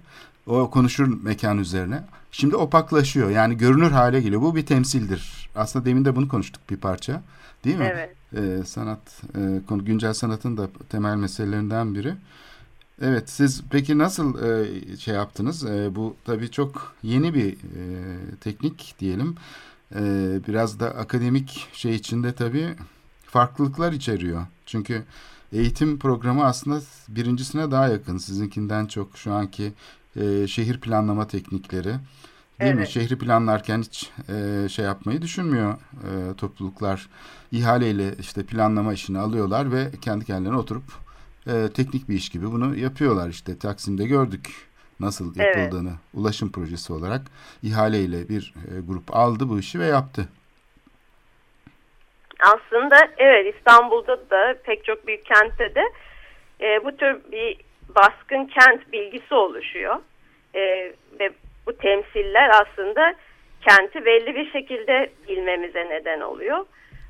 O 0.47 0.71
konuşur 0.71 1.23
mekan 1.23 1.59
üzerine. 1.59 2.03
Şimdi 2.31 2.57
opaklaşıyor 2.57 3.31
yani 3.31 3.57
görünür 3.57 3.91
hale 3.91 4.21
geliyor. 4.21 4.43
Bu 4.43 4.57
bir 4.57 4.67
temsildir. 4.67 5.51
Aslında 5.57 5.85
demin 5.85 6.05
de 6.05 6.17
bunu 6.17 6.29
konuştuk 6.29 6.71
bir 6.71 6.77
parça. 6.77 7.23
Değil 7.65 7.77
mi? 7.79 7.93
Evet. 7.93 8.15
Ee, 8.37 8.65
sanat, 8.65 9.23
e, 9.37 9.61
konu 9.69 9.85
güncel 9.85 10.15
sanatın 10.15 10.57
da 10.57 10.69
temel 10.89 11.17
meselelerinden 11.17 11.95
biri. 11.95 12.15
Evet 13.03 13.31
siz 13.31 13.63
peki 13.71 13.99
nasıl 13.99 14.43
e, 14.43 14.97
şey 14.97 15.15
yaptınız? 15.15 15.65
E, 15.65 15.95
bu 15.95 16.17
tabii 16.25 16.51
çok 16.51 16.95
yeni 17.03 17.35
bir 17.35 17.53
e, 17.53 17.57
teknik 18.41 18.95
diyelim. 19.01 19.35
E, 19.95 20.01
biraz 20.49 20.81
da 20.81 20.87
akademik 20.91 21.69
şey 21.73 21.95
içinde 21.95 22.33
tabii 22.33 22.75
farklılıklar 23.27 23.93
içeriyor. 23.93 24.47
Çünkü 24.67 25.03
eğitim 25.53 25.99
programı 25.99 26.45
aslında 26.45 26.81
birincisine 27.09 27.71
daha 27.71 27.89
yakın. 27.89 28.19
Sizinkinden 28.19 28.87
çok 28.87 29.17
şu 29.17 29.33
anki 29.33 29.73
e, 30.17 30.47
şehir 30.47 30.81
planlama 30.81 31.29
teknikleri. 31.29 31.95
Değil 32.61 32.73
evet. 32.73 32.81
mi? 32.81 32.93
Şehri 32.93 33.19
planlarken 33.19 33.83
hiç 33.83 34.11
e, 34.29 34.69
şey 34.69 34.85
yapmayı 34.85 35.23
düşünmüyor 35.23 35.75
e, 35.75 36.37
topluluklar. 36.37 37.09
İhaleyle 37.53 38.15
işte 38.21 38.47
planlama 38.47 38.93
işini 38.93 39.19
alıyorlar 39.19 39.73
ve 39.73 39.91
kendi 40.03 40.25
kendilerine 40.25 40.59
oturup 40.59 40.85
e, 41.47 41.69
teknik 41.75 42.09
bir 42.09 42.15
iş 42.15 42.29
gibi 42.29 42.53
bunu 42.53 42.77
yapıyorlar. 42.77 43.29
İşte 43.29 43.59
Taksim'de 43.59 44.05
gördük 44.07 44.51
nasıl 45.01 45.37
yapıldığını. 45.37 45.89
Evet. 45.89 45.99
Ulaşım 46.15 46.53
projesi 46.53 46.93
olarak 46.93 47.23
ihaleyle 47.63 48.29
bir 48.29 48.55
e, 48.57 48.81
grup 48.81 49.17
aldı 49.17 49.49
bu 49.49 49.59
işi 49.59 49.81
ve 49.81 49.87
yaptı. 49.87 50.29
Aslında 52.41 52.97
evet 53.17 53.55
İstanbul'da 53.57 54.31
da 54.31 54.55
pek 54.65 54.85
çok 54.85 55.07
büyük 55.07 55.25
kentte 55.27 55.75
de 55.75 55.83
e, 56.61 56.85
bu 56.85 56.97
tür 56.97 57.33
bir 57.33 57.57
baskın 57.97 58.45
kent 58.45 58.93
bilgisi 58.93 59.35
oluşuyor. 59.35 59.97
E, 60.55 60.61
ve 61.21 61.33
bu 61.67 61.77
temsiller 61.77 62.51
aslında 62.51 63.15
kenti 63.69 64.05
belli 64.05 64.35
bir 64.35 64.51
şekilde 64.51 65.11
bilmemize 65.29 65.89
neden 65.89 66.21
oluyor. 66.21 66.67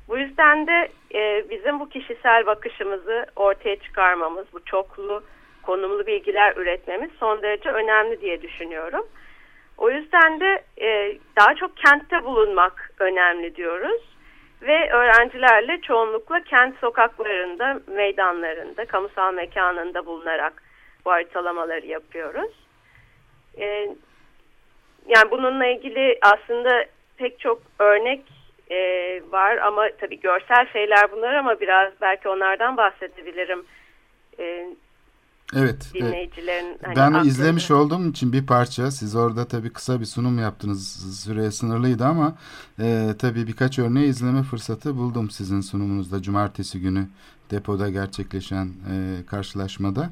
Bu 0.07 0.17
yüzden 0.17 0.67
de 0.67 0.89
e, 1.13 1.49
bizim 1.49 1.79
bu 1.79 1.89
kişisel 1.89 2.45
bakışımızı 2.45 3.25
ortaya 3.35 3.75
çıkarmamız, 3.75 4.45
bu 4.53 4.65
çoklu 4.65 5.23
konumlu 5.63 6.07
bilgiler 6.07 6.53
üretmemiz 6.55 7.11
son 7.19 7.41
derece 7.41 7.69
önemli 7.69 8.21
diye 8.21 8.41
düşünüyorum. 8.41 9.07
O 9.77 9.89
yüzden 9.89 10.39
de 10.39 10.63
e, 10.81 11.17
daha 11.39 11.55
çok 11.55 11.77
kentte 11.77 12.23
bulunmak 12.23 12.91
önemli 12.99 13.55
diyoruz. 13.55 14.01
Ve 14.61 14.91
öğrencilerle 14.91 15.81
çoğunlukla 15.81 16.43
kent 16.43 16.79
sokaklarında, 16.79 17.79
meydanlarında, 17.87 18.85
kamusal 18.85 19.33
mekanında 19.33 20.05
bulunarak 20.05 20.63
bu 21.05 21.11
haritalamaları 21.11 21.85
yapıyoruz. 21.85 22.51
E, 23.59 23.95
yani 25.07 25.31
bununla 25.31 25.65
ilgili 25.65 26.19
aslında 26.21 26.85
pek 27.17 27.39
çok 27.39 27.61
örnek 27.79 28.21
e, 28.71 28.77
var 29.31 29.57
ama 29.57 29.87
tabii 30.01 30.19
görsel 30.19 30.67
şeyler 30.73 31.11
bunlar 31.11 31.33
ama 31.33 31.59
biraz 31.59 31.93
belki 32.01 32.29
onlardan 32.29 32.77
bahsedebilirim. 32.77 33.65
E, 34.39 34.67
Evet. 35.55 35.91
Dinleyicilerin 35.93 36.77
hani 36.83 36.95
ben 36.95 37.01
aklında. 37.01 37.27
izlemiş 37.27 37.71
olduğum 37.71 38.09
için 38.09 38.33
bir 38.33 38.45
parça. 38.45 38.91
Siz 38.91 39.15
orada 39.15 39.47
tabii 39.47 39.73
kısa 39.73 39.99
bir 39.99 40.05
sunum 40.05 40.39
yaptınız. 40.39 41.15
Süre 41.23 41.51
sınırlıydı 41.51 42.05
ama 42.05 42.35
e, 42.79 43.07
tabii 43.19 43.47
birkaç 43.47 43.79
örneği 43.79 44.09
izleme 44.09 44.43
fırsatı 44.43 44.95
buldum 44.97 45.29
sizin 45.29 45.61
sunumunuzda. 45.61 46.21
Cumartesi 46.21 46.81
günü 46.81 47.07
depoda 47.51 47.89
gerçekleşen 47.89 48.65
e, 48.65 49.25
karşılaşmada. 49.25 50.09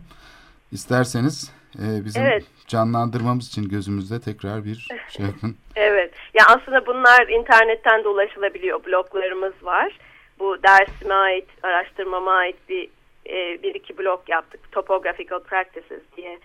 İsterseniz 0.71 1.51
e, 1.75 2.05
bizim 2.05 2.21
evet. 2.21 2.45
Canlandırmamız 2.67 3.47
için 3.47 3.69
gözümüzde 3.69 4.19
tekrar 4.19 4.65
bir 4.65 4.87
şey 5.09 5.25
yapın. 5.25 5.55
evet. 5.75 6.13
Ya 6.33 6.45
aslında 6.47 6.85
bunlar 6.85 7.27
internetten 7.27 8.03
de 8.03 8.07
ulaşılabiliyor. 8.07 8.85
Bloglarımız 8.85 9.53
var. 9.61 9.97
Bu 10.39 10.63
dersime 10.63 11.13
ait, 11.13 11.47
araştırmama 11.63 12.31
ait 12.31 12.55
bir 12.69 12.89
e, 13.25 13.63
bir 13.63 13.75
iki 13.75 13.97
blog 13.97 14.29
yaptık. 14.29 14.71
Topographical 14.71 15.39
Practices 15.39 16.01
diye 16.17 16.39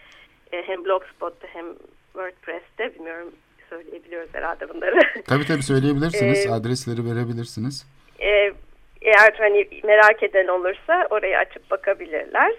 e, 0.53 0.63
hem 0.63 0.85
Blogspot'ta 0.85 1.49
hem 1.53 1.67
WordPress'te 2.13 2.95
bilmiyorum 2.95 3.33
söyleyebiliyoruz 3.71 4.35
herhalde 4.35 4.69
bunları. 4.69 4.99
Tabii 5.27 5.47
tabii 5.47 5.63
söyleyebilirsiniz. 5.63 6.47
e, 6.47 6.51
Adresleri 6.51 7.05
verebilirsiniz. 7.05 7.87
E, 8.21 8.53
eğer 9.03 9.35
hani 9.39 9.69
merak 9.85 10.23
eden 10.23 10.47
olursa 10.49 11.07
orayı 11.11 11.39
açıp 11.39 11.71
bakabilirler. 11.71 12.53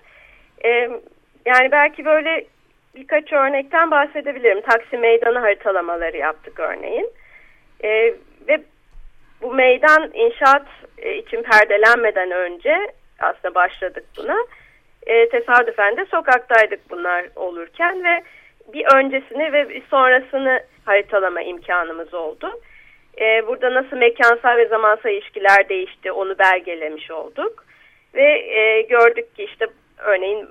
E, 0.66 0.70
yani 1.45 1.72
belki 1.72 2.05
böyle 2.05 2.45
birkaç 2.95 3.33
örnekten 3.33 3.91
bahsedebilirim. 3.91 4.61
Taksim 4.61 4.99
Meydanı 4.99 5.39
haritalamaları 5.39 6.17
yaptık 6.17 6.59
örneğin. 6.59 7.09
E, 7.83 7.89
ve 8.47 8.61
bu 9.41 9.53
meydan 9.53 10.11
inşaat 10.13 10.65
e, 10.97 11.15
için 11.15 11.43
perdelenmeden 11.43 12.31
önce 12.31 12.91
aslında 13.19 13.55
başladık 13.55 14.05
buna. 14.17 14.37
E, 15.07 15.29
tesadüfen 15.29 15.97
de 15.97 16.05
sokaktaydık 16.05 16.89
bunlar 16.89 17.25
olurken 17.35 18.03
ve 18.03 18.23
bir 18.73 18.85
öncesini 18.95 19.53
ve 19.53 19.69
bir 19.69 19.83
sonrasını 19.89 20.63
haritalama 20.85 21.41
imkanımız 21.41 22.13
oldu. 22.13 22.61
E, 23.21 23.47
burada 23.47 23.73
nasıl 23.73 23.97
mekansal 23.97 24.57
ve 24.57 24.67
zamansal 24.67 25.11
ilişkiler 25.11 25.69
değişti 25.69 26.11
onu 26.11 26.39
belgelemiş 26.39 27.11
olduk. 27.11 27.65
Ve 28.13 28.39
e, 28.39 28.81
gördük 28.81 29.35
ki 29.35 29.43
işte 29.43 29.67
örneğin 30.00 30.47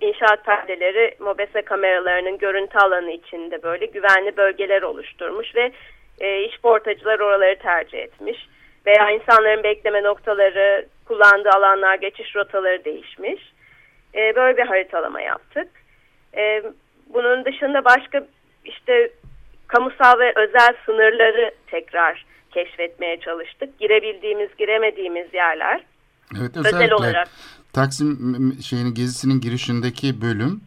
inşaat 0.00 0.44
perdeleri 0.44 1.16
mobese 1.18 1.62
kameralarının 1.62 2.38
görüntü 2.38 2.78
alanı 2.78 3.10
içinde 3.10 3.62
böyle 3.62 3.86
güvenli 3.86 4.36
bölgeler 4.36 4.82
oluşturmuş 4.82 5.54
ve 5.54 5.72
e, 6.20 6.42
iş 6.42 6.60
portacılar 6.60 7.20
oraları 7.20 7.58
tercih 7.58 7.98
etmiş. 7.98 8.48
veya 8.86 9.10
insanların 9.10 9.62
bekleme 9.62 10.02
noktaları, 10.02 10.86
kullandığı 11.04 11.50
alanlar, 11.50 11.94
geçiş 11.94 12.36
rotaları 12.36 12.84
değişmiş. 12.84 13.52
E, 14.14 14.36
böyle 14.36 14.56
bir 14.56 14.66
haritalama 14.66 15.20
yaptık. 15.20 15.68
E, 16.36 16.62
bunun 17.06 17.44
dışında 17.44 17.84
başka 17.84 18.26
işte 18.64 19.10
kamusal 19.68 20.18
ve 20.18 20.32
özel 20.36 20.74
sınırları 20.86 21.54
tekrar 21.66 22.26
keşfetmeye 22.50 23.20
çalıştık. 23.20 23.78
Girebildiğimiz, 23.78 24.56
giremediğimiz 24.56 25.34
yerler. 25.34 25.80
Evet 26.40 26.56
özel 26.56 26.92
olarak. 26.92 27.28
Taksim 27.74 28.58
şeyinin 28.62 28.94
gezisinin 28.94 29.40
girişindeki 29.40 30.22
bölüm 30.22 30.60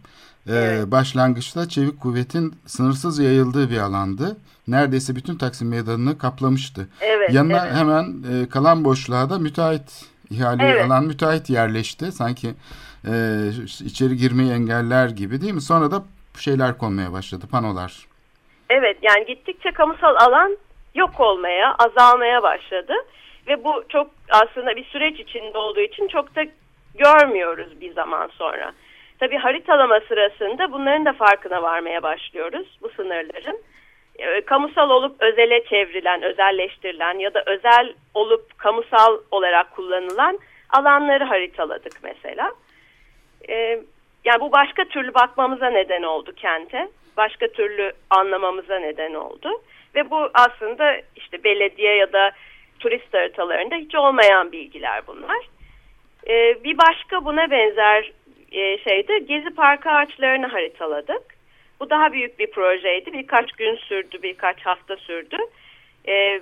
e, 0.49 0.55
evet. 0.55 0.91
başlangıçta 0.91 1.69
çevik 1.69 2.01
kuvvetin 2.01 2.55
sınırsız 2.65 3.19
yayıldığı 3.19 3.69
bir 3.69 3.77
alandı. 3.77 4.37
Neredeyse 4.67 5.15
bütün 5.15 5.37
Taksim 5.37 5.69
meydanını 5.69 6.17
kaplamıştı. 6.17 6.89
Evet, 7.01 7.33
Yanına 7.33 7.65
evet. 7.65 7.75
hemen 7.75 8.03
e, 8.03 8.49
kalan 8.49 8.85
boşluğa 8.85 9.29
da 9.29 9.39
müteahhit 9.39 10.05
ihale 10.29 10.63
evet. 10.63 10.85
alan 10.85 11.03
müteahhit 11.03 11.49
yerleşti. 11.49 12.11
Sanki 12.11 12.47
e, 13.07 13.13
içeri 13.85 14.17
girmeyi 14.17 14.51
engeller 14.51 15.09
gibi 15.09 15.41
değil 15.41 15.53
mi? 15.53 15.61
Sonra 15.61 15.91
da 15.91 16.03
şeyler 16.39 16.77
konmaya 16.77 17.13
başladı, 17.13 17.45
panolar. 17.51 18.07
Evet 18.69 18.97
yani 19.01 19.25
gittikçe 19.25 19.71
kamusal 19.71 20.15
alan 20.15 20.57
yok 20.95 21.19
olmaya, 21.19 21.75
azalmaya 21.75 22.43
başladı. 22.43 22.93
Ve 23.47 23.63
bu 23.63 23.83
çok 23.89 24.11
aslında 24.29 24.75
bir 24.75 24.83
süreç 24.83 25.19
içinde 25.19 25.57
olduğu 25.57 25.79
için 25.79 26.07
çok 26.07 26.35
da 26.35 26.41
görmüyoruz 26.97 27.81
bir 27.81 27.93
zaman 27.93 28.27
sonra. 28.27 28.71
Tabii 29.19 29.37
haritalama 29.37 29.99
sırasında 30.07 30.71
bunların 30.71 31.05
da 31.05 31.13
farkına 31.13 31.63
varmaya 31.63 32.03
başlıyoruz 32.03 32.77
bu 32.81 32.89
sınırların. 32.89 33.59
E, 34.19 34.41
kamusal 34.41 34.89
olup 34.89 35.21
özele 35.21 35.63
çevrilen, 35.63 36.23
özelleştirilen 36.23 37.19
ya 37.19 37.33
da 37.33 37.43
özel 37.45 37.93
olup 38.13 38.57
kamusal 38.57 39.17
olarak 39.31 39.75
kullanılan 39.75 40.39
alanları 40.69 41.23
haritaladık 41.23 41.93
mesela. 42.03 42.51
E, 43.49 43.79
yani 44.25 44.41
bu 44.41 44.51
başka 44.51 44.85
türlü 44.85 45.13
bakmamıza 45.13 45.69
neden 45.69 46.03
oldu 46.03 46.31
kente. 46.35 46.89
Başka 47.17 47.47
türlü 47.47 47.93
anlamamıza 48.09 48.79
neden 48.79 49.13
oldu. 49.13 49.61
Ve 49.95 50.09
bu 50.09 50.29
aslında 50.33 50.95
işte 51.15 51.43
belediye 51.43 51.95
ya 51.95 52.13
da 52.13 52.31
turist 52.79 53.13
haritalarında 53.13 53.75
hiç 53.75 53.95
olmayan 53.95 54.51
bilgiler 54.51 55.01
bunlar. 55.07 55.37
Ee, 56.29 56.63
bir 56.63 56.77
başka 56.77 57.25
buna 57.25 57.51
benzer 57.51 58.11
e, 58.51 58.77
şeyde 58.77 59.19
Gezi 59.19 59.49
Parkı 59.49 59.89
ağaçlarını 59.89 60.47
haritaladık. 60.47 61.37
Bu 61.79 61.89
daha 61.89 62.13
büyük 62.13 62.39
bir 62.39 62.51
projeydi. 62.51 63.13
Birkaç 63.13 63.51
gün 63.51 63.75
sürdü, 63.75 64.17
birkaç 64.23 64.65
hafta 64.65 64.97
sürdü. 64.97 65.37
Ee, 66.07 66.41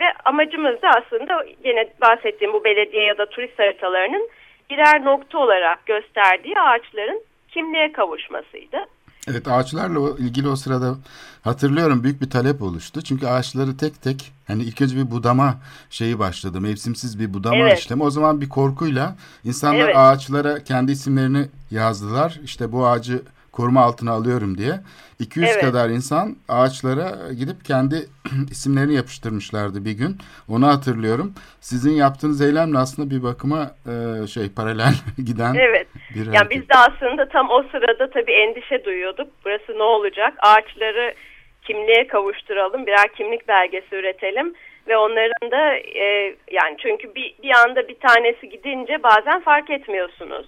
ve 0.00 0.12
amacımız 0.24 0.82
da 0.82 0.88
aslında 0.88 1.46
yine 1.64 1.88
bahsettiğim 2.00 2.52
bu 2.52 2.64
belediye 2.64 3.04
ya 3.04 3.18
da 3.18 3.26
turist 3.26 3.58
haritalarının 3.58 4.28
birer 4.70 5.04
nokta 5.04 5.38
olarak 5.38 5.86
gösterdiği 5.86 6.60
ağaçların 6.60 7.22
kimliğe 7.48 7.92
kavuşmasıydı. 7.92 8.86
Evet 9.30 9.48
ağaçlarla 9.48 10.18
ilgili 10.18 10.48
o 10.48 10.56
sırada 10.56 10.94
hatırlıyorum 11.42 12.04
büyük 12.04 12.20
bir 12.20 12.30
talep 12.30 12.62
oluştu. 12.62 13.02
Çünkü 13.02 13.26
ağaçları 13.26 13.76
tek 13.76 14.02
tek 14.02 14.32
hani 14.46 14.62
ilk 14.62 14.82
önce 14.82 14.96
bir 14.96 15.10
budama 15.10 15.56
şeyi 15.90 16.18
başladı. 16.18 16.60
Mevsimsiz 16.60 17.18
bir 17.18 17.34
budama 17.34 17.56
evet. 17.56 17.78
işlemi. 17.78 18.02
O 18.02 18.10
zaman 18.10 18.40
bir 18.40 18.48
korkuyla 18.48 19.16
insanlar 19.44 19.84
evet. 19.84 19.96
ağaçlara 19.96 20.64
kendi 20.64 20.92
isimlerini 20.92 21.48
yazdılar. 21.70 22.40
İşte 22.44 22.72
bu 22.72 22.86
ağacı 22.86 23.22
koruma 23.56 23.80
altına 23.80 24.12
alıyorum 24.12 24.58
diye. 24.58 24.74
200 25.20 25.50
evet. 25.50 25.60
kadar 25.60 25.88
insan 25.88 26.36
ağaçlara 26.48 27.32
gidip 27.40 27.64
kendi 27.64 27.96
isimlerini 28.50 28.94
yapıştırmışlardı 28.94 29.84
bir 29.84 29.92
gün. 29.92 30.12
Onu 30.48 30.66
hatırlıyorum. 30.66 31.34
Sizin 31.60 31.94
yaptığınız 32.04 32.40
eylemle 32.40 32.78
aslında 32.78 33.10
bir 33.14 33.22
bakıma 33.22 33.62
e, 33.92 34.26
şey 34.26 34.46
paralel 34.56 34.94
giden 35.28 35.54
evet. 35.54 35.86
bir 36.14 36.32
Yani 36.32 36.50
biz 36.50 36.68
de 36.68 36.74
aslında 36.74 37.28
tam 37.28 37.50
o 37.50 37.62
sırada 37.72 38.10
tabii 38.10 38.32
endişe 38.32 38.84
duyuyorduk. 38.84 39.28
Burası 39.44 39.78
ne 39.78 39.82
olacak? 39.82 40.34
Ağaçları 40.38 41.14
kimliğe 41.62 42.06
kavuşturalım, 42.06 42.86
birer 42.86 43.08
kimlik 43.16 43.48
belgesi 43.48 43.96
üretelim 43.96 44.54
ve 44.88 44.96
onların 44.96 45.50
da 45.50 45.76
e, 45.76 46.34
yani 46.50 46.76
çünkü 46.78 47.14
bir, 47.14 47.34
bir 47.42 47.50
anda 47.50 47.88
bir 47.88 47.98
tanesi 48.08 48.48
gidince 48.48 49.02
bazen 49.02 49.40
fark 49.40 49.70
etmiyorsunuz 49.70 50.46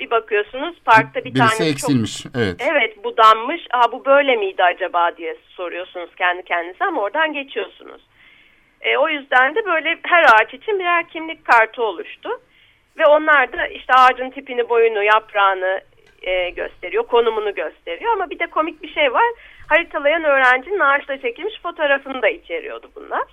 bir 0.00 0.10
bakıyorsunuz 0.10 0.76
parkta 0.84 1.24
bir 1.24 1.34
Birisi 1.34 1.58
tane 1.58 1.70
eksilmiş. 1.70 2.22
Çok, 2.22 2.32
evet. 2.36 2.56
Evet 2.72 3.04
budanmış. 3.04 3.62
Aa, 3.70 3.92
bu 3.92 4.04
böyle 4.04 4.36
miydi 4.36 4.64
acaba 4.64 5.16
diye 5.16 5.36
soruyorsunuz 5.48 6.10
kendi 6.16 6.42
kendinize 6.42 6.84
ama 6.84 7.02
oradan 7.02 7.32
geçiyorsunuz. 7.32 8.02
E, 8.80 8.96
o 8.96 9.08
yüzden 9.08 9.54
de 9.54 9.66
böyle 9.66 9.98
her 10.02 10.24
ağaç 10.24 10.54
için 10.54 10.78
birer 10.78 11.08
kimlik 11.08 11.44
kartı 11.44 11.82
oluştu. 11.82 12.40
Ve 12.98 13.06
onlar 13.06 13.52
da 13.52 13.66
işte 13.66 13.92
ağacın 13.94 14.30
tipini, 14.30 14.68
boyunu, 14.68 15.02
yaprağını 15.02 15.80
e, 16.22 16.50
gösteriyor, 16.50 17.06
konumunu 17.06 17.54
gösteriyor. 17.54 18.12
Ama 18.12 18.30
bir 18.30 18.38
de 18.38 18.46
komik 18.46 18.82
bir 18.82 18.94
şey 18.94 19.12
var. 19.12 19.24
Haritalayan 19.68 20.24
öğrencinin 20.24 20.80
ağaçla 20.80 21.18
çekilmiş 21.18 21.60
fotoğrafını 21.62 22.22
da 22.22 22.28
içeriyordu 22.28 22.90
bunlar. 22.96 23.24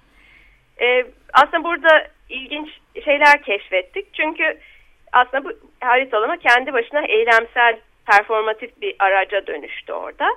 E, 0.81 1.05
aslında 1.33 1.63
burada 1.63 2.07
ilginç 2.29 2.69
şeyler 3.05 3.41
keşfettik. 3.41 4.13
Çünkü 4.13 4.57
aslında 5.13 5.43
bu 5.43 5.51
haritalama 5.81 6.37
kendi 6.37 6.73
başına 6.73 7.05
eylemsel, 7.05 7.79
performatif 8.11 8.81
bir 8.81 8.95
araca 8.99 9.47
dönüştü 9.47 9.93
orada. 9.93 10.29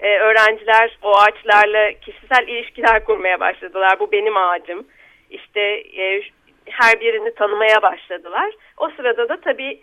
Ee, 0.00 0.18
öğrenciler 0.18 0.98
o 1.02 1.18
ağaçlarla 1.18 1.92
kişisel 1.92 2.48
ilişkiler 2.48 3.04
kurmaya 3.04 3.40
başladılar. 3.40 4.00
Bu 4.00 4.12
benim 4.12 4.36
ağacım. 4.36 4.86
İşte 5.30 5.60
e, 5.98 6.22
her 6.66 7.00
birini 7.00 7.34
tanımaya 7.34 7.82
başladılar. 7.82 8.54
O 8.76 8.90
sırada 8.90 9.28
da 9.28 9.40
tabii 9.40 9.80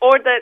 orada 0.00 0.40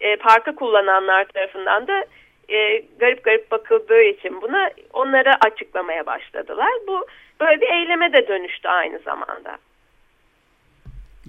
e, 0.00 0.16
parkı 0.16 0.54
kullananlar 0.54 1.24
tarafından 1.24 1.86
da 1.86 2.04
e, 2.48 2.82
garip 2.98 3.24
garip 3.24 3.50
bakıldığı 3.50 4.02
için 4.02 4.42
buna 4.42 4.70
onlara 4.92 5.36
açıklamaya 5.46 6.06
başladılar. 6.06 6.70
Bu 6.86 7.06
böyle 7.40 7.60
bir 7.60 7.68
eyleme 7.68 8.12
de 8.12 8.28
dönüştü 8.28 8.68
aynı 8.68 8.98
zamanda. 8.98 9.58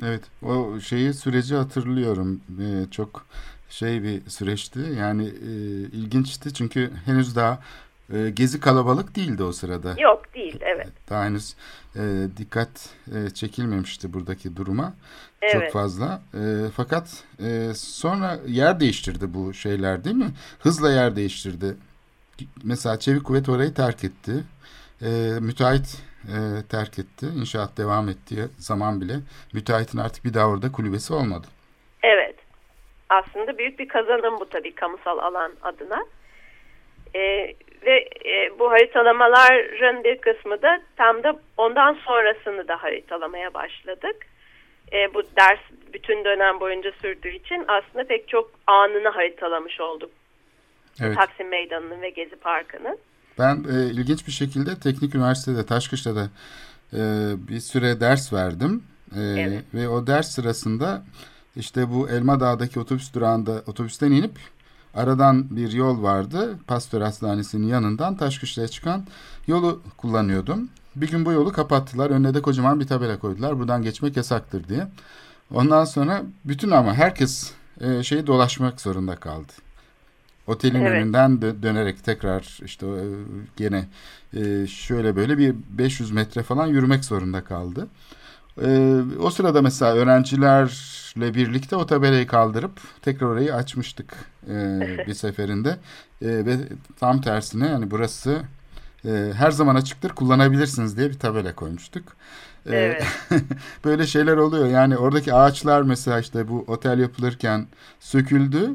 Evet 0.02 0.22
o 0.44 0.80
şeyi 0.80 1.14
süreci 1.14 1.56
hatırlıyorum. 1.56 2.42
Ee, 2.62 2.92
çok 2.92 3.26
şey 3.70 4.04
bir 4.04 4.30
süreçti. 4.30 4.80
Yani 5.00 5.26
e, 5.26 5.52
ilginçti 5.98 6.54
çünkü 6.54 6.92
henüz 7.06 7.36
daha 7.36 7.60
e, 8.14 8.30
gezi 8.30 8.60
kalabalık 8.60 9.16
değildi 9.16 9.44
o 9.44 9.52
sırada. 9.52 9.96
Yok 10.02 10.34
değil 10.34 10.60
evet. 10.62 10.88
Daha 11.10 11.26
henüz 11.26 11.56
e, 11.96 12.28
dikkat 12.38 12.90
e, 13.16 13.30
çekilmemişti 13.30 14.14
buradaki 14.14 14.56
duruma. 14.56 14.94
Evet. 15.42 15.54
Çok 15.54 15.72
fazla. 15.72 16.22
E, 16.34 16.40
fakat 16.76 17.24
e, 17.44 17.72
sonra 17.76 18.40
yer 18.48 18.80
değiştirdi 18.80 19.34
bu 19.34 19.54
şeyler 19.54 20.04
değil 20.04 20.16
mi? 20.16 20.32
Hızla 20.60 20.92
yer 20.92 21.16
değiştirdi. 21.16 21.76
Mesela 22.64 23.00
Çevik 23.00 23.24
Kuvvet 23.24 23.50
orayı 23.50 23.74
terk 23.74 24.04
etti. 24.04 24.44
E, 25.02 25.10
müteahhit 25.40 25.98
e, 26.24 26.38
terk 26.72 27.00
etti. 27.00 27.26
İnşaat 27.42 27.78
devam 27.78 28.10
ettiği 28.10 28.44
zaman 28.58 29.02
bile 29.02 29.14
müteahhitin 29.54 29.98
artık 29.98 30.26
bir 30.26 30.34
daha 30.34 30.50
orada 30.50 30.72
kulübesi 30.72 31.14
olmadı. 31.14 31.48
Evet. 32.04 32.36
Aslında 33.10 33.58
büyük 33.58 33.80
bir 33.80 33.88
kazanım 33.88 34.40
bu 34.40 34.50
tabii 34.50 34.76
kamusal 34.76 35.18
alan 35.18 35.52
adına. 35.62 36.06
E, 37.16 37.20
ve 37.86 38.10
e, 38.26 38.60
bu 38.60 38.72
haritalamaların 38.72 40.04
bir 40.04 40.18
kısmı 40.18 40.62
da 40.62 40.82
tam 40.98 41.24
da 41.24 41.40
ondan 41.58 41.94
sonrasını 41.94 42.68
da 42.68 42.84
haritalamaya 42.84 43.54
başladık. 43.54 44.16
E, 44.94 45.14
bu 45.14 45.24
ders 45.24 45.60
bütün 45.94 46.26
dönem 46.26 46.60
boyunca 46.60 46.92
sürdüğü 46.92 47.30
için 47.30 47.66
aslında 47.68 48.04
pek 48.04 48.28
çok 48.28 48.52
anını 48.68 49.10
haritalamış 49.10 49.80
olduk. 49.82 50.12
Evet. 51.02 51.16
Taksim 51.16 51.48
Meydanı'nın 51.48 52.02
ve 52.02 52.10
Gezi 52.10 52.36
Parkı'nın. 52.36 52.98
Ben 53.40 53.66
e, 53.72 53.86
ilginç 53.86 54.28
bir 54.28 54.32
şekilde 54.32 54.76
Teknik 54.76 55.16
Üniversitede 55.16 55.66
Taşkışla'da 55.66 56.30
e, 56.94 57.00
bir 57.48 57.60
süre 57.60 58.00
ders 58.00 58.34
verdim. 58.34 58.84
E, 59.16 59.22
evet. 59.22 59.64
Ve 59.74 59.90
o 59.90 60.08
ders 60.08 60.32
sırasında 60.32 61.04
işte 61.56 61.92
bu 61.92 62.10
Elma 62.10 62.40
Dağ'daki 62.40 62.80
otobüs 62.80 63.14
durağında 63.14 63.64
otobüsten 63.68 64.12
inip 64.12 64.40
aradan 64.94 65.56
bir 65.56 65.72
yol 65.72 66.04
vardı. 66.04 66.58
Pastör 66.68 67.02
Hastanesi'nin 67.02 67.68
yanından 67.68 68.18
Taşkışla'ya 68.18 68.68
çıkan 68.68 69.08
yolu 69.48 69.82
kullanıyordum. 69.98 70.70
Bir 70.96 71.12
gün 71.12 71.26
bu 71.26 71.32
yolu 71.32 71.52
kapattılar. 71.52 72.10
Önüne 72.10 72.34
de 72.34 72.42
kocaman 72.42 72.80
bir 72.80 72.88
tabela 72.88 73.20
koydular. 73.20 73.60
Buradan 73.60 73.82
geçmek 73.82 74.18
yasaktır 74.18 74.68
diye. 74.68 74.88
Ondan 75.54 75.86
sonra 75.86 76.24
bütün 76.46 76.72
ama 76.72 76.94
herkes 76.94 77.52
e, 77.82 78.04
şeyi 78.04 78.28
dolaşmak 78.28 78.82
zorunda 78.82 79.16
kaldı. 79.16 79.54
Otelin 80.48 80.82
evet. 80.82 80.92
önünden 80.92 81.42
dö 81.42 81.64
dönerek 81.64 82.04
tekrar 82.04 82.60
işte 82.66 82.86
e, 82.88 83.06
gene 83.58 83.86
e, 84.34 84.68
şöyle 84.68 85.16
böyle 85.16 85.38
bir 85.38 85.56
500 85.70 86.12
metre 86.12 86.44
falan 86.44 86.68
yürümek 86.68 87.06
zorunda 87.06 87.44
kaldı. 87.44 87.88
E, 88.62 89.00
o 89.20 89.30
sırada 89.30 89.62
mesela 89.62 89.94
öğrencilerle 89.96 91.34
birlikte 91.34 91.76
o 91.76 91.86
tabelayı 91.86 92.28
kaldırıp 92.28 92.80
tekrar 93.02 93.28
orayı 93.28 93.56
açmıştık 93.56 94.16
bir 95.08 95.14
seferinde. 95.14 95.78
Ve 96.22 96.58
tam 97.00 97.22
tersine 97.22 97.68
yani 97.68 97.92
burası 97.92 98.42
her 99.34 99.52
zaman 99.52 99.76
açıktır 99.76 100.10
kullanabilirsiniz 100.10 100.98
diye 100.98 101.10
bir 101.10 101.20
tabela 101.20 101.56
koymuştuk. 101.56 102.04
Evet. 102.66 103.06
böyle 103.86 104.08
şeyler 104.08 104.38
oluyor. 104.38 104.68
Yani 104.68 104.98
oradaki 104.98 105.34
ağaçlar 105.34 105.82
mesela 105.82 106.20
işte 106.20 106.48
bu 106.48 106.64
otel 106.68 107.00
yapılırken 107.00 107.68
söküldü. 108.00 108.70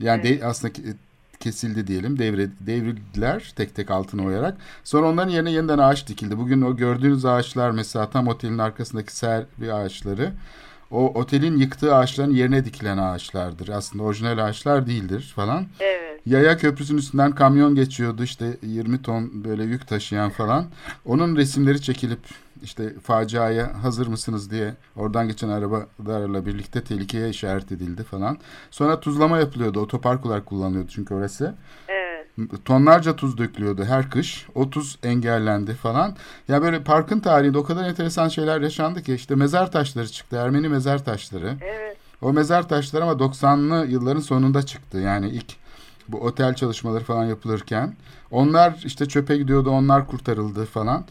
Yani 0.00 0.22
de, 0.22 0.46
aslında 0.46 0.72
ke- 0.72 0.94
kesildi 1.40 1.86
diyelim. 1.86 2.18
Devre, 2.18 2.48
devrildiler 2.60 3.52
tek 3.56 3.74
tek 3.74 3.90
altına 3.90 4.24
oyarak. 4.24 4.56
Sonra 4.84 5.08
onların 5.08 5.30
yerine 5.30 5.50
yeniden 5.50 5.78
ağaç 5.78 6.08
dikildi. 6.08 6.38
Bugün 6.38 6.62
o 6.62 6.76
gördüğünüz 6.76 7.24
ağaçlar 7.24 7.70
mesela 7.70 8.10
tam 8.10 8.28
otelin 8.28 8.58
arkasındaki 8.58 9.16
servi 9.16 9.72
ağaçları. 9.72 10.32
O 10.90 11.20
otelin 11.20 11.58
yıktığı 11.58 11.94
ağaçların 11.94 12.34
yerine 12.34 12.64
dikilen 12.64 12.98
ağaçlardır. 12.98 13.68
Aslında 13.68 14.02
orijinal 14.04 14.38
ağaçlar 14.38 14.86
değildir 14.86 15.32
falan. 15.36 15.66
Evet. 15.80 16.20
Yaya 16.26 16.56
köprüsünün 16.56 16.98
üstünden 16.98 17.32
kamyon 17.32 17.74
geçiyordu 17.74 18.22
işte 18.22 18.56
20 18.62 19.02
ton 19.02 19.44
böyle 19.44 19.64
yük 19.64 19.88
taşıyan 19.88 20.30
falan. 20.30 20.66
Onun 21.04 21.36
resimleri 21.36 21.82
çekilip 21.82 22.20
işte 22.64 22.94
faciaya 23.00 23.84
hazır 23.84 24.06
mısınız 24.06 24.50
diye 24.50 24.74
oradan 24.96 25.28
geçen 25.28 25.48
arabalarla 25.48 26.46
birlikte 26.46 26.84
tehlikeye 26.84 27.28
işaret 27.28 27.72
edildi 27.72 28.04
falan. 28.04 28.38
Sonra 28.70 29.00
tuzlama 29.00 29.38
yapılıyordu. 29.38 29.80
Otopark 29.80 30.26
olarak 30.26 30.46
kullanılıyordu 30.46 30.88
çünkü 30.88 31.14
orası. 31.14 31.54
Evet. 31.88 32.50
Tonlarca 32.64 33.16
tuz 33.16 33.38
dökülüyordu 33.38 33.84
her 33.84 34.10
kış. 34.10 34.46
O 34.54 34.70
tuz 34.70 34.98
engellendi 35.02 35.74
falan. 35.74 36.16
Ya 36.48 36.62
böyle 36.62 36.82
parkın 36.82 37.20
tarihinde 37.20 37.58
o 37.58 37.64
kadar 37.64 37.84
enteresan 37.88 38.28
şeyler 38.28 38.60
yaşandı 38.60 39.02
ki 39.02 39.14
işte 39.14 39.34
mezar 39.34 39.72
taşları 39.72 40.08
çıktı. 40.08 40.36
Ermeni 40.36 40.68
mezar 40.68 41.04
taşları. 41.04 41.56
Evet. 41.60 41.96
O 42.22 42.32
mezar 42.32 42.68
taşları 42.68 43.04
ama 43.04 43.12
90'lı 43.12 43.86
yılların 43.86 44.20
sonunda 44.20 44.62
çıktı. 44.62 44.98
Yani 44.98 45.28
ilk 45.28 45.56
bu 46.08 46.20
otel 46.20 46.54
çalışmaları 46.54 47.04
falan 47.04 47.24
yapılırken. 47.24 47.94
Onlar 48.30 48.82
işte 48.84 49.06
çöpe 49.06 49.36
gidiyordu, 49.36 49.70
onlar 49.70 50.06
kurtarıldı 50.06 50.64
falan. 50.64 51.04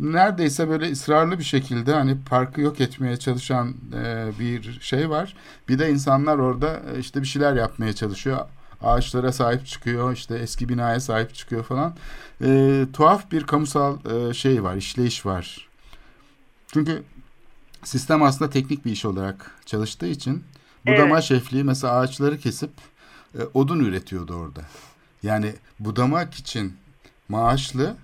Neredeyse 0.00 0.68
böyle 0.68 0.92
ısrarlı 0.92 1.38
bir 1.38 1.44
şekilde 1.44 1.94
hani 1.94 2.18
parkı 2.24 2.60
yok 2.60 2.80
etmeye 2.80 3.16
çalışan 3.16 3.74
e, 3.94 4.30
bir 4.38 4.80
şey 4.80 5.10
var. 5.10 5.36
Bir 5.68 5.78
de 5.78 5.90
insanlar 5.90 6.38
orada 6.38 6.82
e, 6.94 6.98
işte 6.98 7.22
bir 7.22 7.26
şeyler 7.26 7.54
yapmaya 7.54 7.92
çalışıyor. 7.92 8.38
Ağaçlara 8.82 9.32
sahip 9.32 9.66
çıkıyor, 9.66 10.12
işte 10.12 10.34
eski 10.34 10.68
binaya 10.68 11.00
sahip 11.00 11.34
çıkıyor 11.34 11.64
falan. 11.64 11.94
E, 12.44 12.86
tuhaf 12.92 13.32
bir 13.32 13.42
kamusal 13.44 13.96
e, 14.30 14.34
şey 14.34 14.62
var, 14.62 14.76
işleyiş 14.76 15.26
var. 15.26 15.68
Çünkü 16.72 17.02
sistem 17.84 18.22
aslında 18.22 18.50
teknik 18.50 18.84
bir 18.84 18.92
iş 18.92 19.04
olarak 19.04 19.50
çalıştığı 19.66 20.06
için 20.06 20.44
budama 20.86 21.14
Evet. 21.14 21.24
şefliği 21.24 21.64
mesela 21.64 21.94
ağaçları 21.94 22.38
kesip 22.38 22.70
e, 23.38 23.42
odun 23.54 23.80
üretiyordu 23.80 24.34
orada. 24.34 24.60
Yani 25.22 25.54
budamak 25.80 26.34
için 26.34 26.76
maaşlı 27.28 27.96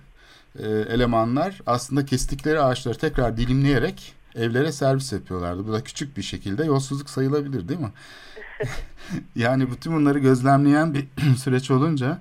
e, 0.63 0.93
elemanlar 0.93 1.59
aslında 1.65 2.05
kestikleri 2.05 2.59
ağaçları 2.59 2.97
tekrar 2.97 3.37
dilimleyerek 3.37 4.13
evlere 4.35 4.71
servis 4.71 5.13
yapıyorlardı. 5.13 5.67
Bu 5.67 5.73
da 5.73 5.83
küçük 5.83 6.17
bir 6.17 6.21
şekilde 6.21 6.65
yolsuzluk 6.65 7.09
sayılabilir 7.09 7.69
değil 7.69 7.79
mi? 7.79 7.91
yani 9.35 9.71
bütün 9.71 9.95
bunları 9.95 10.19
gözlemleyen 10.19 10.93
bir 10.93 11.05
süreç 11.43 11.71
olunca 11.71 12.17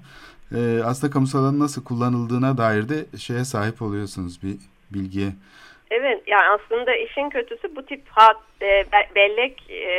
e, 0.54 0.80
aslında 0.84 1.12
kamusal 1.12 1.38
alanın 1.38 1.60
nasıl 1.60 1.84
kullanıldığına 1.84 2.58
dair 2.58 2.88
de 2.88 3.18
şeye 3.18 3.44
sahip 3.44 3.82
oluyorsunuz 3.82 4.42
bir 4.42 4.56
bilgiye. 4.90 5.28
Evet 5.90 6.22
yani 6.26 6.48
aslında 6.48 6.96
işin 6.96 7.30
kötüsü 7.30 7.76
bu 7.76 7.86
tip 7.86 8.02
hat, 8.08 8.40
e, 8.62 8.66
be- 8.66 9.10
bellek 9.14 9.70
e, 9.70 9.90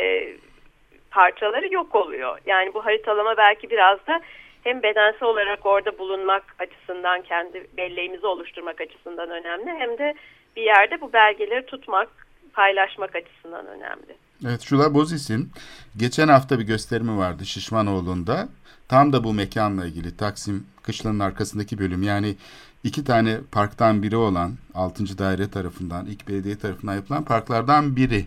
parçaları 1.10 1.74
yok 1.74 1.94
oluyor. 1.94 2.38
Yani 2.46 2.74
bu 2.74 2.84
haritalama 2.84 3.36
belki 3.36 3.70
biraz 3.70 4.06
da 4.06 4.20
hem 4.62 4.82
bedensel 4.82 5.28
olarak 5.28 5.66
orada 5.66 5.98
bulunmak 5.98 6.42
açısından 6.58 7.22
kendi 7.22 7.66
belleğimizi 7.76 8.26
oluşturmak 8.26 8.80
açısından 8.80 9.30
önemli 9.30 9.70
hem 9.70 9.98
de 9.98 10.14
bir 10.56 10.62
yerde 10.62 11.00
bu 11.00 11.12
belgeleri 11.12 11.66
tutmak, 11.66 12.08
paylaşmak 12.52 13.16
açısından 13.16 13.66
önemli. 13.66 14.16
Evet 14.46 14.62
Şula 14.62 14.94
Bozis'in 14.94 15.50
geçen 15.96 16.28
hafta 16.28 16.58
bir 16.58 16.64
gösterimi 16.64 17.18
vardı 17.18 17.46
Şişmanoğlu'nda. 17.46 18.48
Tam 18.88 19.12
da 19.12 19.24
bu 19.24 19.32
mekanla 19.34 19.86
ilgili 19.86 20.16
Taksim 20.16 20.66
Kışlanın 20.82 21.18
arkasındaki 21.18 21.78
bölüm 21.78 22.02
yani 22.02 22.36
iki 22.84 23.04
tane 23.04 23.38
parktan 23.52 24.02
biri 24.02 24.16
olan 24.16 24.52
6. 24.74 25.18
daire 25.18 25.50
tarafından 25.50 26.06
ilk 26.06 26.28
belediye 26.28 26.58
tarafından 26.58 26.94
yapılan 26.94 27.24
parklardan 27.24 27.96
biri. 27.96 28.26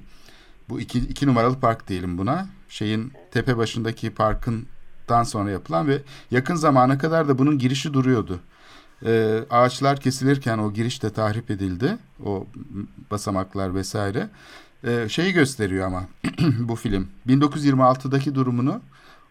Bu 0.70 0.82
iki, 0.82 1.00
iki 1.00 1.28
numaralı 1.28 1.60
park 1.60 1.88
diyelim 1.88 2.18
buna. 2.18 2.48
Şeyin 2.70 3.14
tepe 3.32 3.58
başındaki 3.58 4.16
parkından 5.08 5.24
sonra 5.24 5.52
yapılan 5.52 5.88
ve 5.88 6.02
yakın 6.32 6.56
zamana 6.56 6.98
kadar 6.98 7.28
da 7.28 7.38
bunun 7.38 7.58
girişi 7.58 7.94
duruyordu. 7.94 8.40
Ee, 9.06 9.44
ağaçlar 9.50 10.00
kesilirken 10.00 10.58
o 10.58 10.74
giriş 10.74 11.04
de 11.04 11.10
tahrip 11.10 11.52
edildi. 11.52 11.98
O 12.26 12.46
basamaklar 13.12 13.74
vesaire. 13.76 14.30
Ee, 14.84 15.10
şeyi 15.10 15.34
gösteriyor 15.34 15.88
ama 15.88 16.04
bu 16.60 16.76
film. 16.76 17.08
1926'daki 17.28 18.36
durumunu 18.36 18.82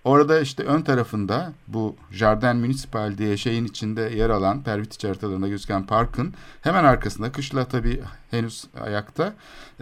orada 0.04 0.40
işte 0.40 0.64
ön 0.64 0.82
tarafında 0.82 1.52
bu 1.68 1.96
Jardin 2.10 2.56
Municipal 2.56 3.18
diye 3.18 3.36
şeyin 3.36 3.64
içinde 3.64 4.00
yer 4.00 4.30
alan 4.30 4.62
Pervitiç 4.62 5.04
haritalarında 5.04 5.48
gözüken 5.48 5.86
parkın 5.86 6.34
hemen 6.62 6.84
arkasında 6.84 7.32
kışla 7.32 7.64
tabii 7.64 8.00
henüz 8.30 8.64
ayakta 8.80 9.34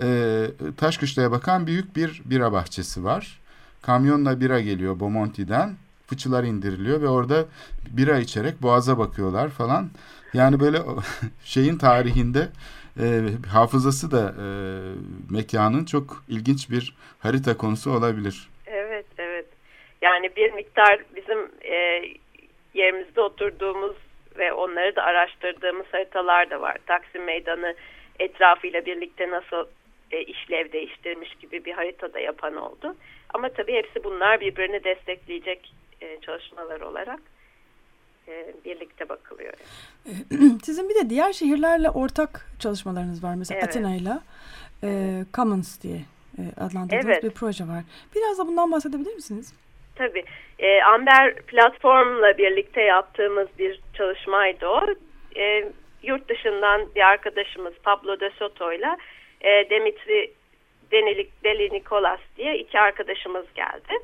e, 0.03 0.51
Taşkışla'ya 0.77 1.31
bakan 1.31 1.67
büyük 1.67 1.97
bir 1.97 2.23
bira 2.25 2.53
bahçesi 2.53 3.05
var. 3.05 3.39
Kamyonla 3.83 4.41
bira 4.41 4.61
geliyor 4.61 5.01
Bomonti'den 5.01 5.77
fıçılar 6.07 6.45
indiriliyor 6.45 7.03
ve 7.03 7.09
orada 7.09 7.45
bira 7.91 8.19
içerek 8.19 8.63
boğaza 8.63 8.99
bakıyorlar 8.99 9.49
falan. 9.49 9.91
Yani 10.35 10.61
böyle 10.61 10.79
şeyin 11.45 11.79
tarihinde 11.79 12.49
e, 13.01 13.07
hafızası 13.53 14.11
da 14.11 14.35
e, 14.45 14.47
mekanın 15.31 15.85
çok 15.85 16.25
ilginç 16.29 16.71
bir 16.71 16.95
harita 17.19 17.57
konusu 17.57 17.91
olabilir. 17.91 18.49
Evet, 18.67 19.07
evet. 19.19 19.47
Yani 20.03 20.31
bir 20.37 20.53
miktar 20.53 20.99
bizim 21.17 21.39
e, 21.63 22.03
yerimizde 22.75 23.21
oturduğumuz 23.21 23.97
ve 24.39 24.53
onları 24.53 24.97
da 24.97 25.03
araştırdığımız 25.03 25.87
haritalar 25.93 26.51
da 26.51 26.61
var. 26.61 26.77
Taksim 26.87 27.25
Meydanı 27.25 27.75
etrafıyla 28.19 28.87
birlikte 28.87 29.31
nasıl 29.31 29.65
e, 30.11 30.23
işlev 30.23 30.73
değiştirmiş 30.73 31.35
gibi 31.35 31.65
bir 31.65 31.73
harita 31.73 32.13
da 32.13 32.21
yapan 32.21 32.57
oldu. 32.57 32.97
Ama 33.35 33.49
tabii 33.49 33.73
hepsi 33.73 34.05
bunlar 34.05 34.41
birbirini 34.41 34.85
destekleyecek 34.85 35.73
e, 36.01 36.21
çalışmalar 36.21 36.81
olarak 36.81 37.21
e, 38.29 38.55
birlikte 38.65 39.09
bakılıyor. 39.09 39.53
Sizin 40.63 40.89
bir 40.89 40.95
de 40.95 41.11
diğer 41.11 41.33
şehirlerle 41.33 41.91
ortak 41.91 42.47
çalışmalarınız 42.59 43.25
var. 43.25 43.35
Mesela 43.35 43.59
Evet. 43.59 43.69
Atina'yla 43.69 44.23
e, 44.85 44.89
Commons 45.35 45.83
diye 45.83 46.01
e, 46.39 46.43
adlandırdığınız 46.61 47.07
Evet. 47.07 47.23
bir 47.23 47.31
proje 47.31 47.65
var. 47.65 47.83
Biraz 48.17 48.39
da 48.39 48.47
bundan 48.47 48.73
bahsedebilir 48.73 49.15
misiniz? 49.15 49.55
Tabii. 49.95 50.25
E, 50.59 50.83
Amber 50.83 51.35
platformla 51.35 52.39
birlikte 52.39 52.83
yaptığımız 52.83 53.49
bir 53.59 53.81
çalışmaydı 53.95 54.67
o. 54.67 54.87
E, 55.37 55.73
yurt 56.03 56.29
dışından 56.29 56.95
bir 56.95 57.01
arkadaşımız 57.01 57.73
Pablo 57.83 58.21
de 58.21 58.31
Soto'yla 58.39 58.97
e, 59.41 59.71
Dimitri 59.71 60.33
Denilik, 60.93 61.45
Deli 61.45 61.73
Nicolas 61.73 62.21
diye 62.37 62.59
iki 62.59 62.81
arkadaşımız 62.81 63.47
geldi. 63.55 63.99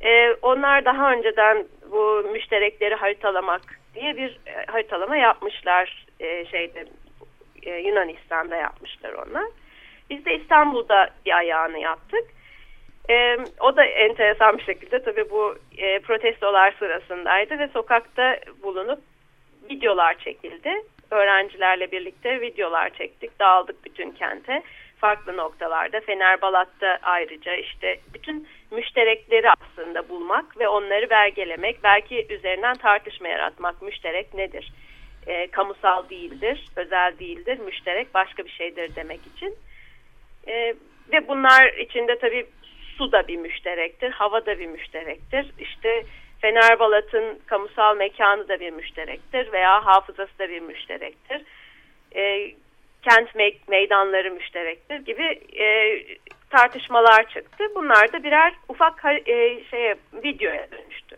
E, 0.00 0.32
onlar 0.42 0.84
daha 0.84 1.12
önceden 1.12 1.64
bu 1.90 2.28
müşterekleri 2.32 2.94
haritalamak 2.94 3.62
diye 3.94 4.16
bir 4.16 4.38
e, 4.46 4.66
haritalama 4.66 5.16
yapmışlar 5.16 6.06
e, 6.20 6.46
şeyde 6.46 6.84
e, 7.62 7.70
Yunanistan'da 7.70 8.56
yapmışlar 8.56 9.12
onlar. 9.12 9.46
Biz 10.10 10.24
de 10.24 10.34
İstanbul'da 10.34 11.10
bir 11.26 11.36
ayağını 11.36 11.78
yaptık. 11.78 12.24
Ee, 13.10 13.36
o 13.60 13.76
da 13.76 13.84
enteresan 13.84 14.58
bir 14.58 14.62
şekilde 14.64 15.02
tabii 15.02 15.30
bu 15.30 15.54
e, 15.78 15.98
protestolar 15.98 16.74
sırasındaydı 16.78 17.58
ve 17.58 17.68
sokakta 17.68 18.38
bulunup 18.62 18.98
videolar 19.70 20.18
çekildi. 20.18 20.70
Öğrencilerle 21.10 21.92
birlikte 21.92 22.40
videolar 22.40 22.90
çektik, 22.90 23.38
dağıldık 23.38 23.84
bütün 23.84 24.10
kente. 24.10 24.62
Farklı 24.98 25.36
noktalarda, 25.36 26.00
Fenerbalat'ta 26.00 26.98
ayrıca 27.02 27.54
işte 27.54 28.00
bütün 28.14 28.48
müşterekleri 28.70 29.50
aslında 29.50 30.08
bulmak 30.08 30.58
ve 30.58 30.68
onları 30.68 31.10
belgelemek, 31.10 31.84
belki 31.84 32.26
üzerinden 32.30 32.74
tartışma 32.74 33.28
yaratmak. 33.28 33.82
Müşterek 33.82 34.34
nedir? 34.34 34.72
E, 35.26 35.46
kamusal 35.46 36.08
değildir, 36.08 36.64
özel 36.76 37.18
değildir, 37.18 37.58
müşterek 37.58 38.14
başka 38.14 38.44
bir 38.44 38.50
şeydir 38.50 38.96
demek 38.96 39.20
için. 39.36 39.54
E, 40.48 40.74
ve 41.12 41.28
bunlar 41.28 41.72
içinde 41.72 42.18
tabii 42.18 42.46
su 42.98 43.12
da 43.12 43.28
bir 43.28 43.36
müşterektir, 43.36 44.10
hava 44.10 44.46
da 44.46 44.58
bir 44.58 44.66
müşterektir. 44.66 45.46
İşte 45.58 46.02
Fenerbalat'ın 46.40 47.38
kamusal 47.46 47.96
mekanı 47.96 48.48
da 48.48 48.60
bir 48.60 48.70
müşterektir 48.70 49.52
veya 49.52 49.86
hafızası 49.86 50.38
da 50.38 50.48
bir 50.48 50.60
müşterektir. 50.60 51.42
E, 52.16 52.52
kent 53.02 53.28
me- 53.34 53.58
meydanları 53.68 54.30
müşterektir 54.30 54.98
gibi 54.98 55.40
e, 55.62 55.98
tartışmalar 56.50 57.28
çıktı. 57.28 57.64
Bunlar 57.74 58.12
da 58.12 58.22
birer 58.22 58.54
ufak 58.68 59.04
e, 59.04 59.64
şeye 59.70 59.96
videoya 60.12 60.70
dönüştü. 60.70 61.16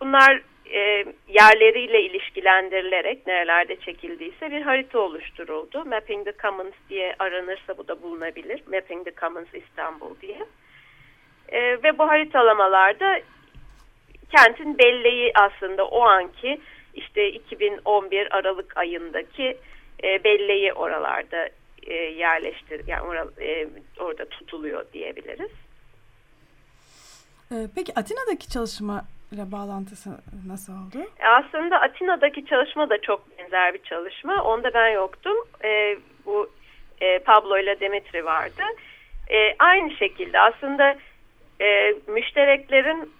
Bunlar 0.00 0.42
e, 0.72 1.04
yerleriyle 1.28 2.02
ilişkilendirilerek 2.02 3.26
nerelerde 3.26 3.76
çekildiyse 3.76 4.50
bir 4.50 4.62
harita 4.62 4.98
oluşturuldu. 4.98 5.84
Mapping 5.84 6.24
the 6.24 6.32
Commons 6.42 6.74
diye 6.88 7.14
aranırsa 7.18 7.78
bu 7.78 7.88
da 7.88 8.02
bulunabilir. 8.02 8.62
Mapping 8.72 9.04
the 9.04 9.14
Commons 9.14 9.54
İstanbul 9.54 10.20
diye. 10.20 10.38
E, 11.48 11.60
ve 11.60 11.98
bu 11.98 12.08
haritalamalarda 12.08 13.20
kentin 14.36 14.78
belleği 14.78 15.32
aslında 15.34 15.84
o 15.84 16.00
anki 16.02 16.60
işte 16.94 17.28
2011 17.28 18.36
Aralık 18.36 18.76
ayındaki 18.76 19.58
e, 20.04 20.24
belleği 20.24 20.72
oralarda 20.72 21.48
e, 21.82 21.94
yerleştir 21.94 22.86
yani 22.86 23.02
or 23.02 23.42
e, 23.42 23.68
orada 23.98 24.24
tutuluyor 24.24 24.84
diyebiliriz. 24.92 25.50
Ee, 27.52 27.68
peki 27.74 27.92
Atina'daki 27.96 28.48
çalışma 28.48 29.04
ile 29.32 29.52
bağlantısı 29.52 30.10
nasıl 30.46 30.72
oldu? 30.72 31.10
E, 31.20 31.26
aslında 31.26 31.80
Atina'daki 31.80 32.46
çalışma 32.46 32.90
da 32.90 33.00
çok 33.00 33.38
benzer 33.38 33.74
bir 33.74 33.82
çalışma. 33.82 34.42
Onda 34.42 34.74
ben 34.74 34.88
yoktum. 34.88 35.36
E, 35.64 35.98
bu 36.26 36.50
e, 37.00 37.18
Pablo 37.18 37.58
ile 37.58 37.80
Demetri 37.80 38.24
vardı. 38.24 38.62
E, 39.30 39.54
aynı 39.58 39.90
şekilde 39.90 40.40
aslında 40.40 40.96
e, 41.60 41.94
müştereklerin 42.06 43.12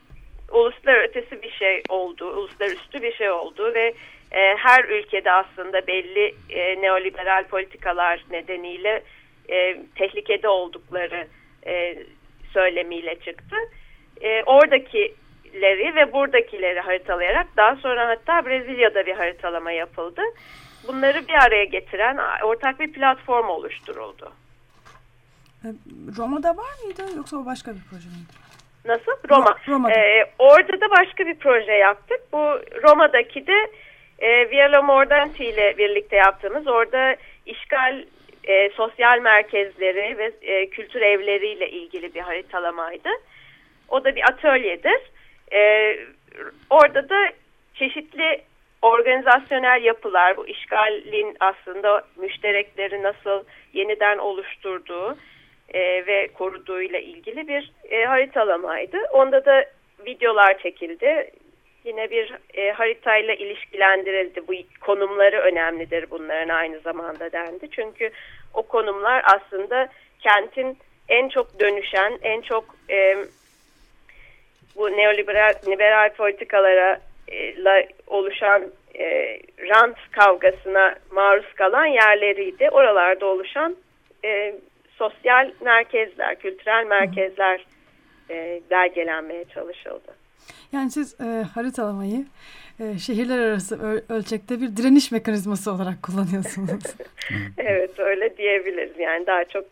uluslararası 0.53 1.43
bir 1.43 1.51
şey 1.51 1.83
oldu, 1.89 2.27
uluslararası 2.31 3.03
bir 3.03 3.13
şey 3.13 3.31
oldu 3.31 3.75
ve 3.75 3.95
e, 4.33 4.57
her 4.57 4.85
ülkede 4.85 5.33
aslında 5.33 5.87
belli 5.87 6.35
e, 6.51 6.83
neoliberal 6.83 7.45
politikalar 7.45 8.25
nedeniyle 8.31 9.03
e, 9.51 9.77
tehlikede 9.95 10.49
oldukları 10.49 11.27
e, 11.67 11.99
söylemiyle 12.53 13.15
çıktı. 13.15 13.57
E, 14.21 14.43
oradakileri 14.43 15.95
ve 15.95 16.13
buradakileri 16.13 16.81
haritalayarak 16.81 17.47
daha 17.57 17.77
sonra 17.77 18.09
hatta 18.09 18.47
Brezilya'da 18.47 19.07
bir 19.07 19.15
haritalama 19.15 19.73
yapıldı. 19.73 20.23
Bunları 20.89 21.29
bir 21.29 21.45
araya 21.47 21.65
getiren 21.65 22.19
ortak 22.45 22.81
bir 22.81 22.93
platform 22.93 23.49
oluşturuldu. 23.49 24.33
E, 25.65 25.69
Roma'da 26.17 26.57
var 26.57 26.85
mıydı 26.85 27.03
yoksa 27.17 27.37
o 27.37 27.47
başka 27.47 27.75
bir 27.75 27.81
proje 27.91 28.09
miydi? 28.09 28.48
Nasıl? 28.89 29.13
Roma. 29.31 29.57
Roma'da. 29.69 29.95
Ee, 29.95 30.25
orada 30.39 30.81
da 30.81 30.91
başka 30.91 31.27
bir 31.27 31.35
proje 31.35 31.73
yaptık. 31.73 32.21
Bu 32.33 32.39
Roma'daki 32.83 33.47
de 33.47 33.71
e, 34.19 34.51
Via 34.51 34.83
Mordanti 34.83 35.45
ile 35.45 35.79
birlikte 35.79 36.17
yaptığımız 36.17 36.67
orada 36.67 37.17
işgal 37.47 38.05
e, 38.45 38.71
sosyal 38.71 39.19
merkezleri 39.19 40.19
ve 40.19 40.33
e, 40.43 40.71
kültür 40.71 41.01
evleriyle 41.01 41.71
ilgili 41.71 42.15
bir 42.15 42.21
haritalamaydı. 42.21 43.09
O 43.89 44.05
da 44.05 44.17
bir 44.17 44.23
atölyedir. 44.23 45.01
E, 45.53 45.93
orada 46.71 47.09
da 47.09 47.29
çeşitli 47.75 48.43
organizasyonel 48.83 49.85
yapılar, 49.85 50.37
bu 50.37 50.49
işgalin 50.49 51.37
aslında 51.41 52.03
müşterekleri 52.17 53.03
nasıl 53.03 53.45
yeniden 53.73 54.19
oluşturduğu 54.19 55.17
e, 55.75 56.07
ve 56.07 56.29
koruduğuyla 56.35 56.99
ilgili 56.99 57.49
bir 57.49 57.73
e, 57.91 58.05
haritalamaydı. 58.05 58.99
Onda 59.13 59.45
da 59.45 59.65
videolar 60.07 60.59
çekildi. 60.59 61.31
Yine 61.85 62.11
bir 62.11 62.35
e, 62.55 62.73
haritayla 62.73 63.35
ilişkilendirildi. 63.35 64.49
Bu 64.49 64.53
konumları 64.81 65.37
önemlidir 65.37 66.11
bunların 66.11 66.49
aynı 66.49 66.79
zamanda 66.81 67.33
dendi. 67.33 67.71
Çünkü 67.71 68.11
o 68.55 68.63
konumlar 68.63 69.23
aslında 69.25 69.89
kentin 70.21 70.79
en 71.09 71.29
çok 71.29 71.61
dönüşen, 71.61 72.19
en 72.23 72.41
çok 72.41 72.65
e, 72.91 73.17
bu 74.77 74.97
neoliberal 74.97 75.55
liberal 75.67 76.13
politikalara 76.15 77.01
e, 77.29 77.65
la, 77.65 77.83
oluşan 78.07 78.63
e, 78.99 79.39
rant 79.69 79.97
kavgasına 80.11 80.95
maruz 81.11 81.55
kalan 81.55 81.87
yerleriydi. 81.87 82.69
Oralarda 82.71 83.27
oluşan 83.27 83.77
e, 84.25 84.55
sosyal 84.99 85.51
merkezler, 85.61 86.39
kültürel 86.39 86.87
merkezler 86.87 87.67
e, 88.31 88.61
belgelenmeye 88.71 89.45
çalışıldı. 89.45 90.15
Yani 90.73 90.91
siz 90.91 91.21
e, 91.21 91.25
haritalamayı 91.55 92.25
e, 92.81 92.99
şehirler 92.99 93.39
arası 93.39 93.83
öl 93.83 94.01
ölçekte 94.09 94.61
bir 94.61 94.77
direniş 94.77 95.13
mekanizması 95.13 95.73
olarak 95.73 96.03
kullanıyorsunuz. 96.03 96.97
evet 97.59 97.99
öyle 97.99 98.37
diyebiliriz. 98.37 98.99
Yani 98.99 99.27
daha 99.27 99.45
çok 99.45 99.65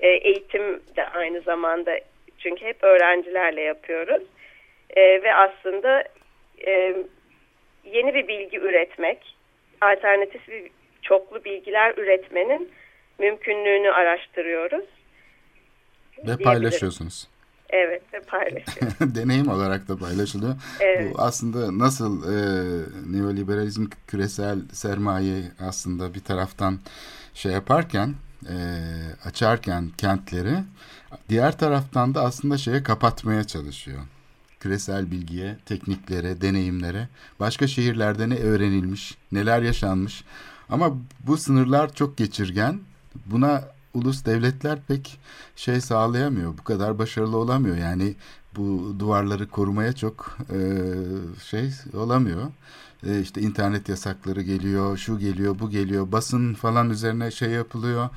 e, 0.00 0.08
eğitim 0.08 0.80
de 0.96 1.08
aynı 1.08 1.40
zamanda 1.40 1.98
çünkü 2.38 2.64
hep 2.64 2.84
öğrencilerle 2.84 3.60
yapıyoruz. 3.60 4.22
E, 4.96 5.22
ve 5.22 5.34
aslında 5.34 6.04
e, 6.66 6.96
yeni 7.84 8.14
bir 8.14 8.28
bilgi 8.28 8.58
üretmek, 8.58 9.36
alternatif 9.80 10.48
bir 10.48 10.70
çoklu 11.02 11.44
bilgiler 11.44 11.94
üretmenin 11.96 12.70
mümkünlüğünü 13.18 13.90
araştırıyoruz. 13.90 14.84
Ve 16.26 16.36
paylaşıyorsunuz. 16.36 17.28
Evet 17.70 18.02
ve 18.14 18.20
paylaşıyoruz. 18.20 18.94
Deneyim 19.14 19.48
olarak 19.48 19.88
da 19.88 19.96
paylaşılıyor. 19.96 20.54
Evet. 20.80 21.14
Bu 21.14 21.22
aslında 21.22 21.78
nasıl 21.78 22.22
e, 22.22 22.36
neoliberalizm 23.12 23.86
küresel 24.06 24.58
sermaye 24.72 25.42
aslında 25.60 26.14
bir 26.14 26.20
taraftan 26.20 26.78
şey 27.34 27.52
yaparken 27.52 28.14
e, 28.48 28.56
açarken 29.24 29.90
kentleri 29.98 30.54
diğer 31.28 31.58
taraftan 31.58 32.14
da 32.14 32.22
aslında 32.22 32.58
şeye 32.58 32.82
kapatmaya 32.82 33.44
çalışıyor. 33.44 34.00
Küresel 34.60 35.10
bilgiye, 35.10 35.56
tekniklere, 35.66 36.40
deneyimlere, 36.40 37.08
başka 37.40 37.66
şehirlerde 37.66 38.28
ne 38.28 38.36
öğrenilmiş, 38.36 39.14
neler 39.32 39.62
yaşanmış. 39.62 40.24
Ama 40.68 40.96
bu 41.26 41.36
sınırlar 41.36 41.94
çok 41.94 42.16
geçirgen 42.16 42.80
buna 43.26 43.64
ulus 43.94 44.24
devletler 44.24 44.78
pek 44.88 45.18
şey 45.56 45.80
sağlayamıyor. 45.80 46.58
Bu 46.58 46.64
kadar 46.64 46.98
başarılı 46.98 47.36
olamıyor. 47.36 47.76
Yani 47.76 48.14
bu 48.56 48.96
duvarları 48.98 49.48
korumaya 49.48 49.92
çok 49.92 50.38
e, 50.50 50.58
şey 51.44 51.70
olamıyor. 51.94 52.52
E, 53.06 53.20
işte 53.20 53.40
internet 53.40 53.88
yasakları 53.88 54.42
geliyor, 54.42 54.96
şu 54.96 55.18
geliyor, 55.18 55.58
bu 55.58 55.70
geliyor. 55.70 56.12
Basın 56.12 56.54
falan 56.54 56.90
üzerine 56.90 57.30
şey 57.30 57.50
yapılıyor. 57.50 58.08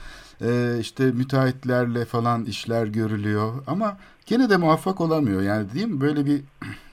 E, 0.42 0.78
işte 0.80 1.06
müteahhitlerle 1.06 2.06
falan 2.06 2.46
işler 2.46 2.88
görülüyor. 2.88 3.54
Ama 3.68 3.98
gene 4.26 4.50
de 4.50 4.58
muvaffak 4.58 5.02
olamıyor. 5.02 5.42
Yani 5.42 5.74
değil 5.74 5.88
mi? 5.88 6.02
Böyle 6.02 6.26
bir 6.26 6.42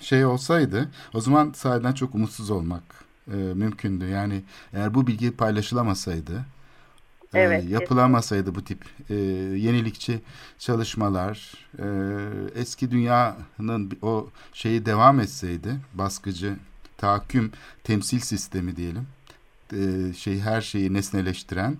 şey 0.00 0.24
olsaydı 0.24 0.90
o 1.14 1.20
zaman 1.20 1.52
sahiden 1.56 1.92
çok 1.92 2.14
umutsuz 2.14 2.50
olmak 2.50 2.82
e, 3.32 3.36
mümkündü. 3.36 4.06
Yani 4.06 4.42
eğer 4.72 4.94
bu 4.94 5.06
bilgi 5.06 5.30
paylaşılamasaydı 5.36 6.44
evet, 7.34 7.70
yapılamasaydı 7.70 8.54
bu 8.54 8.64
tip 8.64 8.84
e, 9.10 9.14
yenilikçi 9.14 10.20
çalışmalar, 10.58 11.54
e, 11.78 11.86
eski 12.60 12.90
dünyanın 12.90 13.98
o 14.02 14.28
şeyi 14.52 14.86
devam 14.86 15.20
etseydi, 15.20 15.76
baskıcı 15.94 16.56
tahakküm 16.96 17.52
temsil 17.84 18.20
sistemi 18.20 18.76
diyelim, 18.76 19.06
e, 19.72 20.12
şey 20.14 20.40
her 20.40 20.60
şeyi 20.60 20.94
nesneleştiren, 20.94 21.76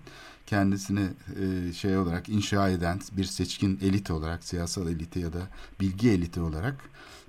kendisini 0.47 1.07
e, 1.41 1.73
şey 1.73 1.97
olarak 1.97 2.29
inşa 2.29 2.69
eden 2.69 2.99
bir 3.11 3.23
seçkin 3.23 3.79
elit 3.81 4.11
olarak, 4.11 4.43
siyasal 4.43 4.87
eliti 4.87 5.19
ya 5.19 5.33
da 5.33 5.47
bilgi 5.79 6.09
eliti 6.09 6.41
olarak 6.41 6.75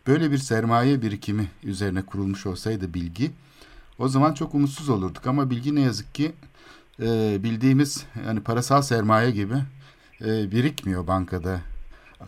böyle 0.07 0.31
bir 0.31 0.39
sermaye 0.39 1.03
birikimi 1.03 1.49
üzerine 1.65 2.03
kurulmuş 2.03 2.47
olsaydı 2.47 2.95
bilgi, 2.95 3.31
o 3.99 4.09
zaman 4.09 4.35
çok 4.35 4.55
umutsuz 4.55 4.89
olurduk. 4.89 5.27
Ama 5.27 5.51
bilgi 5.51 5.75
ne 5.75 5.81
yazık 5.81 6.15
ki 6.15 6.33
e, 7.01 7.07
bildiğimiz 7.43 8.09
yani 8.27 8.45
parasal 8.45 8.83
sermaye 8.83 9.31
gibi 9.31 9.55
e, 10.21 10.51
birikmiyor 10.51 11.07
bankada. 11.07 11.61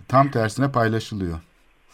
Tam 0.08 0.30
tersine 0.30 0.72
paylaşılıyor. 0.72 1.38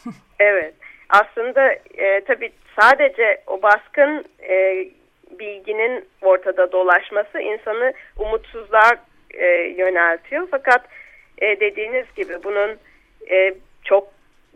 Evet. 0.38 0.74
Aslında 1.08 1.72
e, 1.72 2.24
tabii 2.26 2.52
sadece 2.80 3.42
o 3.46 3.62
baskın 3.62 4.24
e, 4.48 4.88
bilginin 5.38 6.04
ortada 6.22 6.72
dolaşması 6.72 7.40
insanı 7.40 7.92
umutsuzluğa 8.18 8.90
e, 9.30 9.46
yöneltiyor. 9.78 10.48
Fakat 10.50 10.88
e, 11.38 11.60
dediğiniz 11.60 12.06
gibi 12.16 12.34
bunun 12.44 12.76
e, 13.30 13.54
çok 13.84 14.08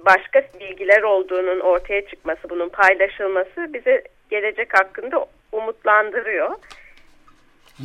başka 0.07 0.43
bilgiler 0.61 1.03
olduğunun 1.03 1.61
ortaya 1.61 2.07
çıkması, 2.07 2.51
bunun 2.51 2.69
paylaşılması 2.69 3.73
bize 3.75 4.03
gelecek 4.31 4.79
hakkında 4.79 5.27
umutlandırıyor. 5.53 6.51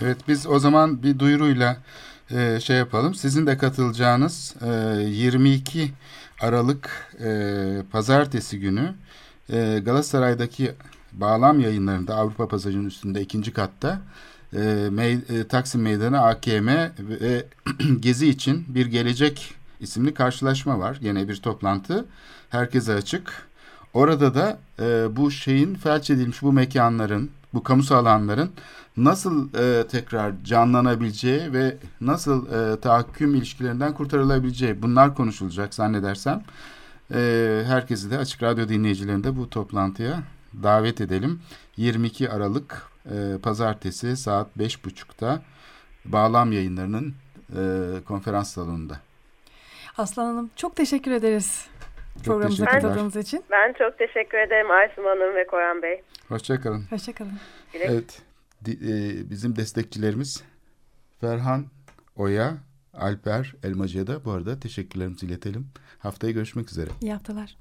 Evet 0.01 0.17
biz 0.27 0.47
o 0.47 0.59
zaman 0.59 1.03
bir 1.03 1.19
duyuruyla 1.19 1.77
e, 2.31 2.59
şey 2.59 2.77
yapalım. 2.77 3.15
Sizin 3.15 3.47
de 3.47 3.57
katılacağınız 3.57 4.55
e, 4.61 5.01
22 5.01 5.91
Aralık 6.41 7.15
e, 7.19 7.83
Pazartesi 7.91 8.59
günü 8.59 8.93
e, 9.49 9.79
Galatasaray'daki 9.85 10.71
bağlam 11.11 11.59
yayınlarında 11.59 12.15
Avrupa 12.15 12.47
Pasajı'nın 12.47 12.85
üstünde 12.85 13.21
ikinci 13.21 13.53
katta 13.53 14.01
e, 14.55 14.87
mey, 14.91 15.13
e, 15.13 15.47
Taksim 15.47 15.81
Meydanı 15.81 16.21
AKM 16.21 16.67
ve 16.99 17.45
Gezi 17.99 18.29
için 18.29 18.65
bir 18.67 18.85
gelecek 18.85 19.53
isimli 19.79 20.13
karşılaşma 20.13 20.79
var. 20.79 20.97
Yine 21.01 21.27
bir 21.27 21.35
toplantı. 21.35 22.05
Herkese 22.49 22.93
açık. 22.93 23.47
orada 23.93 24.35
da 24.35 24.59
e, 24.79 25.15
bu 25.15 25.31
şeyin 25.31 25.75
felç 25.75 26.09
edilmiş 26.09 26.41
bu 26.41 26.53
mekanların, 26.53 27.29
bu 27.53 27.63
kamusal 27.63 27.95
alanların 28.05 28.51
nasıl 28.97 29.53
e, 29.53 29.87
tekrar 29.87 30.33
canlanabileceği 30.43 31.53
ve 31.53 31.77
nasıl 32.01 32.47
e, 32.47 32.79
tahakküm 32.79 33.35
ilişkilerinden 33.35 33.93
kurtarılabileceği 33.93 34.81
bunlar 34.81 35.15
konuşulacak 35.15 35.73
zannedersem. 35.73 36.43
E, 37.13 37.19
herkesi 37.67 38.11
de 38.11 38.17
Açık 38.17 38.43
Radyo 38.43 38.69
dinleyicilerini 38.69 39.23
de 39.23 39.37
bu 39.37 39.49
toplantıya 39.49 40.19
davet 40.63 41.01
edelim. 41.01 41.41
22 41.77 42.29
Aralık 42.29 42.83
e, 43.05 43.37
Pazartesi 43.43 44.17
saat 44.17 44.47
5.30'da 44.57 45.41
Bağlam 46.05 46.51
yayınlarının 46.51 47.13
e, 47.49 47.61
konferans 48.07 48.53
salonunda. 48.53 48.93
Aslan 49.97 50.25
Hanım 50.25 50.49
çok 50.55 50.75
teşekkür 50.75 51.11
ederiz 51.11 51.67
Çok 52.15 52.25
programımıza 52.25 52.65
katıldığınız 52.65 53.15
için. 53.15 53.43
Ben 53.51 53.73
çok 53.73 53.97
teşekkür 53.97 54.37
ederim 54.37 54.71
Aysim 54.71 55.05
Hanım 55.05 55.35
ve 55.35 55.47
Koran 55.47 55.81
Bey. 55.81 56.01
Hoşçakalın. 56.34 56.86
Hoşçakalın. 56.89 57.39
Evet, 57.73 58.21
e, 58.67 59.29
bizim 59.29 59.55
destekçilerimiz 59.55 60.43
Ferhan 61.21 61.65
Oya, 62.15 62.57
Alper 62.93 63.55
Elmacı'ya 63.63 64.07
da 64.07 64.25
bu 64.25 64.31
arada 64.31 64.59
teşekkürlerimizi 64.59 65.25
iletelim. 65.25 65.67
Haftaya 65.99 66.34
görüşmek 66.34 66.69
üzere. 66.69 66.89
İyi 67.01 67.13
haftalar. 67.13 67.57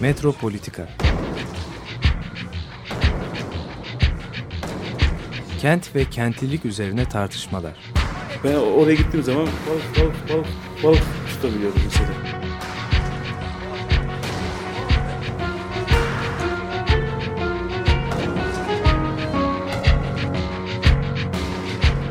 Metropolitika 0.00 0.88
Kent 5.64 5.94
ve 5.94 6.04
kentlilik 6.04 6.64
üzerine 6.64 7.08
tartışmalar. 7.08 8.03
Ben 8.44 8.54
oraya 8.54 8.94
gittiğim 8.94 9.24
zaman 9.24 9.46
balık 9.46 9.98
balık 10.00 10.28
balık 10.28 10.46
balık 10.82 11.02
tutabiliyorum 11.28 11.80
mesela. 11.84 12.08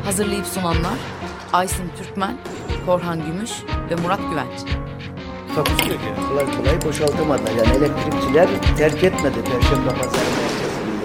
Hazırlayıp 0.04 0.46
sunanlar 0.46 0.98
Aysin 1.52 1.90
Türkmen, 1.98 2.36
Korhan 2.86 3.26
Gümüş 3.26 3.50
ve 3.90 3.94
Murat 3.94 4.20
Güvenç. 4.30 4.60
Takusu 5.54 5.90
yok 5.90 6.00
yani. 6.06 6.28
Kolay 6.28 6.56
kolay 6.56 6.84
boşaltamadılar. 6.84 7.50
Yani 7.50 7.76
elektrikçiler 7.76 8.48
terk 8.78 9.04
etmedi 9.04 9.34
Perşembe 9.44 9.88
Pazarı 9.88 10.10
merkezinde. 10.12 11.04